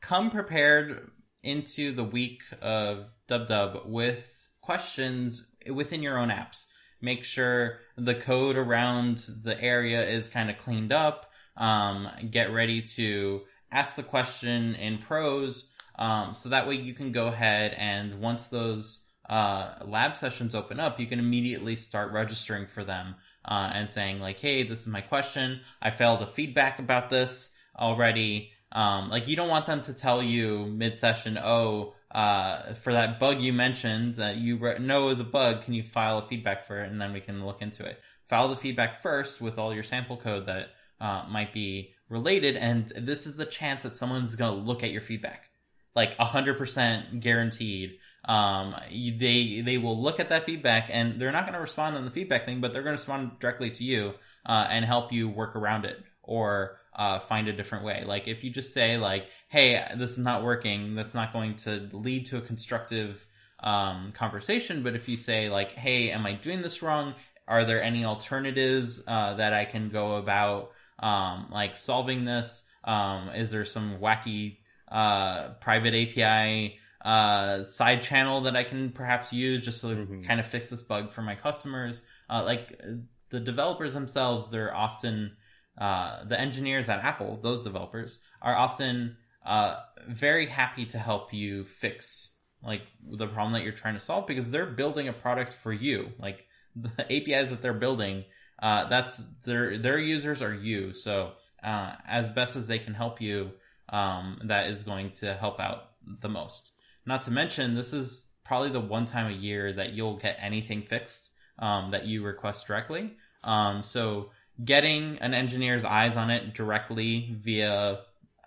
come 0.00 0.30
prepared 0.30 1.10
into 1.42 1.92
the 1.92 2.04
week 2.04 2.42
of 2.62 3.06
Dub 3.28 3.48
Dub 3.48 3.82
with 3.84 4.48
questions 4.62 5.46
within 5.70 6.02
your 6.02 6.18
own 6.18 6.30
apps 6.30 6.64
make 7.04 7.22
sure 7.22 7.80
the 7.96 8.14
code 8.14 8.56
around 8.56 9.18
the 9.42 9.60
area 9.62 10.08
is 10.08 10.26
kind 10.26 10.50
of 10.50 10.58
cleaned 10.58 10.92
up. 10.92 11.30
Um, 11.56 12.08
get 12.30 12.52
ready 12.52 12.82
to 12.96 13.42
ask 13.70 13.94
the 13.94 14.02
question 14.02 14.74
in 14.74 14.98
prose. 14.98 15.70
Um, 15.96 16.34
so 16.34 16.48
that 16.48 16.66
way 16.66 16.74
you 16.74 16.94
can 16.94 17.12
go 17.12 17.28
ahead 17.28 17.74
and 17.76 18.20
once 18.20 18.46
those 18.46 19.06
uh, 19.28 19.74
lab 19.84 20.16
sessions 20.16 20.54
open 20.54 20.80
up, 20.80 21.00
you 21.00 21.06
can 21.06 21.18
immediately 21.18 21.76
start 21.76 22.12
registering 22.12 22.66
for 22.66 22.84
them 22.84 23.14
uh, 23.44 23.70
and 23.72 23.88
saying 23.88 24.20
like, 24.20 24.38
"Hey, 24.38 24.62
this 24.62 24.80
is 24.80 24.86
my 24.86 25.00
question. 25.00 25.60
I 25.80 25.90
failed 25.90 26.22
a 26.22 26.26
feedback 26.26 26.78
about 26.78 27.10
this 27.10 27.54
already." 27.78 28.50
Um, 28.72 29.08
like 29.08 29.28
you 29.28 29.36
don't 29.36 29.48
want 29.48 29.66
them 29.66 29.82
to 29.82 29.94
tell 29.94 30.22
you 30.22 30.66
mid 30.66 30.98
session, 30.98 31.38
"Oh, 31.38 31.94
uh, 32.14 32.74
for 32.74 32.92
that 32.92 33.18
bug 33.18 33.40
you 33.40 33.52
mentioned 33.52 34.14
that 34.14 34.36
you 34.36 34.56
re- 34.56 34.78
know 34.78 35.08
is 35.08 35.18
a 35.18 35.24
bug, 35.24 35.62
can 35.62 35.74
you 35.74 35.82
file 35.82 36.18
a 36.18 36.22
feedback 36.22 36.62
for 36.62 36.82
it 36.82 36.90
and 36.90 37.00
then 37.00 37.12
we 37.12 37.20
can 37.20 37.44
look 37.44 37.60
into 37.60 37.84
it? 37.84 38.00
File 38.24 38.48
the 38.48 38.56
feedback 38.56 39.02
first 39.02 39.40
with 39.40 39.58
all 39.58 39.74
your 39.74 39.82
sample 39.82 40.16
code 40.16 40.46
that 40.46 40.68
uh, 41.00 41.24
might 41.28 41.52
be 41.52 41.92
related, 42.08 42.56
and 42.56 42.88
this 42.96 43.26
is 43.26 43.36
the 43.36 43.44
chance 43.44 43.82
that 43.82 43.96
someone's 43.96 44.36
going 44.36 44.56
to 44.56 44.64
look 44.64 44.82
at 44.84 44.92
your 44.92 45.00
feedback, 45.00 45.50
like 45.94 46.16
hundred 46.16 46.56
percent 46.56 47.20
guaranteed. 47.20 47.98
Um, 48.26 48.74
they 48.90 49.62
they 49.64 49.78
will 49.78 50.00
look 50.00 50.18
at 50.18 50.30
that 50.30 50.44
feedback 50.44 50.88
and 50.90 51.20
they're 51.20 51.32
not 51.32 51.44
going 51.44 51.54
to 51.54 51.60
respond 51.60 51.96
on 51.96 52.04
the 52.04 52.10
feedback 52.10 52.46
thing, 52.46 52.60
but 52.60 52.72
they're 52.72 52.82
going 52.82 52.96
to 52.96 53.00
respond 53.00 53.38
directly 53.38 53.70
to 53.72 53.84
you 53.84 54.14
uh, 54.46 54.66
and 54.70 54.84
help 54.84 55.12
you 55.12 55.28
work 55.28 55.56
around 55.56 55.84
it 55.84 56.02
or 56.22 56.78
uh, 56.96 57.18
find 57.18 57.48
a 57.48 57.52
different 57.52 57.84
way. 57.84 58.04
Like 58.06 58.28
if 58.28 58.44
you 58.44 58.50
just 58.50 58.72
say 58.72 58.96
like, 58.96 59.26
"Hey, 59.48 59.84
this 59.96 60.12
is 60.12 60.18
not 60.18 60.42
working," 60.42 60.94
that's 60.94 61.14
not 61.14 61.32
going 61.32 61.56
to 61.56 61.88
lead 61.92 62.26
to 62.26 62.38
a 62.38 62.40
constructive 62.40 63.26
um, 63.60 64.12
conversation. 64.12 64.82
But 64.82 64.94
if 64.94 65.08
you 65.08 65.16
say 65.16 65.50
like, 65.50 65.72
"Hey, 65.72 66.10
am 66.10 66.24
I 66.24 66.32
doing 66.32 66.62
this 66.62 66.82
wrong? 66.82 67.14
Are 67.46 67.64
there 67.64 67.82
any 67.82 68.04
alternatives 68.04 69.02
uh, 69.06 69.34
that 69.34 69.52
I 69.52 69.66
can 69.66 69.90
go 69.90 70.16
about 70.16 70.70
um, 70.98 71.48
like 71.50 71.76
solving 71.76 72.24
this? 72.24 72.64
Um, 72.84 73.30
is 73.30 73.50
there 73.50 73.64
some 73.64 73.98
wacky 73.98 74.58
uh, 74.90 75.50
private 75.60 75.94
API?" 75.94 76.78
Uh, 77.04 77.64
side 77.64 78.02
channel 78.02 78.40
that 78.40 78.56
I 78.56 78.64
can 78.64 78.90
perhaps 78.90 79.30
use 79.30 79.62
just 79.64 79.82
to 79.82 79.88
mm-hmm. 79.88 80.22
kind 80.22 80.40
of 80.40 80.46
fix 80.46 80.70
this 80.70 80.80
bug 80.80 81.12
for 81.12 81.20
my 81.20 81.34
customers. 81.34 82.02
Uh, 82.30 82.42
like 82.44 82.80
the 83.28 83.40
developers 83.40 83.92
themselves, 83.92 84.50
they're 84.50 84.74
often 84.74 85.36
uh, 85.78 86.24
the 86.24 86.40
engineers 86.40 86.88
at 86.88 87.00
Apple, 87.04 87.38
those 87.42 87.62
developers, 87.62 88.20
are 88.40 88.54
often 88.54 89.16
uh, 89.44 89.76
very 90.08 90.46
happy 90.46 90.86
to 90.86 90.98
help 90.98 91.34
you 91.34 91.64
fix 91.64 92.30
like 92.62 92.82
the 93.06 93.26
problem 93.26 93.52
that 93.52 93.62
you're 93.62 93.72
trying 93.72 93.94
to 93.94 94.00
solve 94.00 94.26
because 94.26 94.50
they're 94.50 94.66
building 94.66 95.08
a 95.08 95.12
product 95.12 95.52
for 95.52 95.72
you. 95.72 96.12
Like 96.18 96.46
the 96.76 97.04
APIs 97.12 97.50
that 97.50 97.60
they're 97.60 97.74
building, 97.74 98.24
uh, 98.62 98.88
that's 98.88 99.22
their 99.44 99.78
their 99.78 99.98
users 99.98 100.42
are 100.42 100.54
you. 100.54 100.92
So 100.92 101.32
uh, 101.62 101.94
as 102.06 102.28
best 102.28 102.56
as 102.56 102.66
they 102.66 102.78
can 102.78 102.94
help 102.94 103.20
you, 103.20 103.50
um, 103.88 104.40
that 104.44 104.68
is 104.68 104.82
going 104.82 105.10
to 105.10 105.34
help 105.34 105.60
out 105.60 105.90
the 106.20 106.28
most. 106.28 106.70
Not 107.06 107.22
to 107.22 107.30
mention, 107.30 107.74
this 107.74 107.92
is 107.92 108.26
probably 108.44 108.70
the 108.70 108.80
one 108.80 109.04
time 109.04 109.30
a 109.30 109.36
year 109.36 109.72
that 109.72 109.92
you'll 109.92 110.16
get 110.16 110.36
anything 110.40 110.82
fixed 110.82 111.32
um, 111.58 111.90
that 111.90 112.06
you 112.06 112.22
request 112.22 112.66
directly. 112.66 113.12
Um, 113.42 113.82
so 113.82 114.30
getting 114.62 115.18
an 115.18 115.34
engineer's 115.34 115.84
eyes 115.84 116.16
on 116.16 116.30
it 116.30 116.54
directly 116.54 117.36
via 117.42 118.00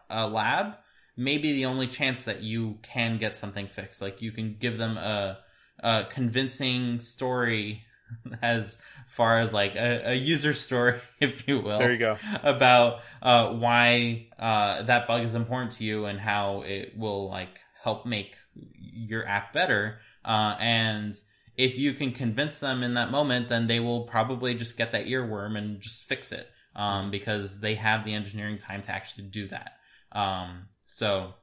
a 0.10 0.28
lab 0.28 0.78
may 1.16 1.38
be 1.38 1.53
the 1.53 1.66
only 1.66 1.88
chance 1.88 2.26
that 2.26 2.41
you 2.41 2.78
can 2.84 3.18
get 3.18 3.36
something 3.36 3.68
fixed. 3.68 4.01
Like 4.01 4.22
you 4.22 4.32
can 4.32 4.55
give 4.60 4.78
them 4.78 4.97
a, 4.97 5.39
a 5.80 6.05
convincing 6.10 6.99
story 6.99 7.84
as 8.41 8.78
far 9.08 9.39
as 9.39 9.51
like 9.51 9.76
a, 9.76 10.12
a, 10.12 10.14
user 10.14 10.53
story, 10.53 10.99
if 11.20 11.47
you 11.47 11.60
will. 11.60 11.80
There 11.80 11.91
you 11.91 11.97
go. 11.97 12.18
About 12.43 13.01
uh, 13.22 13.49
why 13.49 14.28
uh, 14.38 14.84
that 14.84 15.08
bug 15.08 15.24
is 15.24 15.36
important 15.36 15.74
to 15.74 15.84
you 15.84 16.05
and 16.05 16.20
how 16.20 16.62
it 16.62 16.97
will 16.97 17.30
like 17.30 17.60
help 17.82 18.05
make 18.05 18.38
your 18.74 19.28
app 19.28 19.53
better. 19.53 19.99
Uh, 20.26 20.55
and 20.60 21.20
if 21.55 21.78
you 21.78 21.93
can 21.93 22.12
convince 22.12 22.60
them 22.60 22.84
in 22.84 22.93
that 22.95 23.12
moment, 23.12 23.49
then 23.49 23.68
they 23.68 23.80
will 23.80 24.03
probably 24.03 24.53
just 24.53 24.78
get 24.78 24.91
that 24.91 25.05
earworm 25.05 25.58
and 25.58 25.82
just 25.82 26.03
fix 26.03 26.32
it 26.32 26.47
um, 26.76 27.12
because 27.12 27.60
they 27.60 27.76
have 27.76 28.05
the 28.05 28.14
engineering 28.14 28.58
time 28.58 28.82
to 28.84 28.91
actually 28.91 29.26
do 29.26 29.47
that. 29.47 29.74
Um, 30.12 30.68
so 30.86 31.34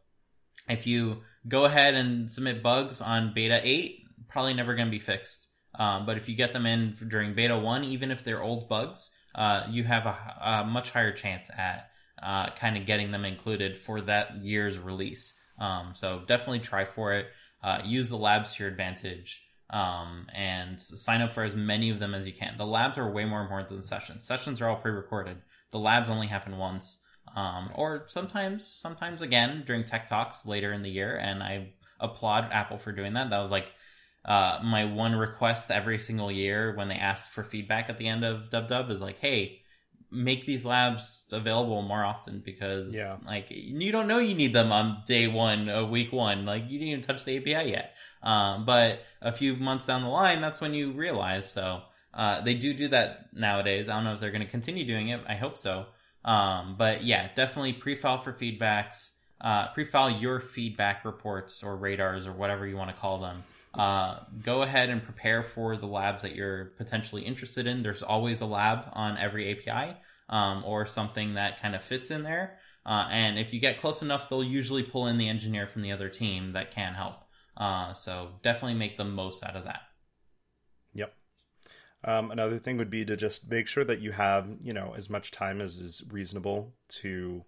if 0.69 0.87
you 0.87 1.23
go 1.47 1.65
ahead 1.65 1.95
and 1.95 2.31
submit 2.31 2.63
bugs 2.63 3.01
on 3.01 3.33
beta 3.35 3.61
8, 3.63 4.05
probably 4.29 4.55
never 4.55 4.75
going 4.75 4.89
to 4.89 4.93
be 4.93 5.01
fixed. 5.01 5.51
Um, 5.79 6.07
but 6.07 6.17
if 6.17 6.29
you 6.29 6.37
get 6.37 6.53
them 6.53 6.67
in 6.67 6.97
during 7.09 7.35
beta 7.35 7.59
1, 7.59 7.85
even 7.85 8.11
if 8.11 8.23
they're 8.23 8.43
old 8.43 8.69
bugs, 8.69 9.11
uh, 9.35 9.67
you 9.69 9.83
have 9.85 10.07
a, 10.07 10.63
a, 10.63 10.65
much 10.65 10.91
higher 10.91 11.13
chance 11.13 11.51
at 11.51 11.91
uh, 12.23 12.51
kind 12.51 12.77
of 12.77 12.87
getting 12.87 13.11
them 13.11 13.25
included 13.25 13.77
for 13.77 14.01
that 14.03 14.43
year's 14.43 14.79
release. 14.79 15.35
Um, 15.59 15.93
so 15.95 16.23
definitely 16.27 16.61
try 16.61 16.85
for 16.85 17.15
it. 17.15 17.27
Uh, 17.63 17.81
use 17.85 18.11
the 18.11 18.17
labs 18.17 18.55
to 18.55 18.63
your 18.63 18.71
advantage 18.71 19.45
um, 19.71 20.27
and 20.35 20.81
sign 20.81 21.23
up 21.23 21.33
for 21.33 21.43
as 21.43 21.57
many 21.57 21.91
of 21.91 21.99
them 21.99 22.15
as 22.15 22.27
you 22.27 22.33
can. 22.33 22.57
The 22.57 22.67
labs 22.67 22.99
are 22.99 23.11
way 23.11 23.25
more 23.25 23.41
important 23.41 23.71
than 23.71 23.83
sessions. 23.83 24.25
Sessions 24.25 24.61
are 24.61 24.69
all 24.69 24.77
pre-recorded. 24.77 25.39
The 25.71 25.79
labs 25.79 26.11
only 26.11 26.27
happen 26.27 26.59
once, 26.59 27.01
um, 27.35 27.71
or 27.75 28.05
sometimes, 28.09 28.67
sometimes 28.67 29.23
again 29.23 29.65
during 29.67 29.85
tech 29.85 30.07
talks 30.07 30.47
later 30.47 30.73
in 30.73 30.83
the 30.83 30.91
year. 30.91 31.17
And 31.17 31.43
I 31.43 31.73
applaud 32.01 32.49
Apple 32.53 32.79
for 32.79 32.93
doing 32.93 33.15
that. 33.15 33.31
That 33.31 33.41
was 33.41 33.51
like 33.51 33.67
uh, 34.25 34.61
my 34.63 34.85
one 34.85 35.15
request 35.15 35.71
every 35.71 35.99
single 35.99 36.31
year 36.31 36.75
when 36.77 36.89
they 36.89 36.95
ask 36.95 37.31
for 37.31 37.43
feedback 37.43 37.91
at 37.91 37.99
the 37.99 38.09
end 38.09 38.25
of 38.25 38.51
Dub 38.51 38.69
Dub 38.69 38.91
is 38.91 39.01
like, 39.01 39.19
hey, 39.19 39.63
make 40.15 40.47
these 40.47 40.65
labs 40.65 41.25
available 41.33 41.83
more 41.83 42.05
often 42.05 42.43
because 42.45 42.95
yeah. 42.95 43.17
like 43.27 43.47
you 43.51 43.93
don't 43.93 44.07
know 44.07 44.19
you 44.19 44.35
need 44.35 44.53
them 44.53 44.73
on 44.73 45.03
day 45.07 45.27
one 45.27 45.69
of 45.69 45.91
week 45.91 46.13
one. 46.13 46.45
Like 46.45 46.65
you 46.65 46.79
didn't 46.79 46.89
even 46.89 47.05
touch 47.05 47.25
the 47.25 47.37
api 47.37 47.71
yet. 47.71 47.95
Um, 48.23 48.65
but 48.65 49.01
a 49.21 49.33
few 49.33 49.57
months 49.57 49.87
down 49.87 50.03
the 50.03 50.09
line 50.09 50.41
that's 50.41 50.61
when 50.61 50.75
you 50.75 50.93
realize. 50.93 51.51
So 51.51 51.83
uh, 52.13 52.41
they 52.41 52.55
do 52.55 52.73
do 52.73 52.89
that 52.89 53.35
nowadays. 53.35 53.89
I 53.89 53.95
don't 53.95 54.05
know 54.05 54.15
if 54.15 54.21
they're 54.21 54.31
going 54.31 54.45
to 54.45 54.51
continue 54.51 54.87
doing 54.87 55.09
it. 55.09 55.21
I 55.29 55.35
hope 55.35 55.57
so. 55.57 55.87
Um, 56.25 56.77
but 56.79 57.05
yeah 57.05 57.29
definitely 57.35 57.75
pre-file 57.75 58.17
for 58.17 58.33
feedbacks 58.33 59.11
uh, 59.41 59.69
pre-file 59.75 60.11
your 60.11 60.41
feedback 60.41 61.05
reports 61.05 61.63
or 61.63 61.77
radars 61.77 62.27
or 62.27 62.33
whatever 62.33 62.67
you 62.67 62.77
want 62.77 62.89
to 62.89 62.97
call 62.97 63.21
them. 63.21 63.45
Uh, 63.75 64.21
go 64.43 64.63
ahead 64.63 64.89
and 64.89 65.03
prepare 65.03 65.43
for 65.43 65.77
the 65.77 65.87
labs 65.87 66.23
that 66.23 66.35
you're 66.35 66.67
potentially 66.79 67.23
interested 67.23 67.67
in. 67.67 67.83
There's 67.83 68.03
always 68.03 68.41
a 68.41 68.47
lab 68.47 68.85
on 68.93 69.19
every 69.19 69.51
API 69.51 69.97
um, 70.29 70.63
or 70.65 70.87
something 70.87 71.35
that 71.35 71.61
kind 71.61 71.75
of 71.75 71.83
fits 71.83 72.11
in 72.11 72.23
there. 72.23 72.59
Uh, 72.87 73.07
and 73.11 73.39
if 73.39 73.55
you 73.55 73.61
get 73.61 73.81
close 73.81 74.03
enough, 74.03 74.29
they'll 74.29 74.45
usually 74.45 74.83
pull 74.83 75.07
in 75.07 75.19
the 75.19 75.29
engineer 75.29 75.67
from 75.67 75.83
the 75.83 75.93
other 75.93 76.09
team 76.09 76.53
that 76.53 76.71
can 76.71 76.95
help. 76.95 77.17
Uh, 77.57 77.93
so 77.93 78.31
definitely 78.43 78.79
make 78.79 78.97
the 78.97 79.05
most 79.05 79.45
out 79.45 79.57
of 79.57 79.65
that. 79.65 79.81
Yep. 80.93 81.15
Um, 82.05 82.31
another 82.31 82.59
thing 82.59 82.77
would 82.77 82.91
be 82.91 83.05
to 83.05 83.17
just 83.17 83.49
make 83.49 83.67
sure 83.67 83.85
that 83.85 84.01
you 84.01 84.13
have, 84.13 84.49
you 84.63 84.75
know, 84.75 84.95
as 84.97 85.09
much 85.09 85.31
time 85.31 85.61
as 85.61 85.79
is 85.79 86.03
reasonable 86.11 86.75
to 86.89 87.45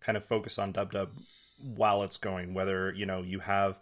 kind 0.00 0.16
of 0.16 0.24
focus 0.24 0.58
on 0.58 0.72
Dub 0.72 0.92
Dub 0.92 1.10
while 1.58 2.02
it's 2.02 2.16
going. 2.16 2.54
Whether 2.54 2.92
you 2.92 3.06
know 3.06 3.22
you 3.22 3.40
have 3.40 3.78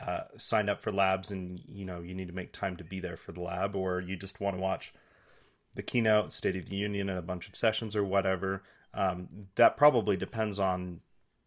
uh, 0.00 0.22
signed 0.36 0.70
up 0.70 0.80
for 0.80 0.90
labs 0.90 1.30
and 1.30 1.60
you 1.68 1.84
know 1.84 2.00
you 2.00 2.14
need 2.14 2.28
to 2.28 2.34
make 2.34 2.52
time 2.52 2.76
to 2.78 2.84
be 2.84 2.98
there 2.98 3.16
for 3.16 3.32
the 3.32 3.40
lab, 3.40 3.76
or 3.76 4.00
you 4.00 4.16
just 4.16 4.40
want 4.40 4.56
to 4.56 4.62
watch 4.62 4.92
the 5.74 5.82
keynote, 5.82 6.32
State 6.32 6.56
of 6.56 6.68
the 6.68 6.76
Union, 6.76 7.08
and 7.08 7.18
a 7.18 7.22
bunch 7.22 7.48
of 7.48 7.56
sessions 7.56 7.94
or 7.94 8.04
whatever. 8.04 8.62
Um, 8.92 9.28
that 9.54 9.76
probably 9.76 10.16
depends 10.16 10.58
on 10.58 11.00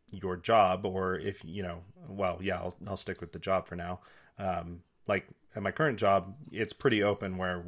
your 0.09 0.37
job, 0.37 0.85
or 0.85 1.15
if 1.15 1.43
you 1.43 1.63
know, 1.63 1.79
well, 2.07 2.39
yeah, 2.41 2.57
I'll, 2.57 2.75
I'll 2.87 2.97
stick 2.97 3.19
with 3.19 3.31
the 3.31 3.39
job 3.39 3.67
for 3.67 3.75
now. 3.75 3.99
Um, 4.37 4.81
like 5.07 5.27
at 5.55 5.63
my 5.63 5.71
current 5.71 5.99
job, 5.99 6.35
it's 6.51 6.73
pretty 6.73 7.03
open 7.03 7.37
where 7.37 7.63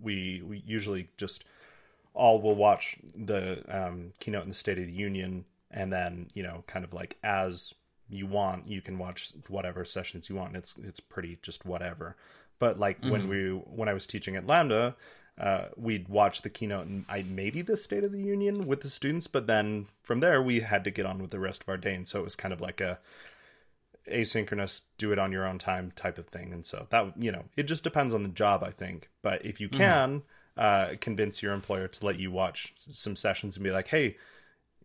we, 0.00 0.42
we 0.46 0.62
usually 0.66 1.10
just 1.16 1.44
all 2.14 2.40
will 2.40 2.54
watch 2.54 2.96
the 3.14 3.62
um, 3.68 4.12
keynote 4.20 4.44
in 4.44 4.48
the 4.48 4.54
State 4.54 4.78
of 4.78 4.86
the 4.86 4.92
Union 4.92 5.44
and 5.70 5.92
then 5.92 6.28
you 6.34 6.42
know 6.42 6.64
kind 6.66 6.84
of 6.84 6.92
like 6.92 7.16
as 7.22 7.74
you 8.08 8.26
want 8.26 8.66
you 8.68 8.80
can 8.80 8.98
watch 8.98 9.32
whatever 9.48 9.84
sessions 9.84 10.28
you 10.28 10.36
want 10.36 10.56
it's 10.56 10.74
it's 10.82 11.00
pretty 11.00 11.38
just 11.42 11.64
whatever 11.64 12.16
but 12.58 12.78
like 12.78 13.00
mm-hmm. 13.00 13.10
when 13.10 13.28
we 13.28 13.48
when 13.48 13.88
i 13.88 13.92
was 13.92 14.06
teaching 14.06 14.36
at 14.36 14.46
lambda 14.46 14.94
uh, 15.38 15.66
we'd 15.76 16.08
watch 16.08 16.42
the 16.42 16.50
keynote 16.50 16.86
and 16.86 17.04
I 17.08 17.24
maybe 17.28 17.62
the 17.62 17.76
State 17.76 18.04
of 18.04 18.12
the 18.12 18.22
Union 18.22 18.66
with 18.66 18.80
the 18.80 18.88
students, 18.88 19.26
but 19.26 19.46
then 19.46 19.86
from 20.02 20.20
there 20.20 20.40
we 20.42 20.60
had 20.60 20.84
to 20.84 20.90
get 20.90 21.06
on 21.06 21.20
with 21.20 21.30
the 21.30 21.40
rest 21.40 21.62
of 21.62 21.68
our 21.68 21.76
day, 21.76 21.94
and 21.94 22.08
so 22.08 22.20
it 22.20 22.24
was 22.24 22.36
kind 22.36 22.54
of 22.54 22.60
like 22.60 22.80
a 22.80 22.98
asynchronous, 24.10 24.82
do 24.98 25.12
it 25.12 25.18
on 25.18 25.32
your 25.32 25.46
own 25.46 25.58
time 25.58 25.92
type 25.96 26.18
of 26.18 26.28
thing. 26.28 26.52
And 26.52 26.64
so 26.64 26.86
that 26.90 27.12
you 27.20 27.32
know, 27.32 27.44
it 27.56 27.64
just 27.64 27.84
depends 27.84 28.14
on 28.14 28.22
the 28.22 28.28
job, 28.28 28.62
I 28.62 28.70
think. 28.70 29.10
But 29.22 29.44
if 29.44 29.60
you 29.60 29.68
mm-hmm. 29.68 29.78
can 29.78 30.20
mm-hmm. 30.20 30.92
uh, 30.92 30.96
convince 31.00 31.42
your 31.42 31.52
employer 31.52 31.88
to 31.88 32.06
let 32.06 32.18
you 32.18 32.30
watch 32.30 32.74
some 32.88 33.16
sessions 33.16 33.56
and 33.56 33.64
be 33.64 33.70
like, 33.70 33.88
hey, 33.88 34.16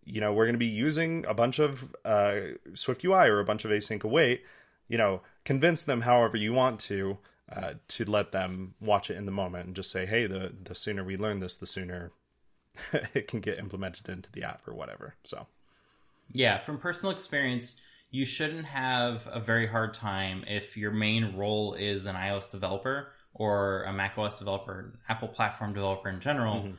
you 0.03 0.19
know, 0.19 0.33
we're 0.33 0.45
going 0.45 0.55
to 0.55 0.59
be 0.59 0.65
using 0.65 1.25
a 1.27 1.33
bunch 1.33 1.59
of 1.59 1.95
uh, 2.03 2.35
Swift 2.73 3.03
UI 3.03 3.29
or 3.29 3.39
a 3.39 3.45
bunch 3.45 3.65
of 3.65 3.71
async 3.71 4.03
await, 4.03 4.43
you 4.87 4.97
know, 4.97 5.21
convince 5.45 5.83
them 5.83 6.01
however 6.01 6.37
you 6.37 6.53
want 6.53 6.79
to 6.81 7.17
uh, 7.51 7.73
to 7.89 8.05
let 8.05 8.31
them 8.31 8.73
watch 8.79 9.09
it 9.09 9.17
in 9.17 9.25
the 9.25 9.31
moment 9.31 9.67
and 9.67 9.75
just 9.75 9.91
say, 9.91 10.05
hey, 10.05 10.27
the 10.27 10.53
the 10.63 10.75
sooner 10.75 11.03
we 11.03 11.17
learn 11.17 11.39
this, 11.39 11.57
the 11.57 11.67
sooner 11.67 12.11
it 13.13 13.27
can 13.27 13.39
get 13.39 13.59
implemented 13.59 14.09
into 14.09 14.31
the 14.31 14.43
app 14.43 14.67
or 14.67 14.73
whatever. 14.73 15.15
So, 15.23 15.47
yeah, 16.31 16.57
from 16.57 16.77
personal 16.77 17.11
experience, 17.11 17.79
you 18.09 18.25
shouldn't 18.25 18.65
have 18.65 19.27
a 19.31 19.39
very 19.39 19.67
hard 19.67 19.93
time 19.93 20.43
if 20.47 20.77
your 20.77 20.91
main 20.91 21.35
role 21.35 21.73
is 21.73 22.05
an 22.05 22.15
iOS 22.15 22.49
developer 22.49 23.11
or 23.33 23.83
a 23.83 23.93
macOS 23.93 24.39
developer, 24.39 24.99
Apple 25.07 25.29
platform 25.29 25.73
developer 25.73 26.09
in 26.09 26.19
general. 26.19 26.55
Mm-hmm 26.55 26.75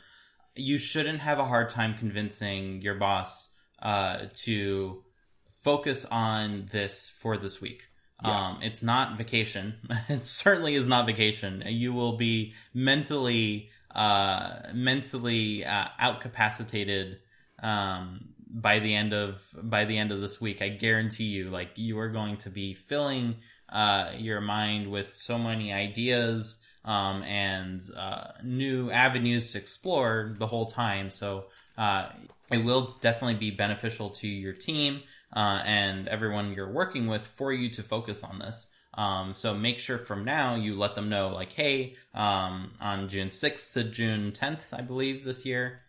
you 0.55 0.79
shouldn't 0.79 1.21
have 1.21 1.39
a 1.39 1.45
hard 1.45 1.71
time 1.71 1.97
convincing 1.99 2.83
your 2.83 2.95
boss 2.95 3.55
uh, 3.81 4.27
to 4.33 5.03
focus 5.51 6.05
on 6.11 6.69
this 6.71 7.11
for 7.19 7.37
this 7.37 7.61
week. 7.61 7.89
Yeah. 8.25 8.49
Um, 8.49 8.59
it's 8.63 8.83
not 8.83 9.17
vacation. 9.17 9.75
it 10.09 10.25
certainly 10.25 10.75
is 10.75 10.87
not 10.87 11.07
vacation. 11.07 11.63
You 11.67 11.93
will 11.93 12.17
be 12.17 12.55
mentally, 12.73 13.71
uh, 13.95 14.61
mentally 14.73 15.65
uh, 15.65 15.87
outcapacitated 16.01 17.17
um, 17.63 18.29
by 18.49 18.79
the 18.79 18.95
end 18.95 19.13
of 19.13 19.43
by 19.63 19.85
the 19.85 19.99
end 19.99 20.13
of 20.13 20.21
this 20.21 20.41
week. 20.41 20.63
I 20.63 20.69
guarantee 20.69 21.25
you. 21.25 21.51
Like 21.51 21.71
you 21.77 21.99
are 21.99 22.11
going 22.11 22.37
to 22.39 22.51
be 22.51 22.75
filling 22.75 23.37
uh, 23.69 24.13
your 24.17 24.41
mind 24.41 24.91
with 24.91 25.13
so 25.15 25.39
many 25.39 25.73
ideas 25.73 26.61
um, 26.85 27.23
and 27.23 27.81
uh, 27.97 28.29
new 28.43 28.91
avenues 28.91 29.53
to 29.53 29.59
explore 29.59 30.35
the 30.37 30.47
whole 30.47 30.67
time. 30.67 31.11
So 31.11 31.47
uh, 31.79 32.11
it 32.51 32.65
will 32.65 32.97
definitely 33.01 33.39
be 33.39 33.51
beneficial 33.51 34.11
to 34.11 34.29
your 34.29 34.53
team 34.53 35.03
uh, 35.35 35.63
and 35.65 36.09
everyone 36.09 36.53
you're 36.53 36.71
working 36.71 37.07
with 37.07 37.27
for 37.27 37.53
you 37.53 37.71
to 37.71 37.83
focus 37.83 38.23
on 38.23 38.39
this. 38.39 38.67
Um, 38.95 39.35
so 39.35 39.55
make 39.55 39.79
sure 39.79 39.99
from 39.99 40.25
now 40.25 40.55
you 40.55 40.77
let 40.77 40.95
them 40.95 41.09
know, 41.09 41.29
like, 41.29 41.53
hey, 41.53 41.97
um, 42.15 42.73
on 42.81 43.09
June 43.09 43.29
6th 43.29 43.73
to 43.73 43.85
June 43.85 44.33
10th, 44.33 44.73
I 44.73 44.83
believe 44.83 45.25
this 45.25 45.47
year, 45.47 45.81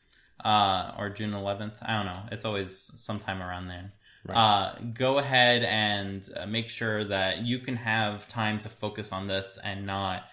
uh, 0.44 0.92
or 0.98 1.10
June 1.10 1.32
11th. 1.32 1.74
I 1.82 1.98
don't 1.98 2.06
know. 2.06 2.22
It's 2.32 2.46
always 2.46 2.92
sometime 2.96 3.42
around 3.42 3.68
then. 3.68 3.92
Right. 4.26 4.38
Uh, 4.38 4.76
go 4.94 5.18
ahead 5.18 5.64
and 5.64 6.28
uh, 6.38 6.46
make 6.46 6.70
sure 6.70 7.04
that 7.04 7.40
you 7.40 7.60
can 7.60 7.76
have 7.76 8.26
time 8.28 8.60
to 8.60 8.70
focus 8.70 9.12
on 9.12 9.28
this 9.28 9.60
and 9.62 9.86
not 9.86 10.24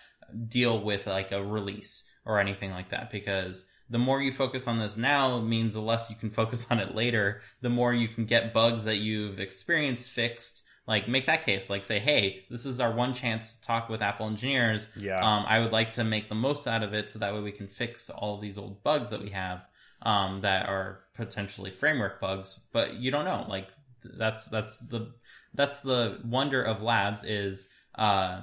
deal 0.47 0.81
with 0.81 1.09
like 1.09 1.33
a 1.33 1.43
release 1.43 2.05
or 2.25 2.39
anything 2.39 2.71
like 2.71 2.91
that 2.91 3.11
because 3.11 3.65
the 3.91 3.99
more 3.99 4.23
you 4.23 4.31
focus 4.31 4.69
on 4.69 4.79
this 4.79 4.97
now 4.97 5.41
means 5.41 5.75
the 5.75 5.81
less 5.81 6.09
you 6.09 6.17
can 6.17 6.31
focus 6.31 6.67
on 6.71 6.79
it 6.79 6.95
later. 6.95 7.43
The 7.61 7.69
more 7.69 7.93
you 7.93 8.07
can 8.09 8.25
get 8.25 8.55
bugs 8.55 8.85
that 8.85 8.97
you've 8.97 9.41
experienced 9.41 10.11
fixed. 10.11 10.65
Like 10.87 11.09
make 11.09 11.27
that 11.27 11.45
case, 11.45 11.69
like 11.69 11.85
say, 11.85 11.99
hey, 11.99 12.45
this 12.51 12.65
is 12.65 12.81
our 12.81 12.93
one 12.93 13.15
chance 13.15 13.53
to 13.53 13.61
talk 13.61 13.89
with 13.89 14.01
Apple 14.01 14.27
engineers. 14.27 14.89
Yeah. 14.97 15.21
Um, 15.21 15.45
I 15.47 15.59
would 15.59 15.73
like 15.73 15.91
to 15.93 16.05
make 16.05 16.29
the 16.29 16.35
most 16.35 16.67
out 16.67 16.83
of 16.83 16.95
it 16.95 17.11
so 17.11 17.19
that 17.19 17.35
way 17.35 17.41
we 17.41 17.53
can 17.53 17.69
fix 17.69 18.11
all 18.11 18.39
these 18.39 18.59
old 18.59 18.83
bugs 18.83 19.11
that 19.11 19.23
we 19.23 19.31
have 19.31 19.63
um, 20.03 20.41
that 20.41 20.69
are 20.69 21.01
potentially 21.15 21.71
framework 21.71 22.21
bugs. 22.21 22.61
But 22.73 22.95
you 22.95 23.11
don't 23.11 23.25
know. 23.25 23.45
Like 23.49 23.71
that's 24.03 24.47
that's 24.47 24.79
the 24.79 25.13
that's 25.55 25.81
the 25.81 26.19
wonder 26.25 26.63
of 26.63 26.83
labs 26.83 27.25
is 27.25 27.69
uh, 27.97 28.43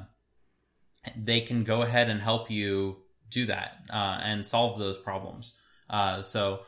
they 1.16 1.42
can 1.42 1.64
go 1.64 1.82
ahead 1.82 2.10
and 2.10 2.22
help 2.22 2.52
you 2.52 2.98
do 3.30 3.46
that 3.48 3.78
uh, 3.90 4.20
and 4.24 4.46
solve 4.46 4.80
those 4.80 4.98
problems. 4.98 5.56
Uh, 5.90 6.22
so 6.22 6.62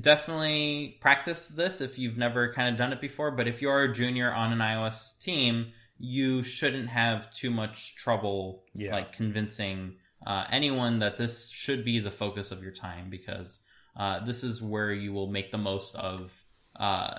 definitely 0.00 0.98
practice 1.00 1.48
this 1.48 1.80
if 1.80 1.98
you've 1.98 2.16
never 2.16 2.52
kind 2.52 2.68
of 2.68 2.76
done 2.76 2.92
it 2.92 3.00
before. 3.00 3.30
But 3.30 3.48
if 3.48 3.62
you're 3.62 3.82
a 3.82 3.92
junior 3.92 4.32
on 4.32 4.52
an 4.52 4.58
iOS 4.58 5.18
team, 5.18 5.72
you 5.98 6.42
shouldn't 6.42 6.88
have 6.88 7.32
too 7.32 7.50
much 7.50 7.94
trouble 7.96 8.64
yeah. 8.74 8.92
like 8.92 9.12
convincing 9.12 9.94
uh, 10.26 10.44
anyone 10.50 10.98
that 10.98 11.16
this 11.16 11.50
should 11.50 11.84
be 11.84 12.00
the 12.00 12.10
focus 12.10 12.50
of 12.50 12.62
your 12.62 12.72
time 12.72 13.08
because 13.10 13.60
uh, 13.96 14.24
this 14.24 14.44
is 14.44 14.60
where 14.60 14.92
you 14.92 15.12
will 15.12 15.28
make 15.28 15.50
the 15.50 15.58
most 15.58 15.94
of 15.96 16.44
uh, 16.76 17.14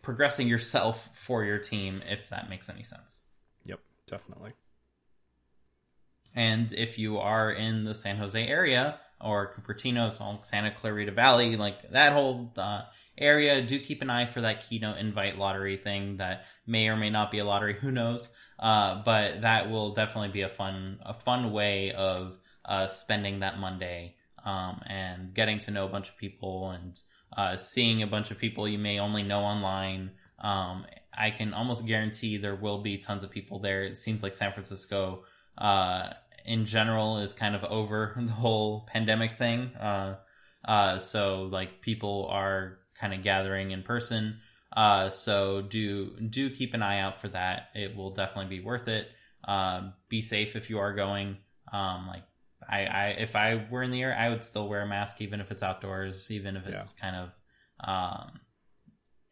progressing 0.00 0.48
yourself 0.48 1.10
for 1.14 1.44
your 1.44 1.58
team, 1.58 2.00
if 2.10 2.28
that 2.30 2.48
makes 2.48 2.70
any 2.70 2.82
sense. 2.82 3.22
Yep, 3.66 3.80
definitely. 4.06 4.52
And 6.34 6.72
if 6.72 6.98
you 6.98 7.18
are 7.18 7.50
in 7.50 7.84
the 7.84 7.94
San 7.94 8.16
Jose 8.16 8.46
area 8.46 8.98
or 9.20 9.52
Cupertino, 9.54 10.08
it's 10.08 10.20
all 10.20 10.40
Santa 10.42 10.70
Clarita 10.70 11.12
Valley, 11.12 11.56
like 11.56 11.90
that 11.92 12.12
whole 12.12 12.52
uh, 12.56 12.82
area, 13.18 13.62
do 13.62 13.78
keep 13.78 14.02
an 14.02 14.10
eye 14.10 14.26
for 14.26 14.40
that 14.40 14.68
keynote 14.68 14.98
invite 14.98 15.38
lottery 15.38 15.76
thing 15.76 16.16
that 16.16 16.44
may 16.66 16.88
or 16.88 16.96
may 16.96 17.10
not 17.10 17.30
be 17.30 17.38
a 17.38 17.44
lottery. 17.44 17.74
Who 17.74 17.90
knows? 17.90 18.28
Uh, 18.58 19.02
but 19.04 19.42
that 19.42 19.70
will 19.70 19.92
definitely 19.92 20.30
be 20.30 20.42
a 20.42 20.48
fun, 20.48 20.98
a 21.04 21.14
fun 21.14 21.52
way 21.52 21.92
of 21.92 22.38
uh, 22.64 22.86
spending 22.86 23.40
that 23.40 23.58
Monday 23.58 24.14
um, 24.44 24.80
and 24.86 25.34
getting 25.34 25.58
to 25.60 25.70
know 25.70 25.84
a 25.84 25.88
bunch 25.88 26.08
of 26.08 26.16
people 26.16 26.70
and 26.70 27.00
uh, 27.36 27.56
seeing 27.56 28.02
a 28.02 28.06
bunch 28.06 28.30
of 28.30 28.38
people 28.38 28.68
you 28.68 28.78
may 28.78 28.98
only 28.98 29.22
know 29.22 29.40
online. 29.40 30.12
Um, 30.38 30.86
I 31.16 31.30
can 31.30 31.54
almost 31.54 31.86
guarantee 31.86 32.36
there 32.36 32.54
will 32.54 32.82
be 32.82 32.98
tons 32.98 33.22
of 33.22 33.30
people 33.30 33.58
there. 33.58 33.84
It 33.84 33.98
seems 33.98 34.22
like 34.22 34.34
San 34.34 34.52
Francisco 34.52 35.24
uh, 35.58 36.10
in 36.44 36.64
general 36.64 37.18
is 37.18 37.34
kind 37.34 37.54
of 37.54 37.64
over 37.64 38.14
the 38.20 38.32
whole 38.32 38.86
pandemic 38.92 39.32
thing. 39.32 39.74
Uh, 39.76 40.16
uh, 40.64 40.98
so 40.98 41.48
like 41.50 41.80
people 41.80 42.28
are 42.30 42.78
kind 42.98 43.14
of 43.14 43.22
gathering 43.22 43.70
in 43.70 43.82
person. 43.82 44.38
Uh, 44.74 45.10
so 45.10 45.60
do 45.60 46.18
do 46.20 46.48
keep 46.48 46.72
an 46.72 46.82
eye 46.82 47.00
out 47.00 47.20
for 47.20 47.28
that. 47.28 47.68
It 47.74 47.94
will 47.94 48.10
definitely 48.10 48.56
be 48.56 48.64
worth 48.64 48.88
it. 48.88 49.08
Uh, 49.46 49.90
be 50.08 50.22
safe 50.22 50.56
if 50.56 50.70
you 50.70 50.78
are 50.78 50.94
going. 50.94 51.36
Um, 51.72 52.06
like 52.06 52.22
I, 52.68 52.84
I, 52.84 53.06
if 53.18 53.36
I 53.36 53.66
were 53.70 53.82
in 53.82 53.90
the 53.90 54.02
air, 54.02 54.16
I 54.16 54.28
would 54.28 54.44
still 54.44 54.68
wear 54.68 54.82
a 54.82 54.86
mask 54.86 55.20
even 55.20 55.40
if 55.40 55.50
it's 55.50 55.62
outdoors, 55.62 56.30
even 56.30 56.56
if 56.56 56.66
it's 56.66 56.96
yeah. 56.96 57.10
kind 57.10 57.16
of 57.16 57.88
um, 57.88 58.40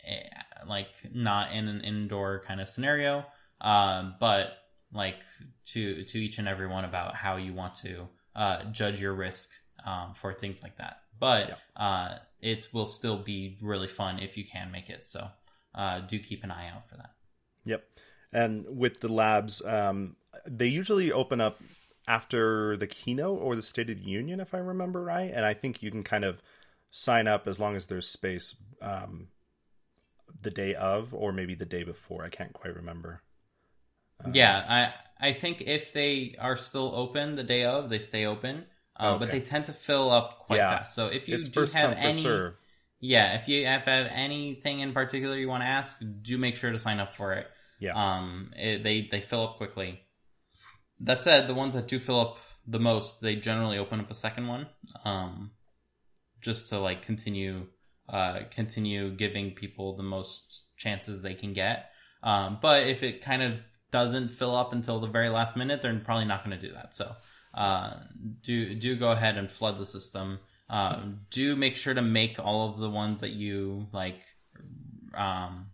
eh, 0.04 0.66
like 0.68 0.88
not 1.14 1.52
in 1.52 1.68
an 1.68 1.80
indoor 1.82 2.42
kind 2.46 2.60
of 2.60 2.68
scenario. 2.68 3.24
Um, 3.60 4.16
but 4.18 4.56
like 4.92 5.16
to 5.66 6.04
to 6.04 6.18
each 6.18 6.38
and 6.38 6.48
every 6.48 6.66
one 6.66 6.84
about 6.84 7.14
how 7.14 7.36
you 7.36 7.52
want 7.52 7.74
to 7.76 8.08
uh, 8.34 8.64
judge 8.64 9.00
your 9.00 9.14
risk 9.14 9.50
um, 9.84 10.14
for 10.14 10.32
things 10.32 10.62
like 10.62 10.76
that. 10.78 11.02
But 11.18 11.48
yeah. 11.48 11.84
uh, 11.84 12.18
it 12.40 12.68
will 12.72 12.86
still 12.86 13.18
be 13.18 13.58
really 13.60 13.88
fun 13.88 14.18
if 14.18 14.36
you 14.36 14.44
can 14.44 14.70
make 14.70 14.88
it. 14.88 15.04
So 15.04 15.28
uh, 15.74 16.00
do 16.00 16.18
keep 16.18 16.44
an 16.44 16.50
eye 16.50 16.70
out 16.74 16.88
for 16.88 16.96
that. 16.96 17.12
Yep. 17.64 17.84
And 18.32 18.64
with 18.68 19.00
the 19.00 19.12
labs, 19.12 19.64
um, 19.64 20.16
they 20.46 20.66
usually 20.66 21.12
open 21.12 21.40
up 21.40 21.60
after 22.08 22.76
the 22.76 22.86
keynote 22.86 23.40
or 23.40 23.54
the 23.54 23.62
State 23.62 23.90
of 23.90 23.98
the 23.98 24.10
Union, 24.10 24.40
if 24.40 24.54
I 24.54 24.58
remember 24.58 25.02
right. 25.02 25.30
And 25.32 25.44
I 25.44 25.54
think 25.54 25.82
you 25.82 25.90
can 25.90 26.02
kind 26.02 26.24
of 26.24 26.40
sign 26.90 27.28
up 27.28 27.46
as 27.46 27.60
long 27.60 27.76
as 27.76 27.86
there's 27.86 28.08
space 28.08 28.54
um, 28.80 29.28
the 30.40 30.50
day 30.50 30.74
of 30.74 31.14
or 31.14 31.32
maybe 31.32 31.54
the 31.54 31.64
day 31.64 31.82
before. 31.82 32.24
I 32.24 32.28
can't 32.28 32.52
quite 32.52 32.74
remember. 32.74 33.22
Uh, 34.24 34.30
yeah, 34.32 34.92
I 35.20 35.28
I 35.28 35.32
think 35.32 35.62
if 35.66 35.92
they 35.92 36.36
are 36.38 36.56
still 36.56 36.92
open 36.94 37.36
the 37.36 37.44
day 37.44 37.64
of, 37.64 37.90
they 37.90 37.98
stay 37.98 38.26
open. 38.26 38.66
Uh, 38.98 39.12
okay. 39.12 39.18
But 39.18 39.30
they 39.30 39.40
tend 39.40 39.64
to 39.66 39.72
fill 39.72 40.10
up 40.10 40.40
quite 40.40 40.56
yeah. 40.56 40.78
fast. 40.78 40.94
So 40.94 41.06
if 41.06 41.28
you 41.28 41.36
it's 41.36 41.48
do 41.48 41.64
have 41.64 41.92
any, 41.96 42.20
serve. 42.20 42.54
yeah, 43.00 43.34
if 43.34 43.48
you 43.48 43.64
have, 43.64 43.86
have 43.86 44.08
anything 44.12 44.80
in 44.80 44.92
particular 44.92 45.36
you 45.36 45.48
want 45.48 45.62
to 45.62 45.66
ask, 45.66 46.02
do 46.22 46.36
make 46.36 46.56
sure 46.56 46.70
to 46.70 46.78
sign 46.78 47.00
up 47.00 47.14
for 47.14 47.32
it. 47.32 47.46
Yeah. 47.78 47.92
Um, 47.94 48.52
it, 48.56 48.82
they 48.82 49.08
they 49.10 49.22
fill 49.22 49.44
up 49.44 49.56
quickly. 49.56 50.00
That 51.00 51.22
said, 51.22 51.48
the 51.48 51.54
ones 51.54 51.74
that 51.74 51.88
do 51.88 51.98
fill 51.98 52.20
up 52.20 52.38
the 52.66 52.78
most, 52.78 53.22
they 53.22 53.36
generally 53.36 53.78
open 53.78 54.00
up 54.00 54.10
a 54.10 54.14
second 54.14 54.48
one, 54.48 54.66
um, 55.04 55.52
just 56.42 56.68
to 56.68 56.78
like 56.78 57.00
continue 57.00 57.68
uh, 58.06 58.40
continue 58.50 59.10
giving 59.10 59.52
people 59.52 59.96
the 59.96 60.02
most 60.02 60.64
chances 60.76 61.22
they 61.22 61.34
can 61.34 61.54
get. 61.54 61.90
Um, 62.22 62.58
but 62.60 62.86
if 62.86 63.02
it 63.02 63.22
kind 63.22 63.42
of 63.42 63.54
doesn't 63.90 64.28
fill 64.28 64.54
up 64.56 64.72
until 64.72 65.00
the 65.00 65.06
very 65.06 65.28
last 65.28 65.56
minute, 65.56 65.82
they're 65.82 65.98
probably 65.98 66.24
not 66.24 66.44
going 66.44 66.58
to 66.58 66.66
do 66.66 66.72
that. 66.74 66.94
So 66.94 67.14
uh, 67.54 67.94
do 68.42 68.74
do 68.74 68.96
go 68.96 69.10
ahead 69.12 69.36
and 69.36 69.50
flood 69.50 69.78
the 69.78 69.86
system. 69.86 70.38
Um, 70.68 71.20
do 71.30 71.56
make 71.56 71.76
sure 71.76 71.94
to 71.94 72.02
make 72.02 72.38
all 72.38 72.68
of 72.70 72.78
the 72.78 72.90
ones 72.90 73.22
that 73.22 73.30
you 73.30 73.88
like 73.92 74.20
um, 75.14 75.66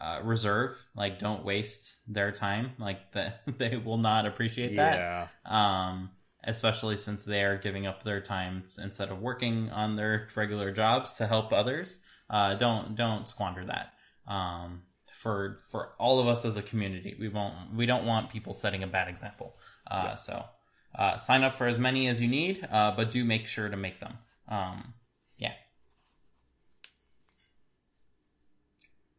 uh, 0.00 0.20
reserve. 0.22 0.82
Like, 0.96 1.18
don't 1.18 1.44
waste 1.44 1.96
their 2.08 2.32
time. 2.32 2.72
Like 2.78 3.12
that, 3.12 3.42
they 3.58 3.76
will 3.76 3.98
not 3.98 4.26
appreciate 4.26 4.76
that. 4.76 4.96
Yeah. 4.96 5.28
Um, 5.44 6.10
especially 6.44 6.96
since 6.96 7.24
they 7.24 7.44
are 7.44 7.58
giving 7.58 7.86
up 7.86 8.02
their 8.02 8.20
time 8.20 8.64
instead 8.82 9.10
of 9.10 9.20
working 9.20 9.70
on 9.70 9.96
their 9.96 10.28
regular 10.34 10.72
jobs 10.72 11.14
to 11.14 11.26
help 11.26 11.52
others. 11.52 11.98
Uh, 12.30 12.54
don't 12.54 12.94
don't 12.96 13.28
squander 13.28 13.64
that. 13.66 13.92
Um, 14.26 14.82
for 15.12 15.58
for 15.70 15.90
all 15.98 16.20
of 16.20 16.26
us 16.26 16.44
as 16.44 16.56
a 16.56 16.62
community, 16.62 17.16
we 17.18 17.28
won't 17.28 17.54
we 17.74 17.86
don't 17.86 18.06
want 18.06 18.30
people 18.30 18.52
setting 18.52 18.82
a 18.82 18.86
bad 18.86 19.08
example. 19.08 19.56
Uh, 19.90 20.02
yeah. 20.06 20.14
So 20.14 20.44
uh, 20.94 21.16
sign 21.18 21.42
up 21.42 21.56
for 21.56 21.66
as 21.66 21.78
many 21.78 22.08
as 22.08 22.20
you 22.20 22.28
need, 22.28 22.66
uh, 22.70 22.92
but 22.96 23.10
do 23.10 23.24
make 23.24 23.46
sure 23.46 23.68
to 23.68 23.76
make 23.76 24.00
them. 24.00 24.18
Um, 24.48 24.94
yeah. 25.38 25.52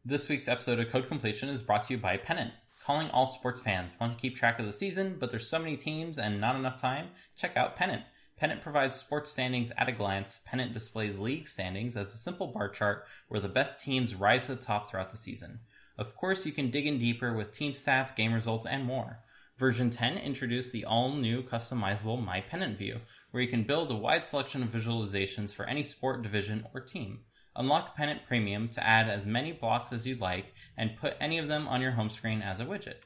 This 0.04 0.28
week's 0.28 0.48
episode 0.48 0.78
of 0.80 0.90
Code 0.90 1.08
Completion 1.08 1.48
is 1.48 1.62
brought 1.62 1.84
to 1.84 1.94
you 1.94 2.00
by 2.00 2.16
Pennant. 2.16 2.52
Calling 2.84 3.10
all 3.10 3.26
sports 3.26 3.60
fans. 3.60 3.94
Want 4.00 4.14
to 4.14 4.20
keep 4.20 4.34
track 4.34 4.58
of 4.58 4.66
the 4.66 4.72
season, 4.72 5.16
but 5.20 5.30
there's 5.30 5.46
so 5.46 5.60
many 5.60 5.76
teams 5.76 6.18
and 6.18 6.40
not 6.40 6.56
enough 6.56 6.80
time? 6.80 7.10
Check 7.36 7.56
out 7.56 7.76
Pennant. 7.76 8.02
Pennant 8.36 8.60
provides 8.60 8.96
sports 8.96 9.30
standings 9.30 9.70
at 9.78 9.88
a 9.88 9.92
glance. 9.92 10.40
Pennant 10.44 10.72
displays 10.72 11.20
league 11.20 11.46
standings 11.46 11.96
as 11.96 12.12
a 12.12 12.18
simple 12.18 12.48
bar 12.48 12.68
chart 12.68 13.04
where 13.28 13.40
the 13.40 13.48
best 13.48 13.78
teams 13.78 14.16
rise 14.16 14.46
to 14.46 14.56
the 14.56 14.60
top 14.60 14.90
throughout 14.90 15.12
the 15.12 15.16
season. 15.16 15.60
Of 15.98 16.16
course, 16.16 16.46
you 16.46 16.52
can 16.52 16.70
dig 16.70 16.86
in 16.86 16.98
deeper 16.98 17.32
with 17.32 17.52
team 17.52 17.72
stats, 17.72 18.14
game 18.14 18.32
results, 18.32 18.66
and 18.66 18.84
more. 18.84 19.18
Version 19.58 19.90
10 19.90 20.18
introduced 20.18 20.72
the 20.72 20.84
all 20.84 21.12
new 21.12 21.42
customizable 21.42 22.24
My 22.24 22.40
Pennant 22.40 22.78
view, 22.78 23.00
where 23.30 23.42
you 23.42 23.48
can 23.48 23.64
build 23.64 23.90
a 23.90 23.96
wide 23.96 24.24
selection 24.24 24.62
of 24.62 24.70
visualizations 24.70 25.54
for 25.54 25.66
any 25.66 25.82
sport, 25.82 26.22
division, 26.22 26.66
or 26.74 26.80
team. 26.80 27.20
Unlock 27.54 27.94
Pennant 27.94 28.22
Premium 28.26 28.68
to 28.70 28.86
add 28.86 29.10
as 29.10 29.26
many 29.26 29.52
blocks 29.52 29.92
as 29.92 30.06
you'd 30.06 30.20
like 30.22 30.54
and 30.76 30.96
put 30.96 31.16
any 31.20 31.38
of 31.38 31.48
them 31.48 31.68
on 31.68 31.82
your 31.82 31.92
home 31.92 32.08
screen 32.08 32.40
as 32.40 32.60
a 32.60 32.64
widget. 32.64 33.02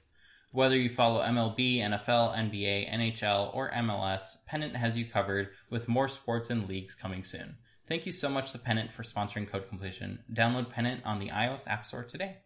Whether 0.52 0.76
you 0.76 0.88
follow 0.88 1.20
MLB, 1.22 1.80
NFL, 1.80 2.36
NBA, 2.36 2.90
NHL, 2.90 3.54
or 3.54 3.70
MLS, 3.72 4.36
Pennant 4.46 4.76
has 4.76 4.96
you 4.96 5.04
covered 5.04 5.48
with 5.68 5.88
more 5.88 6.08
sports 6.08 6.48
and 6.48 6.68
leagues 6.68 6.94
coming 6.94 7.24
soon. 7.24 7.56
Thank 7.88 8.06
you 8.06 8.12
so 8.12 8.28
much 8.28 8.52
to 8.52 8.58
Pennant 8.58 8.92
for 8.92 9.02
sponsoring 9.02 9.50
Code 9.50 9.68
Completion. 9.68 10.20
Download 10.32 10.70
Pennant 10.70 11.04
on 11.04 11.18
the 11.18 11.28
iOS 11.28 11.68
App 11.68 11.84
Store 11.84 12.04
today. 12.04 12.38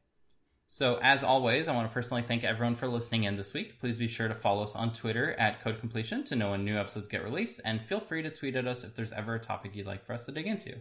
So, 0.73 1.01
as 1.03 1.25
always, 1.25 1.67
I 1.67 1.75
want 1.75 1.91
to 1.91 1.93
personally 1.93 2.23
thank 2.23 2.45
everyone 2.45 2.77
for 2.77 2.87
listening 2.87 3.25
in 3.25 3.37
this 3.37 3.53
week. 3.53 3.81
Please 3.81 3.97
be 3.97 4.07
sure 4.07 4.29
to 4.29 4.37
follow 4.37 4.63
us 4.63 4.77
on 4.77 4.93
Twitter 4.93 5.33
at 5.33 5.61
Code 5.63 5.81
Completion 5.81 6.23
to 6.27 6.37
know 6.37 6.53
when 6.53 6.65
new 6.65 6.79
episodes 6.79 7.09
get 7.09 7.25
released, 7.25 7.61
and 7.65 7.85
feel 7.85 7.99
free 7.99 8.23
to 8.23 8.31
tweet 8.31 8.55
at 8.55 8.69
us 8.69 8.85
if 8.85 8.95
there's 8.95 9.13
ever 9.13 9.35
a 9.35 9.41
topic 9.41 9.75
you'd 9.75 9.89
like 9.89 10.07
for 10.07 10.13
us 10.13 10.27
to 10.27 10.33
dig 10.33 10.47
into. 10.47 10.77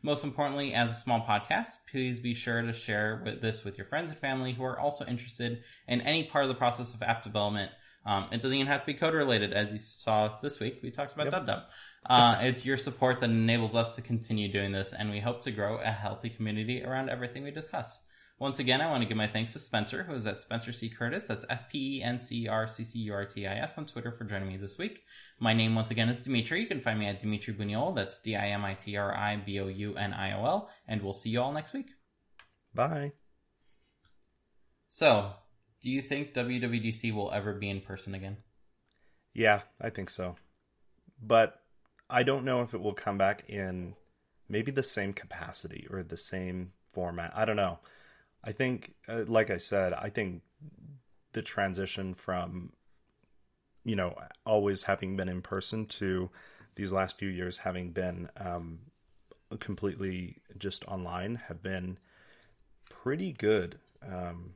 Most 0.00 0.22
importantly, 0.22 0.74
as 0.74 0.92
a 0.92 0.94
small 0.94 1.26
podcast, 1.26 1.70
please 1.90 2.20
be 2.20 2.34
sure 2.34 2.62
to 2.62 2.72
share 2.72 3.20
with 3.24 3.42
this 3.42 3.64
with 3.64 3.76
your 3.76 3.84
friends 3.84 4.12
and 4.12 4.20
family 4.20 4.52
who 4.52 4.62
are 4.62 4.78
also 4.78 5.04
interested 5.06 5.64
in 5.88 6.02
any 6.02 6.22
part 6.22 6.44
of 6.44 6.48
the 6.48 6.54
process 6.54 6.94
of 6.94 7.02
app 7.02 7.24
development. 7.24 7.72
Um, 8.06 8.28
it 8.30 8.42
doesn't 8.42 8.56
even 8.56 8.68
have 8.68 8.82
to 8.82 8.86
be 8.86 8.94
code 8.94 9.12
related, 9.12 9.52
as 9.52 9.72
you 9.72 9.80
saw 9.80 10.38
this 10.40 10.60
week. 10.60 10.78
We 10.84 10.92
talked 10.92 11.14
about 11.14 11.32
yep. 11.32 11.42
DubDub. 11.42 11.64
Uh, 12.06 12.36
it's 12.42 12.64
your 12.64 12.76
support 12.76 13.18
that 13.18 13.30
enables 13.30 13.74
us 13.74 13.96
to 13.96 14.02
continue 14.02 14.52
doing 14.52 14.70
this, 14.70 14.92
and 14.92 15.10
we 15.10 15.18
hope 15.18 15.42
to 15.42 15.50
grow 15.50 15.78
a 15.78 15.90
healthy 15.90 16.30
community 16.30 16.84
around 16.84 17.10
everything 17.10 17.42
we 17.42 17.50
discuss. 17.50 18.02
Once 18.42 18.58
again, 18.58 18.80
I 18.80 18.90
want 18.90 19.02
to 19.02 19.08
give 19.08 19.16
my 19.16 19.28
thanks 19.28 19.52
to 19.52 19.60
Spencer, 19.60 20.02
who 20.02 20.14
is 20.14 20.26
at 20.26 20.40
Spencer 20.40 20.72
C. 20.72 20.88
Curtis. 20.88 21.28
That's 21.28 21.46
S 21.48 21.62
P 21.70 21.98
E 21.98 22.02
N 22.02 22.18
C 22.18 22.48
R 22.48 22.66
C 22.66 22.82
C 22.82 22.98
U 22.98 23.14
R 23.14 23.24
T 23.24 23.46
I 23.46 23.54
S 23.54 23.78
on 23.78 23.86
Twitter 23.86 24.10
for 24.10 24.24
joining 24.24 24.48
me 24.48 24.56
this 24.56 24.76
week. 24.78 25.04
My 25.38 25.52
name, 25.54 25.76
once 25.76 25.92
again, 25.92 26.08
is 26.08 26.20
Dimitri. 26.20 26.60
You 26.60 26.66
can 26.66 26.80
find 26.80 26.98
me 26.98 27.06
at 27.06 27.20
Dimitri 27.20 27.54
Bouniol. 27.54 27.94
That's 27.94 28.20
D 28.20 28.34
I 28.34 28.48
M 28.48 28.64
I 28.64 28.74
T 28.74 28.96
R 28.96 29.16
I 29.16 29.36
B 29.36 29.60
O 29.60 29.68
U 29.68 29.94
N 29.94 30.12
I 30.12 30.36
O 30.36 30.44
L. 30.44 30.70
And 30.88 31.00
we'll 31.02 31.12
see 31.12 31.30
you 31.30 31.40
all 31.40 31.52
next 31.52 31.72
week. 31.72 31.90
Bye. 32.74 33.12
So, 34.88 35.34
do 35.80 35.88
you 35.88 36.02
think 36.02 36.34
WWDC 36.34 37.14
will 37.14 37.30
ever 37.30 37.52
be 37.52 37.70
in 37.70 37.80
person 37.80 38.12
again? 38.12 38.38
Yeah, 39.32 39.60
I 39.80 39.90
think 39.90 40.10
so. 40.10 40.34
But 41.22 41.60
I 42.10 42.24
don't 42.24 42.44
know 42.44 42.62
if 42.62 42.74
it 42.74 42.80
will 42.80 42.92
come 42.92 43.18
back 43.18 43.48
in 43.48 43.94
maybe 44.48 44.72
the 44.72 44.82
same 44.82 45.12
capacity 45.12 45.86
or 45.88 46.02
the 46.02 46.16
same 46.16 46.72
format. 46.92 47.30
I 47.36 47.44
don't 47.44 47.54
know. 47.54 47.78
I 48.44 48.52
think, 48.52 48.94
uh, 49.08 49.24
like 49.26 49.50
I 49.50 49.56
said, 49.56 49.92
I 49.92 50.08
think 50.08 50.42
the 51.32 51.42
transition 51.42 52.14
from, 52.14 52.72
you 53.84 53.96
know, 53.96 54.16
always 54.44 54.84
having 54.84 55.16
been 55.16 55.28
in 55.28 55.42
person 55.42 55.86
to 55.86 56.30
these 56.74 56.92
last 56.92 57.18
few 57.18 57.28
years 57.28 57.58
having 57.58 57.90
been 57.90 58.28
um, 58.36 58.80
completely 59.58 60.38
just 60.58 60.84
online 60.86 61.36
have 61.48 61.62
been 61.62 61.98
pretty 62.88 63.32
good. 63.32 63.78
Um, 64.06 64.54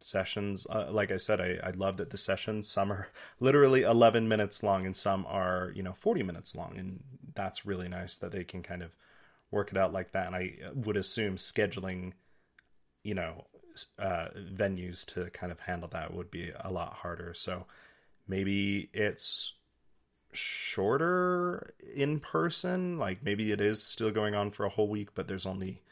sessions, 0.00 0.66
uh, 0.70 0.88
like 0.90 1.10
I 1.10 1.16
said, 1.16 1.40
I, 1.40 1.58
I 1.62 1.70
love 1.70 1.96
that 1.96 2.10
the 2.10 2.18
sessions, 2.18 2.68
some 2.68 2.92
are 2.92 3.08
literally 3.40 3.82
11 3.82 4.28
minutes 4.28 4.62
long 4.62 4.84
and 4.84 4.94
some 4.94 5.26
are, 5.28 5.72
you 5.74 5.82
know, 5.82 5.92
40 5.92 6.22
minutes 6.22 6.54
long. 6.54 6.76
And 6.76 7.02
that's 7.34 7.66
really 7.66 7.88
nice 7.88 8.18
that 8.18 8.32
they 8.32 8.44
can 8.44 8.62
kind 8.62 8.82
of 8.82 8.94
work 9.50 9.70
it 9.70 9.78
out 9.78 9.92
like 9.92 10.12
that. 10.12 10.26
And 10.26 10.36
I 10.36 10.54
would 10.74 10.96
assume 10.96 11.36
scheduling 11.36 12.12
you 13.06 13.14
know 13.14 13.46
uh, 13.98 14.26
venues 14.52 15.06
to 15.06 15.30
kind 15.30 15.52
of 15.52 15.60
handle 15.60 15.88
that 15.92 16.12
would 16.12 16.30
be 16.30 16.50
a 16.58 16.72
lot 16.72 16.92
harder. 16.94 17.32
So 17.34 17.66
maybe 18.26 18.90
it's 18.92 19.52
shorter 20.32 21.70
in 21.94 22.18
person. 22.18 22.98
Like 22.98 23.22
maybe 23.22 23.52
it 23.52 23.60
is 23.60 23.82
still 23.82 24.10
going 24.10 24.34
on 24.34 24.50
for 24.50 24.66
a 24.66 24.70
whole 24.70 24.88
week, 24.88 25.10
but 25.14 25.28
there's 25.28 25.46
only 25.46 25.82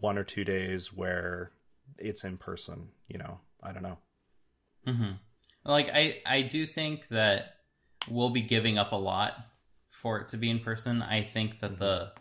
one 0.00 0.16
or 0.16 0.24
two 0.24 0.44
days 0.44 0.92
where 0.92 1.50
it's 1.98 2.22
in 2.22 2.36
person. 2.36 2.90
You 3.08 3.18
know, 3.18 3.40
I 3.62 3.72
don't 3.72 3.82
know. 3.82 3.98
Mm-hmm. 4.86 5.12
Like 5.64 5.90
I, 5.92 6.20
I 6.24 6.42
do 6.42 6.66
think 6.66 7.08
that 7.08 7.56
we'll 8.08 8.30
be 8.30 8.42
giving 8.42 8.78
up 8.78 8.92
a 8.92 8.96
lot 8.96 9.34
for 9.90 10.20
it 10.20 10.28
to 10.28 10.36
be 10.36 10.50
in 10.50 10.60
person. 10.60 11.02
I 11.02 11.24
think 11.24 11.58
that 11.60 11.72
mm-hmm. 11.72 11.84
the 11.84 12.12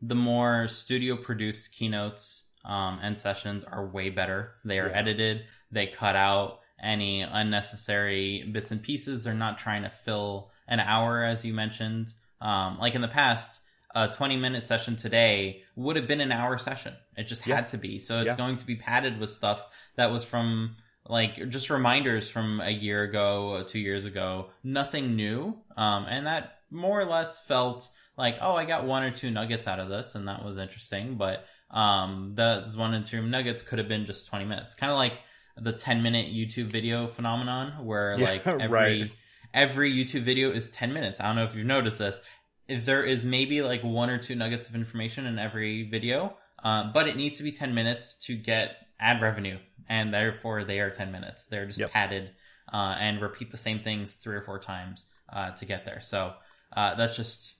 the 0.00 0.14
more 0.14 0.68
studio 0.68 1.16
produced 1.16 1.72
keynotes 1.72 2.45
um, 2.66 2.98
and 3.02 3.18
sessions 3.18 3.64
are 3.64 3.86
way 3.86 4.10
better. 4.10 4.52
They 4.64 4.78
are 4.78 4.88
yeah. 4.88 4.98
edited. 4.98 5.44
They 5.70 5.86
cut 5.86 6.16
out 6.16 6.60
any 6.82 7.22
unnecessary 7.22 8.44
bits 8.52 8.70
and 8.70 8.82
pieces. 8.82 9.24
They're 9.24 9.34
not 9.34 9.58
trying 9.58 9.82
to 9.82 9.90
fill 9.90 10.50
an 10.68 10.80
hour, 10.80 11.24
as 11.24 11.44
you 11.44 11.54
mentioned. 11.54 12.12
Um, 12.40 12.78
like 12.78 12.94
in 12.94 13.00
the 13.00 13.08
past, 13.08 13.62
a 13.94 14.08
20 14.08 14.36
minute 14.36 14.66
session 14.66 14.96
today 14.96 15.62
would 15.74 15.96
have 15.96 16.06
been 16.06 16.20
an 16.20 16.32
hour 16.32 16.58
session. 16.58 16.94
It 17.16 17.24
just 17.24 17.46
yeah. 17.46 17.56
had 17.56 17.68
to 17.68 17.78
be. 17.78 17.98
So 17.98 18.18
it's 18.18 18.26
yeah. 18.26 18.36
going 18.36 18.58
to 18.58 18.66
be 18.66 18.76
padded 18.76 19.18
with 19.18 19.30
stuff 19.30 19.66
that 19.96 20.10
was 20.10 20.22
from 20.22 20.76
like 21.08 21.48
just 21.48 21.70
reminders 21.70 22.28
from 22.28 22.60
a 22.60 22.70
year 22.70 23.02
ago, 23.02 23.64
two 23.66 23.78
years 23.78 24.04
ago, 24.04 24.50
nothing 24.62 25.16
new. 25.16 25.56
Um, 25.76 26.06
and 26.08 26.26
that 26.26 26.58
more 26.70 27.00
or 27.00 27.04
less 27.04 27.40
felt 27.40 27.88
like, 28.18 28.36
oh, 28.40 28.54
I 28.54 28.64
got 28.64 28.84
one 28.84 29.02
or 29.02 29.10
two 29.10 29.30
nuggets 29.30 29.66
out 29.66 29.80
of 29.80 29.88
this, 29.88 30.14
and 30.14 30.28
that 30.28 30.44
was 30.44 30.58
interesting. 30.58 31.16
But 31.16 31.46
um, 31.70 32.32
the 32.34 32.64
one 32.76 32.94
and 32.94 33.04
two 33.04 33.22
nuggets 33.22 33.62
could 33.62 33.78
have 33.78 33.88
been 33.88 34.06
just 34.06 34.28
20 34.28 34.44
minutes. 34.44 34.74
Kind 34.74 34.92
of 34.92 34.98
like 34.98 35.20
the 35.56 35.72
10 35.72 36.02
minute 36.02 36.32
YouTube 36.32 36.66
video 36.66 37.06
phenomenon 37.06 37.84
where 37.84 38.18
yeah, 38.18 38.30
like 38.30 38.46
every 38.46 38.68
right. 38.68 39.12
every 39.54 39.92
YouTube 39.92 40.22
video 40.22 40.50
is 40.50 40.70
10 40.70 40.92
minutes. 40.92 41.20
I 41.20 41.26
don't 41.26 41.36
know 41.36 41.44
if 41.44 41.54
you've 41.54 41.66
noticed 41.66 41.98
this. 41.98 42.20
If 42.68 42.84
there 42.84 43.04
is 43.04 43.24
maybe 43.24 43.62
like 43.62 43.82
one 43.82 44.10
or 44.10 44.18
two 44.18 44.34
nuggets 44.34 44.68
of 44.68 44.74
information 44.74 45.26
in 45.26 45.38
every 45.38 45.88
video, 45.88 46.36
uh, 46.62 46.90
but 46.92 47.06
it 47.08 47.16
needs 47.16 47.36
to 47.36 47.42
be 47.42 47.52
10 47.52 47.74
minutes 47.74 48.16
to 48.26 48.36
get 48.36 48.76
ad 48.98 49.22
revenue, 49.22 49.58
and 49.88 50.12
therefore 50.12 50.64
they 50.64 50.80
are 50.80 50.90
10 50.90 51.12
minutes. 51.12 51.44
They're 51.44 51.66
just 51.66 51.78
yep. 51.78 51.92
padded 51.92 52.30
uh, 52.72 52.96
and 52.98 53.20
repeat 53.20 53.50
the 53.50 53.56
same 53.56 53.80
things 53.80 54.14
three 54.14 54.34
or 54.34 54.42
four 54.42 54.58
times 54.58 55.06
uh, 55.32 55.50
to 55.52 55.64
get 55.64 55.84
there. 55.84 56.00
So 56.00 56.34
uh, 56.76 56.94
that's 56.96 57.16
just 57.16 57.54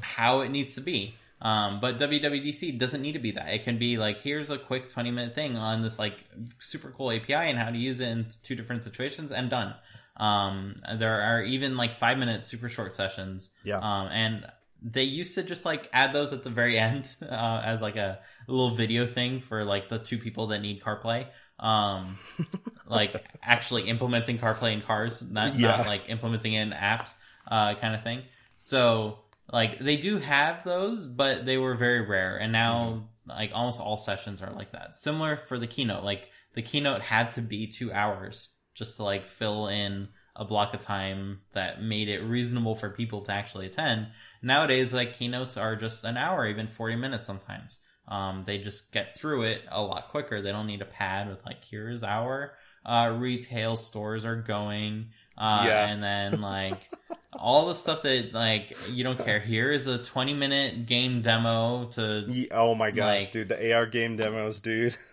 how 0.00 0.40
it 0.40 0.50
needs 0.50 0.74
to 0.76 0.80
be. 0.80 1.14
Um, 1.42 1.80
but 1.80 1.98
WWDC 1.98 2.78
doesn't 2.78 3.00
need 3.00 3.12
to 3.12 3.18
be 3.18 3.30
that. 3.32 3.48
It 3.54 3.64
can 3.64 3.78
be 3.78 3.96
like, 3.96 4.20
here's 4.20 4.50
a 4.50 4.58
quick 4.58 4.88
20 4.90 5.10
minute 5.10 5.34
thing 5.34 5.56
on 5.56 5.80
this 5.82 5.98
like 5.98 6.24
super 6.58 6.90
cool 6.90 7.10
API 7.10 7.32
and 7.34 7.58
how 7.58 7.70
to 7.70 7.78
use 7.78 8.00
it 8.00 8.08
in 8.08 8.26
two 8.42 8.54
different 8.54 8.82
situations 8.82 9.32
and 9.32 9.48
done. 9.48 9.74
Um, 10.16 10.76
there 10.98 11.20
are 11.22 11.42
even 11.42 11.76
like 11.78 11.94
five 11.94 12.18
minute 12.18 12.44
super 12.44 12.68
short 12.68 12.94
sessions. 12.94 13.48
Yeah. 13.64 13.78
Um, 13.78 14.08
and 14.08 14.46
they 14.82 15.02
used 15.04 15.34
to 15.36 15.42
just 15.42 15.64
like 15.64 15.88
add 15.92 16.12
those 16.12 16.32
at 16.34 16.44
the 16.44 16.50
very 16.50 16.78
end 16.88 17.14
uh, 17.22 17.62
as 17.64 17.80
like 17.80 17.96
a, 17.96 18.18
little 18.46 18.74
video 18.74 19.06
thing 19.06 19.40
for 19.40 19.64
like 19.64 19.88
the 19.88 19.98
two 19.98 20.18
people 20.18 20.48
that 20.48 20.60
need 20.60 20.82
CarPlay. 20.82 21.26
Um, 21.60 22.18
like 22.88 23.24
actually 23.42 23.82
implementing 23.88 24.38
CarPlay 24.38 24.72
in 24.72 24.80
cars, 24.82 25.22
not 25.22 25.56
Yeah. 25.58 25.76
not 25.76 25.86
like 25.86 26.08
implementing 26.08 26.54
in 26.54 26.70
apps, 26.72 27.14
uh, 27.46 27.74
kind 27.76 27.94
of 27.94 28.02
thing. 28.02 28.22
So 28.56 29.20
like 29.52 29.78
they 29.78 29.96
do 29.96 30.18
have 30.18 30.64
those, 30.64 31.04
but 31.06 31.44
they 31.46 31.58
were 31.58 31.74
very 31.74 32.06
rare, 32.06 32.36
and 32.38 32.52
now 32.52 33.08
like 33.26 33.50
almost 33.54 33.80
all 33.80 33.96
sessions 33.96 34.42
are 34.42 34.52
like 34.52 34.72
that. 34.72 34.96
Similar 34.96 35.36
for 35.36 35.58
the 35.58 35.66
keynote, 35.66 36.04
like 36.04 36.30
the 36.54 36.62
keynote 36.62 37.00
had 37.02 37.30
to 37.30 37.42
be 37.42 37.66
two 37.66 37.92
hours 37.92 38.50
just 38.74 38.96
to 38.96 39.04
like 39.04 39.26
fill 39.26 39.66
in 39.68 40.08
a 40.36 40.44
block 40.44 40.72
of 40.74 40.80
time 40.80 41.40
that 41.52 41.82
made 41.82 42.08
it 42.08 42.20
reasonable 42.20 42.74
for 42.74 42.88
people 42.90 43.20
to 43.22 43.32
actually 43.32 43.66
attend. 43.66 44.06
Nowadays, 44.42 44.94
like 44.94 45.14
keynotes 45.14 45.56
are 45.56 45.76
just 45.76 46.04
an 46.04 46.16
hour, 46.16 46.46
even 46.46 46.66
forty 46.66 46.96
minutes 46.96 47.26
sometimes. 47.26 47.78
Um, 48.08 48.42
they 48.44 48.58
just 48.58 48.90
get 48.92 49.16
through 49.16 49.42
it 49.42 49.62
a 49.70 49.80
lot 49.82 50.08
quicker. 50.08 50.42
They 50.42 50.50
don't 50.52 50.66
need 50.66 50.82
a 50.82 50.86
pad 50.86 51.28
with 51.28 51.44
like 51.44 51.64
here's 51.64 52.02
our 52.02 52.52
uh, 52.84 53.14
retail 53.18 53.76
stores 53.76 54.24
are 54.24 54.36
going, 54.40 55.10
uh, 55.36 55.64
Yeah. 55.66 55.86
and 55.88 56.02
then 56.02 56.40
like 56.40 56.80
all 57.32 57.66
the 57.68 57.74
stuff 57.74 58.02
that 58.02 58.32
like 58.32 58.76
you 58.90 59.04
don't 59.04 59.18
care. 59.24 59.40
Here 59.40 59.70
is 59.70 59.86
a 59.86 59.98
twenty 60.02 60.34
minute 60.34 60.86
game 60.86 61.22
demo 61.22 61.86
to 61.92 62.24
Ye- 62.28 62.48
Oh 62.50 62.74
my 62.74 62.90
gosh, 62.90 63.20
Like- 63.20 63.32
dude, 63.32 63.48
the 63.48 63.72
AR 63.74 63.86
game 63.86 64.16
demos, 64.16 64.60
dude. 64.60 64.96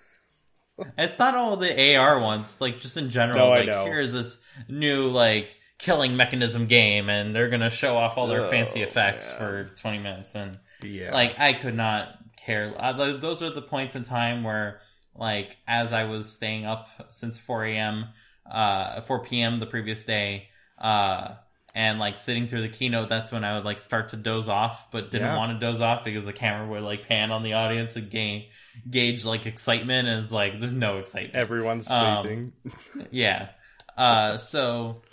It's 0.96 1.18
not 1.18 1.34
all 1.34 1.58
the 1.58 1.96
AR 1.96 2.20
ones, 2.20 2.62
like 2.62 2.80
just 2.80 2.98
in 2.98 3.10
general. 3.10 3.40
No, 3.40 3.50
like 3.50 3.68
here's 3.88 4.12
this 4.14 4.40
new 4.70 5.08
like 5.08 5.56
killing 5.80 6.16
mechanism 6.16 6.68
game, 6.68 7.10
and 7.10 7.34
they're 7.36 7.50
gonna 7.50 7.72
show 7.72 7.98
off 7.98 8.16
all 8.16 8.28
their 8.28 8.42
Oh, 8.46 8.50
fancy 8.52 8.84
effects 8.84 9.32
for 9.32 9.72
twenty 9.82 9.98
minutes, 9.98 10.36
and 10.36 10.60
Yeah. 10.84 11.12
like 11.16 11.40
I 11.40 11.54
could 11.54 11.74
not 11.76 12.10
care. 12.36 12.76
Uh, 12.78 12.92
those 12.94 13.42
are 13.42 13.50
the 13.50 13.62
points 13.64 13.96
in 13.96 14.04
time 14.04 14.44
where, 14.44 14.80
like, 15.16 15.58
as 15.68 15.94
I 15.94 16.04
was 16.04 16.32
staying 16.32 16.66
up 16.68 16.90
since 17.10 17.40
four 17.40 17.66
a.m., 17.66 18.10
uh, 18.50 19.02
four 19.02 19.24
p.m. 19.24 19.60
the 19.60 19.66
previous 19.66 20.04
day, 20.04 20.50
uh. 20.78 21.36
And 21.78 22.00
like 22.00 22.18
sitting 22.18 22.48
through 22.48 22.64
the 22.64 22.70
keynote, 22.70 23.08
that's 23.08 23.32
when 23.32 23.44
I 23.44 23.54
would 23.56 23.64
like 23.64 23.80
start 23.80 24.10
to 24.10 24.18
doze 24.18 24.50
off, 24.50 24.90
but 24.90 25.12
didn't 25.12 25.28
Yeah. 25.28 25.38
want 25.38 25.52
to 25.60 25.64
doze 25.64 25.80
off 25.80 26.04
because 26.04 26.26
the 26.26 26.34
camera 26.34 26.68
would 26.68 26.82
like 26.82 27.08
pan 27.08 27.30
on 27.32 27.44
the 27.44 27.54
audience 27.54 27.96
and 27.96 28.10
gain 28.10 28.46
gauge 28.90 29.26
like 29.26 29.46
excitement, 29.46 30.08
and 30.08 30.24
it's 30.24 30.32
like 30.34 30.60
there's 30.60 30.72
no 30.72 30.98
excitement. 30.98 31.36
Everyone's 31.36 31.90
Um, 31.92 32.24
sleeping. 32.26 32.54
Yeah. 33.12 33.50
Uh, 33.96 34.38
so, 34.38 35.04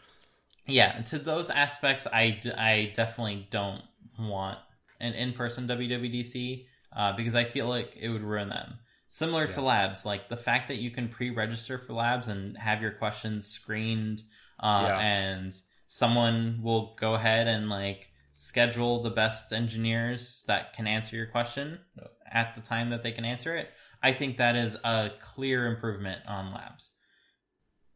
yeah, 0.66 1.02
to 1.02 1.18
those 1.18 1.50
aspects, 1.50 2.06
I, 2.10 2.30
d- 2.30 2.52
I 2.52 2.92
definitely 2.94 3.46
don't 3.50 3.82
want 4.18 4.58
an 5.00 5.12
in 5.12 5.34
person 5.34 5.66
WWDC 5.68 6.66
uh, 6.96 7.12
because 7.14 7.34
I 7.34 7.44
feel 7.44 7.66
like 7.66 7.92
it 8.00 8.08
would 8.08 8.22
ruin 8.22 8.48
them. 8.48 8.78
Similar 9.06 9.46
to 9.48 9.60
labs, 9.60 10.06
like 10.06 10.28
the 10.30 10.36
fact 10.38 10.68
that 10.68 10.76
you 10.76 10.90
can 10.90 11.08
pre 11.08 11.28
register 11.30 11.78
for 11.78 11.92
labs 11.92 12.28
and 12.28 12.56
have 12.56 12.80
your 12.80 12.92
questions 12.92 13.48
screened, 13.48 14.22
uh, 14.60 14.84
Yeah. 14.88 14.98
and 14.98 15.52
someone 15.86 16.60
will 16.62 16.94
go 16.98 17.14
ahead 17.14 17.46
and 17.46 17.68
like 17.68 18.08
schedule 18.32 19.02
the 19.02 19.10
best 19.10 19.52
engineers 19.52 20.42
that 20.48 20.72
can 20.74 20.86
answer 20.86 21.16
your 21.16 21.26
question 21.26 21.78
at 22.30 22.54
the 22.54 22.60
time 22.60 22.90
that 22.90 23.02
they 23.02 23.12
can 23.12 23.24
answer 23.24 23.56
it. 23.56 23.70
I 24.02 24.12
think 24.12 24.36
that 24.36 24.56
is 24.56 24.76
a 24.84 25.10
clear 25.20 25.66
improvement 25.66 26.20
on 26.26 26.52
labs. 26.52 26.94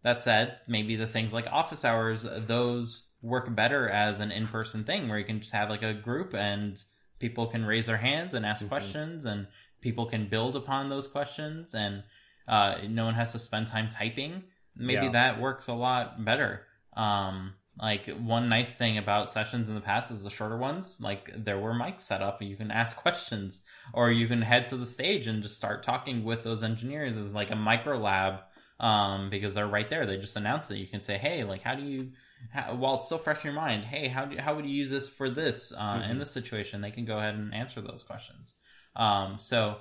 That 0.03 0.22
said, 0.22 0.59
maybe 0.68 0.97
the 0.97 1.07
things 1.07 1.32
like 1.32 1.47
office 1.51 1.84
hours, 1.84 2.22
those 2.47 3.09
work 3.20 3.53
better 3.55 3.89
as 3.89 4.20
an 4.20 4.30
in-person 4.30 4.84
thing 4.84 5.09
where 5.09 5.18
you 5.18 5.24
can 5.24 5.41
just 5.41 5.53
have 5.53 5.68
like 5.68 5.82
a 5.82 5.93
group 5.93 6.34
and 6.34 6.82
people 7.18 7.49
can 7.49 7.64
raise 7.64 7.86
their 7.86 7.97
hands 7.97 8.32
and 8.32 8.47
ask 8.47 8.64
Mhm. 8.64 8.68
questions 8.68 9.24
and 9.24 9.49
people 9.80 10.07
can 10.07 10.28
build 10.28 10.55
upon 10.55 10.89
those 10.89 11.09
questions 11.09 11.74
and 11.74 12.05
uh, 12.47 12.76
no 12.89 13.05
one 13.05 13.14
has 13.14 13.32
to 13.32 13.39
spend 13.39 13.66
time 13.66 13.89
typing. 13.91 14.45
Maybe 14.74 15.07
Yeah. 15.07 15.12
that 15.12 15.41
works 15.41 15.66
a 15.66 15.74
lot 15.74 16.24
better. 16.24 16.66
Um, 16.95 17.55
like 17.81 18.09
one 18.09 18.49
nice 18.49 18.74
thing 18.74 18.99
about 18.99 19.31
sessions 19.31 19.68
in 19.68 19.74
the 19.74 19.81
past 19.81 20.11
is 20.11 20.24
the 20.24 20.31
shorter 20.31 20.57
ones. 20.57 20.97
Like 21.01 21.31
there 21.37 21.59
were 21.59 21.72
mics 21.72 22.01
set 22.03 22.22
up 22.22 22.41
and 22.41 22.51
you 22.51 22.57
can 22.57 22.70
ask 22.70 22.97
questions 23.07 23.61
or 23.93 24.11
you 24.11 24.26
can 24.26 24.43
head 24.43 24.66
to 24.66 24.76
the 24.76 24.87
stage 24.87 25.26
and 25.26 25.43
just 25.43 25.57
start 25.57 25.83
talking 25.83 26.24
with 26.24 26.43
those 26.43 26.62
engineers 26.62 27.16
as 27.16 27.35
like 27.35 27.51
a 27.51 27.57
micro 27.57 27.99
lab 27.99 28.41
um, 28.81 29.31
because 29.31 29.55
they're 29.55 29.66
right 29.66 29.89
there. 29.91 30.07
They 30.07 30.16
just 30.18 30.37
announce 30.37 30.70
it. 30.70 30.76
You 30.79 30.87
can 30.87 31.01
say, 31.01 31.18
"Hey, 31.18 31.43
like, 31.45 31.62
how 31.62 31.74
do 31.74 31.83
you?" 31.83 32.12
How, 32.53 32.74
while 32.76 32.95
it's 32.95 33.07
still 33.07 33.18
fresh 33.18 33.45
in 33.45 33.51
your 33.53 33.61
mind, 33.61 33.83
hey, 33.85 34.07
how 34.07 34.24
do 34.24 34.37
how 34.39 34.55
would 34.55 34.64
you 34.64 34.70
use 34.72 34.91
this 34.91 35.09
for 35.09 35.29
this 35.29 35.72
uh, 35.72 36.03
in 36.09 36.16
Mhm. 36.16 36.18
this 36.20 36.31
situation? 36.31 36.81
They 36.81 36.93
can 36.93 37.05
go 37.05 37.18
ahead 37.18 37.35
and 37.35 37.53
answer 37.53 37.81
those 37.81 38.05
questions. 38.05 38.55
Um, 38.95 39.41
so 39.41 39.79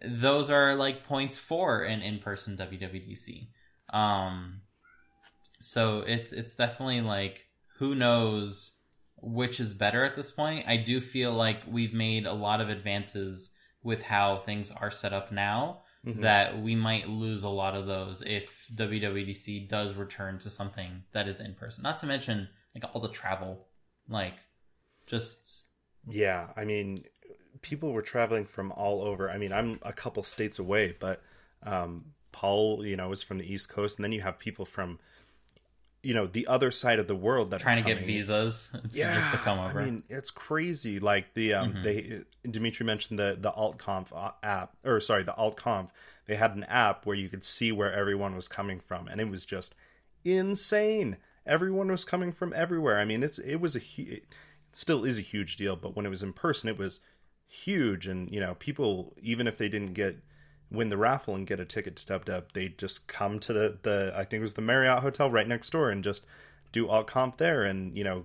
those 0.00 0.48
are 0.50 0.76
like 0.76 1.04
points 1.04 1.36
for 1.36 1.82
an 1.82 2.00
in 2.02 2.20
person 2.20 2.56
WWDC. 2.56 3.48
Um, 3.92 4.62
so 5.60 6.00
it's 6.00 6.32
it's 6.32 6.54
definitely 6.56 7.00
like 7.00 7.46
who 7.78 7.94
knows 7.94 8.76
which 9.22 9.60
is 9.60 9.74
better 9.74 10.02
at 10.04 10.14
this 10.14 10.30
point. 10.30 10.66
I 10.66 10.76
do 10.78 11.00
feel 11.00 11.34
like 11.34 11.62
we've 11.68 11.92
made 11.92 12.24
a 12.26 12.32
lot 12.32 12.60
of 12.62 12.70
advances 12.70 13.54
with 13.82 14.02
how 14.02 14.38
things 14.38 14.70
are 14.70 14.90
set 14.90 15.12
up 15.12 15.30
now 15.30 15.82
Mhm. 16.06 16.22
that 16.22 16.58
we 16.62 16.74
might 16.74 17.10
lose 17.10 17.42
a 17.42 17.50
lot 17.50 17.74
of 17.74 17.86
those 17.86 18.22
if 18.22 18.66
WWDC 18.74 19.68
does 19.68 19.92
return 19.92 20.38
to 20.38 20.48
something 20.48 21.04
that 21.12 21.28
is 21.28 21.40
in 21.40 21.54
person. 21.54 21.82
Not 21.82 21.98
to 21.98 22.06
mention 22.06 22.48
like 22.74 22.84
all 22.94 23.00
the 23.02 23.10
travel, 23.10 23.66
like 24.08 24.34
just 25.06 25.64
Yeah, 26.08 26.48
I 26.56 26.64
mean, 26.64 27.04
people 27.60 27.92
were 27.92 28.00
traveling 28.00 28.46
from 28.46 28.72
all 28.72 29.02
over. 29.02 29.30
I 29.30 29.36
mean, 29.36 29.52
I'm 29.52 29.78
a 29.82 29.92
couple 29.92 30.22
states 30.22 30.58
away, 30.58 30.96
but 30.98 31.22
um, 31.62 32.14
Paul, 32.32 32.86
you 32.86 32.96
know, 32.96 33.12
is 33.12 33.22
from 33.22 33.36
the 33.36 33.52
East 33.52 33.68
Coast, 33.68 33.98
and 33.98 34.04
then 34.04 34.12
you 34.12 34.22
have 34.22 34.38
people 34.38 34.64
from, 34.64 34.98
you 36.02 36.14
know, 36.14 36.26
the 36.26 36.46
other 36.46 36.70
side 36.70 36.98
of 36.98 37.06
the 37.06 37.14
world 37.14 37.50
that 37.50 37.60
trying 37.60 37.82
to 37.82 37.94
get 37.94 38.06
visas 38.06 38.70
to, 38.72 38.88
just 38.88 39.32
to 39.32 39.38
come 39.38 39.58
over. 39.58 39.80
I 39.80 39.84
mean, 39.84 40.02
it's 40.08 40.30
crazy. 40.30 40.98
Like 40.98 41.34
the 41.34 41.54
um, 41.54 41.74
Mhm. 41.74 41.82
they 41.82 42.48
Dimitri 42.50 42.86
mentioned 42.86 43.18
the 43.18 43.36
the 43.38 43.52
AltConf 43.52 44.12
uh, 44.14 44.32
app, 44.42 44.76
or 44.84 45.00
sorry, 45.00 45.22
the 45.22 45.32
AltConf. 45.34 45.90
They 46.26 46.36
had 46.36 46.54
an 46.54 46.64
app 46.64 47.06
where 47.06 47.16
you 47.16 47.28
could 47.28 47.42
see 47.42 47.72
where 47.72 47.92
everyone 47.92 48.34
was 48.36 48.48
coming 48.48 48.80
from, 48.80 49.08
and 49.08 49.20
it 49.20 49.28
was 49.28 49.44
just 49.44 49.74
insane. 50.24 51.16
Everyone 51.46 51.88
was 51.90 52.04
coming 52.04 52.32
from 52.32 52.52
everywhere. 52.54 52.98
I 52.98 53.04
mean, 53.04 53.22
it's 53.22 53.38
it 53.38 53.56
was 53.56 53.74
a 53.76 53.80
hu- 53.80 54.12
it 54.12 54.24
still 54.72 55.04
is 55.04 55.18
a 55.18 55.22
huge 55.22 55.56
deal, 55.56 55.76
but 55.76 55.96
when 55.96 56.06
it 56.06 56.10
was 56.10 56.22
in 56.22 56.32
person, 56.32 56.68
it 56.68 56.78
was 56.78 57.00
huge. 57.46 58.06
And 58.06 58.30
you 58.30 58.40
know, 58.40 58.54
people 58.58 59.14
even 59.20 59.46
if 59.46 59.58
they 59.58 59.68
didn't 59.68 59.94
get 59.94 60.16
win 60.70 60.88
the 60.88 60.96
raffle 60.96 61.34
and 61.34 61.46
get 61.46 61.60
a 61.60 61.64
ticket 61.64 61.96
to 61.96 62.06
Dub 62.06 62.24
Dub, 62.24 62.44
they 62.52 62.68
just 62.68 63.08
come 63.08 63.38
to 63.40 63.52
the 63.52 63.78
the 63.82 64.12
I 64.16 64.24
think 64.24 64.40
it 64.40 64.42
was 64.42 64.54
the 64.54 64.62
Marriott 64.62 65.00
hotel 65.00 65.30
right 65.30 65.48
next 65.48 65.70
door 65.70 65.90
and 65.90 66.04
just 66.04 66.24
do 66.72 66.86
AltConf 66.86 67.36
there, 67.36 67.64
and 67.64 67.96
you 67.96 68.04
know 68.04 68.24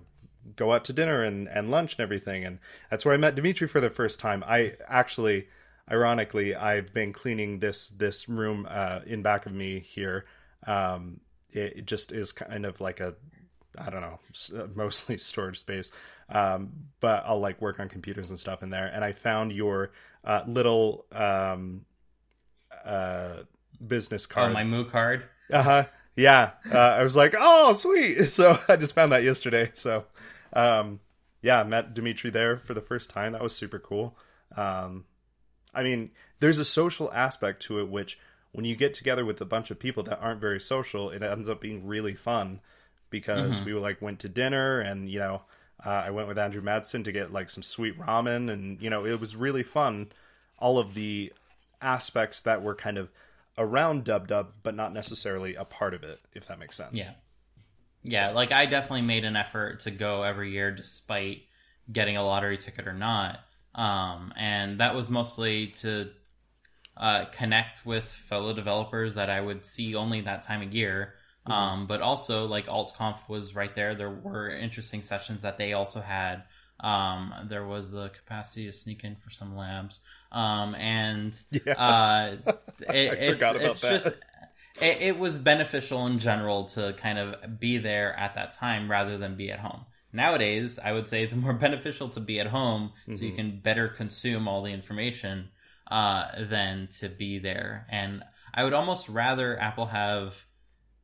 go 0.54 0.72
out 0.72 0.84
to 0.84 0.92
dinner 0.92 1.22
and, 1.22 1.48
and 1.48 1.70
lunch 1.70 1.94
and 1.94 2.00
everything. 2.00 2.44
And 2.44 2.58
that's 2.90 3.04
where 3.04 3.14
I 3.14 3.16
met 3.16 3.34
Dimitri 3.34 3.66
for 3.66 3.80
the 3.80 3.90
first 3.90 4.20
time. 4.20 4.44
I 4.46 4.74
actually, 4.86 5.48
ironically, 5.90 6.54
I've 6.54 6.92
been 6.94 7.12
cleaning 7.12 7.58
this 7.58 7.88
this 7.88 8.28
room 8.28 8.66
uh, 8.68 9.00
in 9.06 9.22
back 9.22 9.46
of 9.46 9.52
me 9.52 9.80
here. 9.80 10.26
Um, 10.66 11.20
it, 11.50 11.78
it 11.78 11.86
just 11.86 12.12
is 12.12 12.32
kind 12.32 12.64
of 12.64 12.80
like 12.80 13.00
a, 13.00 13.14
I 13.76 13.90
don't 13.90 14.02
know, 14.02 14.20
uh, 14.56 14.66
mostly 14.74 15.18
storage 15.18 15.58
space. 15.58 15.90
Um, 16.28 16.72
but 17.00 17.24
I'll 17.26 17.40
like 17.40 17.60
work 17.60 17.80
on 17.80 17.88
computers 17.88 18.30
and 18.30 18.38
stuff 18.38 18.62
in 18.62 18.70
there. 18.70 18.86
And 18.86 19.04
I 19.04 19.12
found 19.12 19.52
your 19.52 19.92
uh, 20.24 20.42
little 20.46 21.06
um, 21.12 21.82
uh, 22.84 23.42
business 23.86 24.26
oh, 24.30 24.34
card. 24.34 24.52
my 24.52 24.64
Moo 24.64 24.84
card. 24.84 25.24
Uh 25.50 25.62
huh. 25.62 25.84
Yeah. 26.16 26.52
Uh, 26.70 26.78
I 26.78 27.04
was 27.04 27.16
like, 27.16 27.34
oh, 27.38 27.72
sweet. 27.74 28.24
So 28.26 28.58
I 28.68 28.76
just 28.76 28.94
found 28.94 29.12
that 29.12 29.22
yesterday. 29.22 29.70
So, 29.74 30.04
um, 30.52 31.00
yeah, 31.42 31.62
met 31.62 31.94
Dimitri 31.94 32.30
there 32.30 32.56
for 32.58 32.74
the 32.74 32.80
first 32.80 33.10
time. 33.10 33.32
That 33.32 33.42
was 33.42 33.54
super 33.54 33.78
cool. 33.78 34.16
Um, 34.56 35.04
I 35.74 35.82
mean, 35.82 36.10
there's 36.40 36.58
a 36.58 36.64
social 36.64 37.12
aspect 37.12 37.62
to 37.64 37.80
it, 37.80 37.88
which 37.88 38.18
when 38.52 38.64
you 38.64 38.74
get 38.74 38.94
together 38.94 39.24
with 39.24 39.40
a 39.40 39.44
bunch 39.44 39.70
of 39.70 39.78
people 39.78 40.02
that 40.04 40.18
aren't 40.20 40.40
very 40.40 40.60
social, 40.60 41.10
it 41.10 41.22
ends 41.22 41.48
up 41.48 41.60
being 41.60 41.86
really 41.86 42.14
fun 42.14 42.60
because 43.10 43.62
we 43.62 43.72
were 43.72 43.80
like 43.80 44.02
went 44.02 44.18
to 44.20 44.28
dinner 44.28 44.80
and 44.80 45.08
you 45.08 45.18
know 45.18 45.42
uh, 45.84 45.90
I 46.06 46.10
went 46.10 46.28
with 46.28 46.38
Andrew 46.38 46.62
Madsen 46.62 47.04
to 47.04 47.12
get 47.12 47.32
like 47.32 47.50
some 47.50 47.62
sweet 47.62 47.98
ramen 47.98 48.50
and 48.50 48.80
you 48.80 48.90
know 48.90 49.04
it 49.04 49.20
was 49.20 49.36
really 49.36 49.62
fun. 49.62 50.10
All 50.58 50.78
of 50.78 50.94
the 50.94 51.32
aspects 51.86 52.42
that 52.42 52.62
were 52.62 52.74
kind 52.74 52.98
of 52.98 53.08
around 53.56 54.04
Dub 54.04 54.28
Dub, 54.28 54.52
but 54.62 54.74
not 54.74 54.92
necessarily 54.92 55.54
a 55.54 55.64
part 55.64 55.94
of 55.94 56.02
it, 56.02 56.18
if 56.34 56.46
that 56.48 56.58
makes 56.58 56.76
sense. 56.76 56.94
Yeah. 56.94 57.12
Yeah, 58.02 58.30
like 58.30 58.52
I 58.52 58.66
definitely 58.66 59.02
made 59.02 59.24
an 59.24 59.34
effort 59.34 59.80
to 59.80 59.90
go 59.90 60.22
every 60.22 60.52
year 60.52 60.70
despite 60.70 61.42
getting 61.90 62.16
a 62.16 62.24
lottery 62.24 62.56
ticket 62.56 62.86
or 62.86 62.92
not. 62.92 63.40
Um, 63.74 64.32
and 64.36 64.80
that 64.80 64.94
was 64.94 65.10
mostly 65.10 65.68
to 65.78 66.10
uh, 66.96 67.26
connect 67.26 67.84
with 67.84 68.04
fellow 68.04 68.52
developers 68.52 69.16
that 69.16 69.28
I 69.28 69.40
would 69.40 69.66
see 69.66 69.94
only 69.94 70.20
that 70.22 70.42
time 70.42 70.62
of 70.62 70.72
year. 70.72 71.14
Mm-hmm. 71.46 71.52
Um, 71.52 71.86
but 71.86 72.00
also, 72.00 72.46
like 72.46 72.66
AltConf 72.66 73.28
was 73.28 73.54
right 73.54 73.74
there. 73.74 73.94
There 73.94 74.10
were 74.10 74.50
interesting 74.50 75.02
sessions 75.02 75.42
that 75.42 75.58
they 75.58 75.72
also 75.72 76.00
had. 76.00 76.44
Um, 76.80 77.32
there 77.48 77.64
was 77.64 77.90
the 77.90 78.10
capacity 78.10 78.66
to 78.66 78.72
sneak 78.72 79.02
in 79.04 79.16
for 79.16 79.30
some 79.30 79.56
labs. 79.56 80.00
Um, 80.30 80.74
and 80.74 81.40
yeah. 81.50 81.72
uh, 81.72 82.36
it, 82.80 83.40
it's, 83.40 83.42
it's 83.42 83.80
just 83.80 84.06
it, 84.80 84.98
it, 85.00 85.18
was 85.18 85.38
beneficial 85.38 86.06
in 86.06 86.18
general 86.18 86.64
to 86.66 86.92
kind 86.94 87.18
of 87.18 87.58
be 87.58 87.78
there 87.78 88.18
at 88.18 88.34
that 88.34 88.52
time 88.52 88.90
rather 88.90 89.16
than 89.16 89.36
be 89.36 89.50
at 89.50 89.60
home. 89.60 89.86
Nowadays, 90.12 90.78
I 90.82 90.92
would 90.92 91.08
say 91.08 91.22
it's 91.22 91.34
more 91.46 91.52
beneficial 91.52 92.08
to 92.10 92.20
be 92.20 92.40
at 92.40 92.48
home 92.48 92.92
mm-hmm. 93.02 93.14
so 93.14 93.22
you 93.22 93.28
mm-hmm. 93.28 93.36
can 93.36 93.60
better 93.60 93.88
consume 93.88 94.48
all 94.48 94.62
the 94.62 94.72
information 94.72 95.50
uh, 95.90 96.26
than 96.48 96.88
to 96.98 97.08
be 97.08 97.38
there. 97.38 97.86
And 97.90 98.22
I 98.52 98.64
would 98.64 98.72
almost 98.72 99.08
rather 99.08 99.58
Apple 99.58 99.86
have 99.86 100.46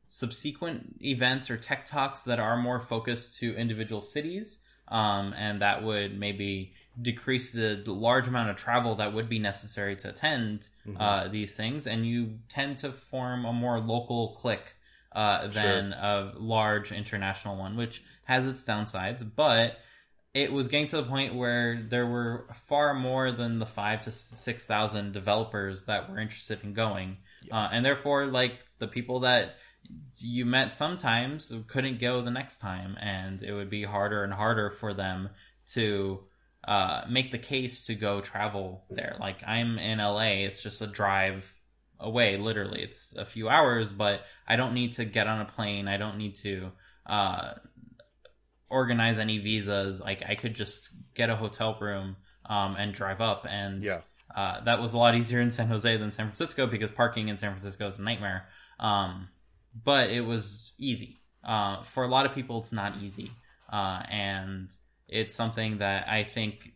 subsequent 0.07 0.97
events 1.01 1.49
or 1.49 1.57
tech 1.57 1.85
talks 1.85 2.21
that 2.21 2.39
are 2.39 2.57
more 2.57 2.79
focused 2.79 3.39
to 3.39 3.55
individual 3.55 4.01
cities 4.01 4.59
um, 4.87 5.33
and 5.37 5.61
that 5.61 5.83
would 5.83 6.17
maybe 6.17 6.73
decrease 7.01 7.51
the 7.51 7.81
large 7.87 8.27
amount 8.27 8.49
of 8.49 8.55
travel 8.55 8.95
that 8.95 9.13
would 9.13 9.27
be 9.27 9.39
necessary 9.39 9.95
to 9.95 10.09
attend 10.09 10.69
mm-hmm. 10.87 11.01
uh, 11.01 11.27
these 11.27 11.55
things, 11.55 11.87
and 11.87 12.05
you 12.05 12.39
tend 12.49 12.77
to 12.79 12.91
form 12.91 13.45
a 13.45 13.53
more 13.53 13.79
local 13.79 14.35
clique 14.39 14.75
uh, 15.13 15.47
than 15.47 15.91
sure. 15.91 15.99
a 16.01 16.33
large 16.37 16.91
international 16.91 17.57
one, 17.57 17.75
which 17.77 18.03
has 18.25 18.47
its 18.47 18.63
downsides, 18.63 19.27
but 19.35 19.77
it 20.33 20.51
was 20.51 20.67
getting 20.67 20.87
to 20.87 20.97
the 20.97 21.03
point 21.03 21.35
where 21.35 21.83
there 21.87 22.07
were 22.07 22.47
far 22.67 22.93
more 22.93 23.31
than 23.31 23.59
the 23.59 23.65
five 23.65 24.01
to 24.01 24.11
six 24.11 24.65
thousand 24.65 25.13
developers 25.13 25.85
that 25.85 26.09
were 26.09 26.19
interested 26.19 26.63
in 26.63 26.73
going, 26.73 27.17
yeah. 27.45 27.57
uh, 27.57 27.69
and 27.71 27.85
therefore, 27.85 28.25
like 28.25 28.59
the 28.79 28.87
people 28.87 29.21
that 29.21 29.55
you 30.19 30.45
met 30.45 30.75
sometimes 30.75 31.53
couldn't 31.67 31.99
go 31.99 32.21
the 32.21 32.31
next 32.31 32.57
time, 32.57 32.97
and 32.99 33.43
it 33.43 33.53
would 33.53 33.69
be 33.69 33.83
harder 33.83 34.23
and 34.23 34.33
harder 34.33 34.69
for 34.69 34.93
them 34.93 35.29
to 35.71 36.23
uh, 36.67 37.01
make 37.09 37.31
the 37.31 37.37
case 37.37 37.85
to 37.87 37.95
go 37.95 38.21
travel 38.21 38.85
there. 38.89 39.17
Like 39.19 39.43
I'm 39.45 39.77
in 39.77 39.97
LA, 39.97 40.45
it's 40.45 40.61
just 40.61 40.81
a 40.81 40.87
drive 40.87 41.53
away. 41.99 42.37
Literally, 42.37 42.81
it's 42.81 43.13
a 43.15 43.25
few 43.25 43.49
hours, 43.49 43.91
but 43.91 44.21
I 44.47 44.55
don't 44.55 44.73
need 44.73 44.93
to 44.93 45.05
get 45.05 45.27
on 45.27 45.41
a 45.41 45.45
plane. 45.45 45.87
I 45.87 45.97
don't 45.97 46.17
need 46.17 46.35
to 46.35 46.71
uh, 47.05 47.53
organize 48.69 49.19
any 49.19 49.39
visas. 49.39 49.99
Like 49.99 50.23
I 50.27 50.35
could 50.35 50.53
just 50.53 50.89
get 51.15 51.29
a 51.29 51.35
hotel 51.35 51.77
room 51.79 52.15
um, 52.45 52.75
and 52.77 52.93
drive 52.93 53.19
up, 53.19 53.45
and 53.49 53.83
yeah. 53.83 54.01
uh, 54.35 54.63
that 54.63 54.81
was 54.81 54.93
a 54.93 54.97
lot 54.97 55.15
easier 55.15 55.41
in 55.41 55.51
San 55.51 55.67
Jose 55.67 55.97
than 55.97 56.11
San 56.11 56.27
Francisco 56.27 56.67
because 56.67 56.91
parking 56.91 57.27
in 57.27 57.37
San 57.37 57.51
Francisco 57.51 57.87
is 57.87 57.99
a 57.99 58.01
nightmare. 58.01 58.47
Um, 58.79 59.29
but 59.83 60.09
it 60.09 60.21
was 60.21 60.73
easy. 60.77 61.17
Uh, 61.43 61.83
for 61.83 62.03
a 62.03 62.07
lot 62.07 62.25
of 62.25 62.33
people, 62.33 62.59
it's 62.59 62.71
not 62.71 62.97
easy, 63.01 63.31
uh, 63.71 64.03
and 64.09 64.69
it's 65.07 65.35
something 65.35 65.79
that 65.79 66.07
I 66.07 66.23
think 66.23 66.71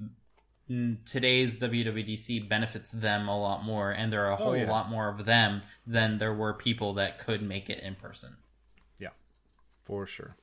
today's 1.05 1.59
WWDC 1.59 2.49
benefits 2.49 2.91
them 2.91 3.27
a 3.27 3.39
lot 3.39 3.63
more, 3.63 3.91
and 3.91 4.11
there 4.11 4.25
are 4.25 4.31
a 4.31 4.33
oh, 4.33 4.37
whole 4.37 4.49
oh, 4.49 4.55
yeah. 4.55 4.69
lot 4.69 4.89
more 4.89 5.07
of 5.09 5.25
them 5.25 5.61
than 5.85 6.17
there 6.17 6.33
were 6.33 6.53
people 6.53 6.93
that 6.95 7.19
could 7.19 7.41
make 7.41 7.69
it 7.69 7.79
in 7.79 7.95
person. 7.95 8.35
Yeah, 8.99 9.09
for 9.83 10.05
sure. 10.05 10.35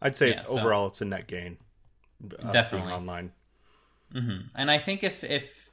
I'd 0.00 0.16
say 0.16 0.30
yeah, 0.30 0.40
it's, 0.40 0.50
so, 0.50 0.60
overall 0.60 0.86
it's 0.86 1.00
a 1.00 1.04
net 1.04 1.26
gain. 1.26 1.56
Uh, 2.38 2.50
definitely 2.52 2.92
online. 2.92 3.32
Mm-hmm. 4.14 4.48
And 4.54 4.70
I 4.70 4.78
think 4.78 5.02
if 5.02 5.24
if 5.24 5.63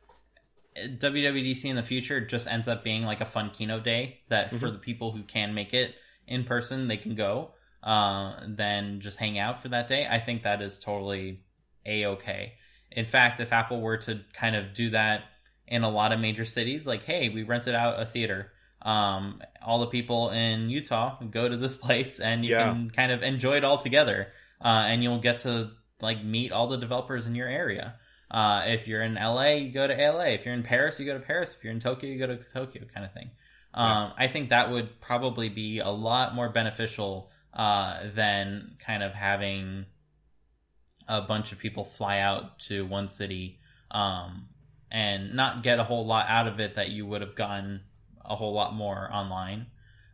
WWDC 0.77 1.65
in 1.65 1.75
the 1.75 1.83
future 1.83 2.21
just 2.21 2.47
ends 2.47 2.67
up 2.67 2.83
being 2.83 3.03
like 3.03 3.21
a 3.21 3.25
fun 3.25 3.49
keynote 3.51 3.83
day 3.83 4.19
that 4.29 4.47
mm-hmm. 4.47 4.57
for 4.57 4.71
the 4.71 4.77
people 4.77 5.11
who 5.11 5.23
can 5.23 5.53
make 5.53 5.73
it 5.73 5.95
in 6.27 6.43
person, 6.43 6.87
they 6.87 6.97
can 6.97 7.15
go, 7.15 7.51
uh, 7.83 8.39
then 8.47 9.01
just 9.01 9.17
hang 9.17 9.37
out 9.37 9.61
for 9.61 9.69
that 9.69 9.87
day. 9.87 10.07
I 10.09 10.19
think 10.19 10.43
that 10.43 10.61
is 10.61 10.79
totally 10.79 11.41
a 11.85 12.05
okay. 12.05 12.53
In 12.91 13.05
fact, 13.05 13.39
if 13.39 13.51
Apple 13.51 13.81
were 13.81 13.97
to 13.97 14.21
kind 14.33 14.55
of 14.55 14.73
do 14.73 14.91
that 14.91 15.23
in 15.67 15.83
a 15.83 15.89
lot 15.89 16.11
of 16.13 16.19
major 16.19 16.45
cities, 16.45 16.85
like, 16.85 17.03
hey, 17.03 17.29
we 17.29 17.43
rented 17.43 17.75
out 17.75 18.01
a 18.01 18.05
theater. 18.05 18.51
Um, 18.81 19.41
all 19.63 19.79
the 19.79 19.87
people 19.87 20.29
in 20.29 20.69
Utah 20.69 21.21
go 21.29 21.47
to 21.47 21.57
this 21.57 21.75
place 21.85 22.19
and 22.19 22.45
you 22.45 22.51
yeah. 22.51 22.71
can 22.71 22.89
kind 22.89 23.11
of 23.11 23.23
enjoy 23.23 23.57
it 23.57 23.63
all 23.63 23.77
together. 23.77 24.29
Uh, 24.63 24.85
and 24.87 25.03
you'll 25.03 25.19
get 25.19 25.39
to 25.39 25.71
like 26.01 26.23
meet 26.23 26.51
all 26.51 26.67
the 26.67 26.77
developers 26.77 27.27
in 27.27 27.35
your 27.35 27.47
area. 27.47 27.95
Uh, 28.31 28.63
if 28.67 28.87
you're 28.87 29.01
in 29.01 29.15
LA, 29.15 29.55
you 29.55 29.71
go 29.71 29.85
to 29.85 29.93
LA. 29.93 30.27
If 30.27 30.45
you're 30.45 30.53
in 30.53 30.63
Paris, 30.63 30.99
you 30.99 31.05
go 31.05 31.13
to 31.13 31.19
Paris. 31.19 31.53
If 31.53 31.63
you're 31.65 31.73
in 31.73 31.81
Tokyo, 31.81 32.09
you 32.09 32.17
go 32.17 32.27
to 32.27 32.37
Tokyo, 32.37 32.83
kind 32.93 33.05
of 33.05 33.13
thing. 33.13 33.29
Um, 33.73 33.87
yeah. 33.87 34.25
I 34.25 34.27
think 34.27 34.49
that 34.49 34.71
would 34.71 35.01
probably 35.01 35.49
be 35.49 35.79
a 35.79 35.89
lot 35.89 36.33
more 36.33 36.49
beneficial 36.49 37.29
uh, 37.53 38.03
than 38.15 38.77
kind 38.79 39.03
of 39.03 39.13
having 39.13 39.85
a 41.09 41.21
bunch 41.21 41.51
of 41.51 41.59
people 41.59 41.83
fly 41.83 42.19
out 42.19 42.59
to 42.59 42.85
one 42.85 43.09
city 43.09 43.59
um, 43.91 44.47
and 44.89 45.35
not 45.35 45.61
get 45.61 45.79
a 45.79 45.83
whole 45.83 46.05
lot 46.05 46.27
out 46.29 46.47
of 46.47 46.61
it 46.61 46.75
that 46.75 46.89
you 46.89 47.05
would 47.05 47.19
have 47.19 47.35
gotten 47.35 47.81
a 48.23 48.35
whole 48.35 48.53
lot 48.53 48.73
more 48.73 49.09
online. 49.11 49.65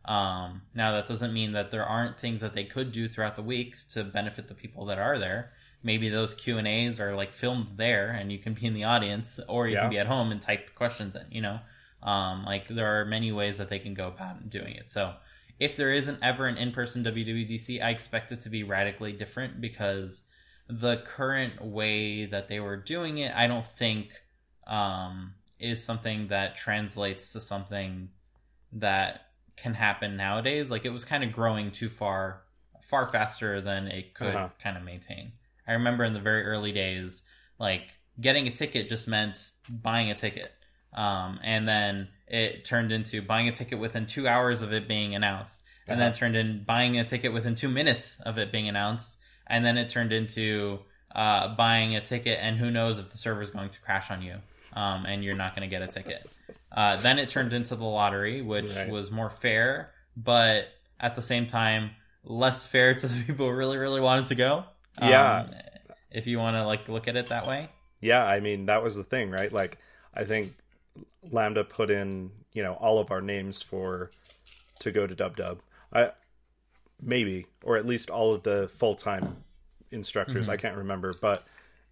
Um, 0.04 0.62
now 0.74 0.92
that 0.92 1.06
doesn't 1.06 1.32
mean 1.32 1.52
that 1.52 1.70
there 1.70 1.84
aren't 1.84 2.18
things 2.18 2.40
that 2.40 2.54
they 2.54 2.64
could 2.64 2.90
do 2.90 3.06
throughout 3.06 3.36
the 3.36 3.42
week 3.42 3.76
to 3.90 4.02
benefit 4.02 4.48
the 4.48 4.54
people 4.54 4.86
that 4.86 4.98
are 4.98 5.18
there 5.18 5.52
maybe 5.82 6.08
those 6.08 6.34
Q 6.34 6.58
and 6.58 6.68
A's 6.68 7.00
are 7.00 7.14
like 7.14 7.32
filmed 7.32 7.72
there, 7.76 8.10
and 8.10 8.32
you 8.32 8.38
can 8.38 8.54
be 8.54 8.66
in 8.66 8.74
the 8.74 8.84
audience, 8.84 9.40
or 9.48 9.66
you 9.66 9.74
yeah. 9.74 9.82
can 9.82 9.90
be 9.90 9.98
at 9.98 10.06
home 10.06 10.32
and 10.32 10.40
type 10.40 10.74
questions 10.74 11.14
in. 11.14 11.26
You 11.30 11.42
know, 11.42 11.60
um, 12.02 12.44
like 12.44 12.68
there 12.68 13.00
are 13.00 13.04
many 13.04 13.32
ways 13.32 13.58
that 13.58 13.68
they 13.68 13.78
can 13.78 13.94
go 13.94 14.08
about 14.08 14.48
doing 14.48 14.74
it. 14.74 14.88
So 14.88 15.14
if 15.58 15.76
there 15.76 15.90
isn't 15.90 16.18
ever 16.22 16.46
an 16.46 16.56
in-person 16.56 17.04
WWDC, 17.04 17.82
I 17.82 17.90
expect 17.90 18.32
it 18.32 18.40
to 18.42 18.50
be 18.50 18.62
radically 18.62 19.12
different 19.12 19.60
because 19.60 20.24
the 20.68 20.98
current 20.98 21.64
way 21.64 22.26
that 22.26 22.48
they 22.48 22.60
were 22.60 22.76
doing 22.76 23.18
it, 23.18 23.34
I 23.34 23.46
don't 23.46 23.66
think 23.66 24.12
um, 24.66 25.34
is 25.58 25.82
something 25.82 26.28
that 26.28 26.56
translates 26.56 27.32
to 27.32 27.40
something 27.40 28.10
that 28.72 29.28
can 29.56 29.74
happen 29.74 30.16
nowadays. 30.16 30.70
Like 30.70 30.84
it 30.84 30.90
was 30.90 31.04
kind 31.04 31.24
of 31.24 31.32
growing 31.32 31.72
too 31.72 31.88
far, 31.88 32.42
far 32.82 33.06
faster 33.06 33.60
than 33.60 33.88
it 33.88 34.14
could 34.14 34.34
uh-huh. 34.34 34.50
kind 34.62 34.76
of 34.76 34.84
maintain. 34.84 35.32
I 35.68 35.74
remember 35.74 36.04
in 36.04 36.14
the 36.14 36.20
very 36.20 36.44
early 36.44 36.72
days, 36.72 37.22
like 37.58 37.82
getting 38.20 38.48
a 38.48 38.50
ticket 38.50 38.88
just 38.88 39.06
meant 39.06 39.50
buying 39.68 40.10
a 40.10 40.14
ticket. 40.14 40.50
Um, 40.94 41.38
and 41.44 41.68
then 41.68 42.08
it 42.26 42.64
turned 42.64 42.90
into 42.90 43.22
buying 43.22 43.48
a 43.48 43.52
ticket 43.52 43.78
within 43.78 44.06
two 44.06 44.26
hours 44.26 44.62
of 44.62 44.72
it 44.72 44.88
being 44.88 45.14
announced. 45.14 45.60
And 45.86 45.94
uh-huh. 45.94 46.04
then 46.04 46.10
it 46.10 46.14
turned 46.18 46.36
in 46.36 46.64
buying 46.64 46.98
a 46.98 47.04
ticket 47.04 47.32
within 47.32 47.54
two 47.54 47.68
minutes 47.68 48.20
of 48.24 48.38
it 48.38 48.50
being 48.50 48.68
announced. 48.68 49.16
And 49.46 49.64
then 49.64 49.76
it 49.78 49.88
turned 49.88 50.12
into 50.12 50.80
uh, 51.14 51.54
buying 51.54 51.96
a 51.96 52.00
ticket, 52.00 52.38
and 52.40 52.56
who 52.56 52.70
knows 52.70 52.98
if 52.98 53.10
the 53.10 53.18
server 53.18 53.42
is 53.42 53.50
going 53.50 53.70
to 53.70 53.80
crash 53.80 54.10
on 54.10 54.22
you 54.22 54.36
um, 54.74 55.06
and 55.06 55.24
you're 55.24 55.36
not 55.36 55.54
going 55.54 55.68
to 55.68 55.74
get 55.74 55.82
a 55.82 55.90
ticket. 55.90 56.28
Uh, 56.70 56.96
then 56.96 57.18
it 57.18 57.28
turned 57.28 57.52
into 57.52 57.74
the 57.74 57.84
lottery, 57.84 58.42
which 58.42 58.74
right. 58.74 58.90
was 58.90 59.10
more 59.10 59.30
fair, 59.30 59.90
but 60.16 60.68
at 61.00 61.14
the 61.16 61.22
same 61.22 61.46
time, 61.46 61.90
less 62.24 62.64
fair 62.64 62.94
to 62.94 63.06
the 63.06 63.24
people 63.24 63.48
who 63.48 63.52
really, 63.54 63.78
really 63.78 64.00
wanted 64.00 64.26
to 64.26 64.34
go. 64.34 64.64
Yeah. 65.00 65.40
Um, 65.40 65.50
if 66.10 66.26
you 66.26 66.38
want 66.38 66.56
to 66.56 66.64
like 66.64 66.88
look 66.88 67.08
at 67.08 67.16
it 67.16 67.26
that 67.28 67.46
way. 67.46 67.68
Yeah, 68.00 68.24
I 68.24 68.40
mean 68.40 68.66
that 68.66 68.82
was 68.82 68.96
the 68.96 69.04
thing, 69.04 69.30
right? 69.30 69.52
Like 69.52 69.78
I 70.14 70.24
think 70.24 70.54
Lambda 71.30 71.64
put 71.64 71.90
in, 71.90 72.30
you 72.52 72.62
know, 72.62 72.74
all 72.74 72.98
of 72.98 73.10
our 73.10 73.20
names 73.20 73.62
for 73.62 74.10
to 74.80 74.90
go 74.90 75.06
to 75.06 75.14
Dub 75.14 75.36
Dub. 75.36 75.60
I 75.92 76.12
maybe 77.00 77.46
or 77.62 77.76
at 77.76 77.86
least 77.86 78.10
all 78.10 78.34
of 78.34 78.42
the 78.42 78.68
full-time 78.68 79.36
instructors. 79.90 80.46
Mm-hmm. 80.46 80.52
I 80.52 80.56
can't 80.56 80.76
remember, 80.76 81.14
but 81.20 81.44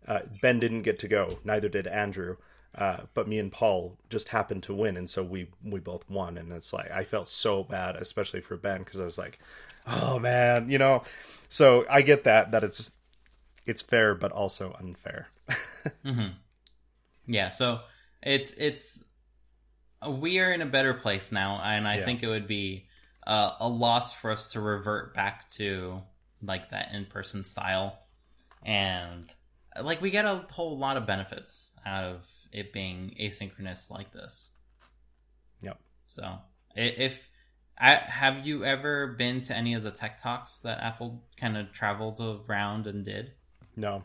uh, 0.06 0.20
Ben 0.40 0.58
didn't 0.58 0.82
get 0.82 0.98
to 1.00 1.08
go. 1.08 1.38
Neither 1.44 1.68
did 1.68 1.86
Andrew. 1.86 2.36
Uh, 2.76 2.98
but 3.14 3.26
me 3.26 3.38
and 3.38 3.50
Paul 3.50 3.96
just 4.10 4.28
happened 4.28 4.62
to 4.64 4.74
win, 4.74 4.98
and 4.98 5.08
so 5.08 5.22
we 5.22 5.48
we 5.64 5.80
both 5.80 6.08
won. 6.10 6.36
And 6.36 6.52
it's 6.52 6.74
like 6.74 6.90
I 6.90 7.04
felt 7.04 7.26
so 7.26 7.64
bad, 7.64 7.96
especially 7.96 8.42
for 8.42 8.56
Ben, 8.56 8.82
because 8.82 9.00
I 9.00 9.04
was 9.04 9.16
like, 9.16 9.38
"Oh 9.86 10.18
man," 10.18 10.70
you 10.70 10.78
know. 10.78 11.02
So 11.48 11.84
I 11.88 12.02
get 12.02 12.24
that 12.24 12.52
that 12.52 12.64
it's 12.64 12.92
it's 13.66 13.82
fair 13.82 14.14
but 14.14 14.32
also 14.32 14.76
unfair. 14.78 15.28
mm-hmm. 16.04 16.34
Yeah, 17.26 17.50
so 17.50 17.80
it's 18.22 18.52
it's 18.54 19.04
we 20.08 20.38
are 20.38 20.52
in 20.52 20.62
a 20.62 20.66
better 20.66 20.94
place 20.94 21.32
now, 21.32 21.60
and 21.62 21.86
I 21.86 21.98
yeah. 21.98 22.04
think 22.04 22.22
it 22.22 22.28
would 22.28 22.46
be 22.46 22.86
uh, 23.26 23.52
a 23.60 23.68
loss 23.68 24.12
for 24.12 24.30
us 24.30 24.52
to 24.52 24.60
revert 24.60 25.14
back 25.14 25.50
to 25.52 26.02
like 26.42 26.70
that 26.70 26.92
in 26.92 27.06
person 27.06 27.44
style, 27.44 27.98
and 28.62 29.32
like 29.82 30.00
we 30.00 30.10
get 30.10 30.24
a 30.24 30.46
whole 30.52 30.78
lot 30.78 30.96
of 30.96 31.06
benefits 31.06 31.70
out 31.84 32.04
of 32.04 32.26
it 32.52 32.72
being 32.72 33.14
asynchronous 33.20 33.90
like 33.90 34.12
this. 34.12 34.52
Yep. 35.62 35.78
So 36.08 36.38
if 36.74 37.28
I, 37.78 37.94
have 37.96 38.46
you 38.46 38.64
ever 38.64 39.08
been 39.08 39.42
to 39.42 39.56
any 39.56 39.74
of 39.74 39.82
the 39.82 39.90
tech 39.90 40.22
talks 40.22 40.60
that 40.60 40.80
Apple 40.82 41.22
kind 41.38 41.56
of 41.56 41.72
traveled 41.72 42.20
around 42.48 42.86
and 42.86 43.04
did? 43.04 43.32
No. 43.76 44.02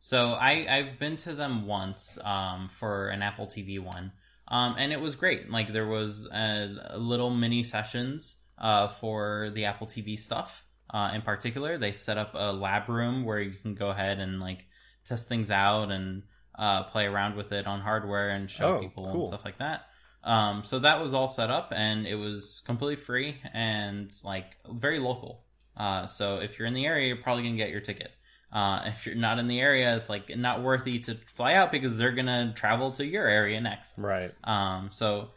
So 0.00 0.32
I 0.32 0.66
I've 0.68 0.98
been 0.98 1.16
to 1.18 1.32
them 1.34 1.66
once 1.66 2.18
um, 2.24 2.68
for 2.68 3.08
an 3.08 3.22
Apple 3.22 3.46
TV 3.46 3.78
one, 3.78 4.10
um, 4.48 4.74
and 4.78 4.92
it 4.92 5.00
was 5.00 5.14
great. 5.14 5.48
Like 5.48 5.72
there 5.72 5.86
was 5.86 6.26
a, 6.32 6.74
a 6.90 6.98
little 6.98 7.30
mini 7.30 7.62
sessions 7.62 8.36
uh, 8.58 8.88
for 8.88 9.50
the 9.54 9.66
Apple 9.66 9.86
TV 9.86 10.18
stuff. 10.18 10.64
Uh, 10.90 11.12
in 11.14 11.22
particular, 11.22 11.78
they 11.78 11.92
set 11.92 12.18
up 12.18 12.32
a 12.34 12.52
lab 12.52 12.88
room 12.88 13.24
where 13.24 13.38
you 13.40 13.52
can 13.62 13.74
go 13.74 13.90
ahead 13.90 14.18
and 14.18 14.40
like 14.40 14.66
test 15.04 15.28
things 15.28 15.50
out 15.52 15.90
and 15.92 16.24
uh, 16.58 16.82
play 16.84 17.06
around 17.06 17.36
with 17.36 17.52
it 17.52 17.66
on 17.68 17.80
hardware 17.80 18.28
and 18.30 18.50
show 18.50 18.76
Oh, 18.76 18.80
people 18.80 19.04
cool. 19.04 19.14
and 19.14 19.24
stuff 19.26 19.44
like 19.44 19.58
that. 19.58 19.86
Um, 20.24 20.62
so 20.64 20.78
that 20.78 21.02
was 21.02 21.14
all 21.14 21.28
set 21.28 21.50
up 21.50 21.72
and 21.74 22.06
it 22.06 22.14
was 22.14 22.62
completely 22.64 22.96
free 22.96 23.40
and 23.52 24.12
like 24.24 24.56
very 24.70 24.98
local. 24.98 25.44
Uh, 25.76 26.06
so 26.06 26.36
if 26.36 26.58
you're 26.58 26.68
in 26.68 26.74
the 26.74 26.86
area, 26.86 27.08
you're 27.08 27.16
probably 27.16 27.42
gonna 27.42 27.56
get 27.56 27.70
your 27.70 27.80
ticket. 27.80 28.12
Uh, 28.52 28.82
if 28.86 29.06
you're 29.06 29.14
not 29.14 29.38
in 29.38 29.48
the 29.48 29.60
area, 29.60 29.96
it's 29.96 30.08
like 30.08 30.36
not 30.36 30.62
worthy 30.62 30.98
to 31.00 31.16
fly 31.26 31.54
out 31.54 31.72
because 31.72 31.96
they're 31.96 32.12
gonna 32.12 32.52
travel 32.54 32.92
to 32.92 33.06
your 33.06 33.26
area 33.26 33.60
next. 33.60 33.98
Right. 33.98 34.32
Um, 34.44 34.90
so 34.92 35.30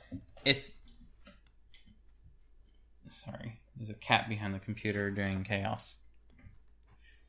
it's 0.43 0.71
sorry, 3.09 3.59
there's 3.77 3.89
a 3.89 3.93
cat 3.93 4.27
behind 4.29 4.53
the 4.53 4.59
computer 4.59 5.09
doing 5.09 5.43
chaos. 5.43 5.97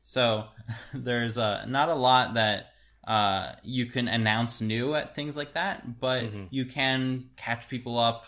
So 0.03 0.45
there's 0.93 1.37
uh, 1.37 1.65
not 1.65 1.89
a 1.89 1.95
lot 1.95 2.35
that 2.35 2.71
uh, 3.07 3.53
you 3.63 3.85
can 3.87 4.07
announce 4.09 4.59
new 4.61 4.93
at 4.93 5.15
things 5.15 5.35
like 5.37 5.53
that, 5.53 5.99
but 5.99 6.25
Mhm. 6.25 6.47
you 6.51 6.65
can 6.65 7.29
catch 7.37 7.67
people 7.69 7.97
up, 7.97 8.27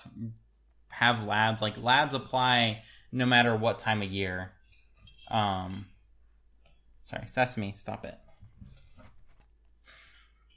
have 0.92 1.22
labs. 1.24 1.62
Like 1.62 1.78
labs 1.82 2.14
apply 2.14 2.82
no 3.12 3.26
matter 3.26 3.56
what 3.56 3.78
time 3.80 4.02
of 4.02 4.10
year. 4.10 4.54
Um, 5.30 5.86
sorry, 7.04 7.28
Sesame, 7.28 7.74
stop 7.76 8.06
it. 8.06 8.18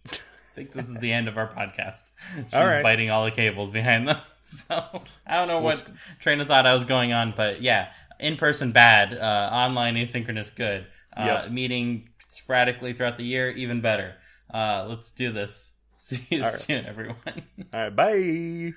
I 0.09 0.55
think 0.55 0.73
this 0.73 0.89
is 0.89 0.99
the 0.99 1.13
end 1.13 1.29
of 1.29 1.37
our 1.39 1.49
podcast. 1.53 2.05
She's 2.35 2.53
right. 2.53 2.83
biting 2.83 3.11
all 3.11 3.25
the 3.25 3.31
cables 3.31 3.71
behind 3.71 4.09
them. 4.09 4.19
So 4.45 5.03
I 5.25 5.37
don't 5.37 5.47
know 5.47 5.61
what 5.61 5.89
train 6.19 6.41
of 6.41 6.49
thought 6.49 6.67
I 6.67 6.75
was 6.75 6.85
going 6.85 7.13
on, 7.13 7.33
but 7.37 7.63
yeah, 7.63 7.91
in 8.19 8.37
person 8.37 8.73
bad, 8.73 9.15
uh, 9.17 9.49
online 9.53 9.95
asynchronous 9.95 10.53
good. 10.53 10.85
Uh, 11.17 11.45
Yep. 11.45 11.51
Meeting 11.51 12.09
sporadically 12.29 12.93
throughout 12.93 13.17
the 13.17 13.25
year 13.25 13.51
even 13.51 13.81
better. 13.81 14.15
Uh, 14.53 14.87
let's 14.89 15.11
do 15.11 15.33
this. 15.33 15.73
See 15.93 16.27
you 16.31 16.43
All 16.43 16.51
right. 16.51 16.61
soon, 16.61 16.87
everyone. 16.87 17.17
All 17.73 17.81
right. 17.91 17.95
Bye. 17.97 18.73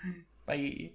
Bye. 0.46 0.92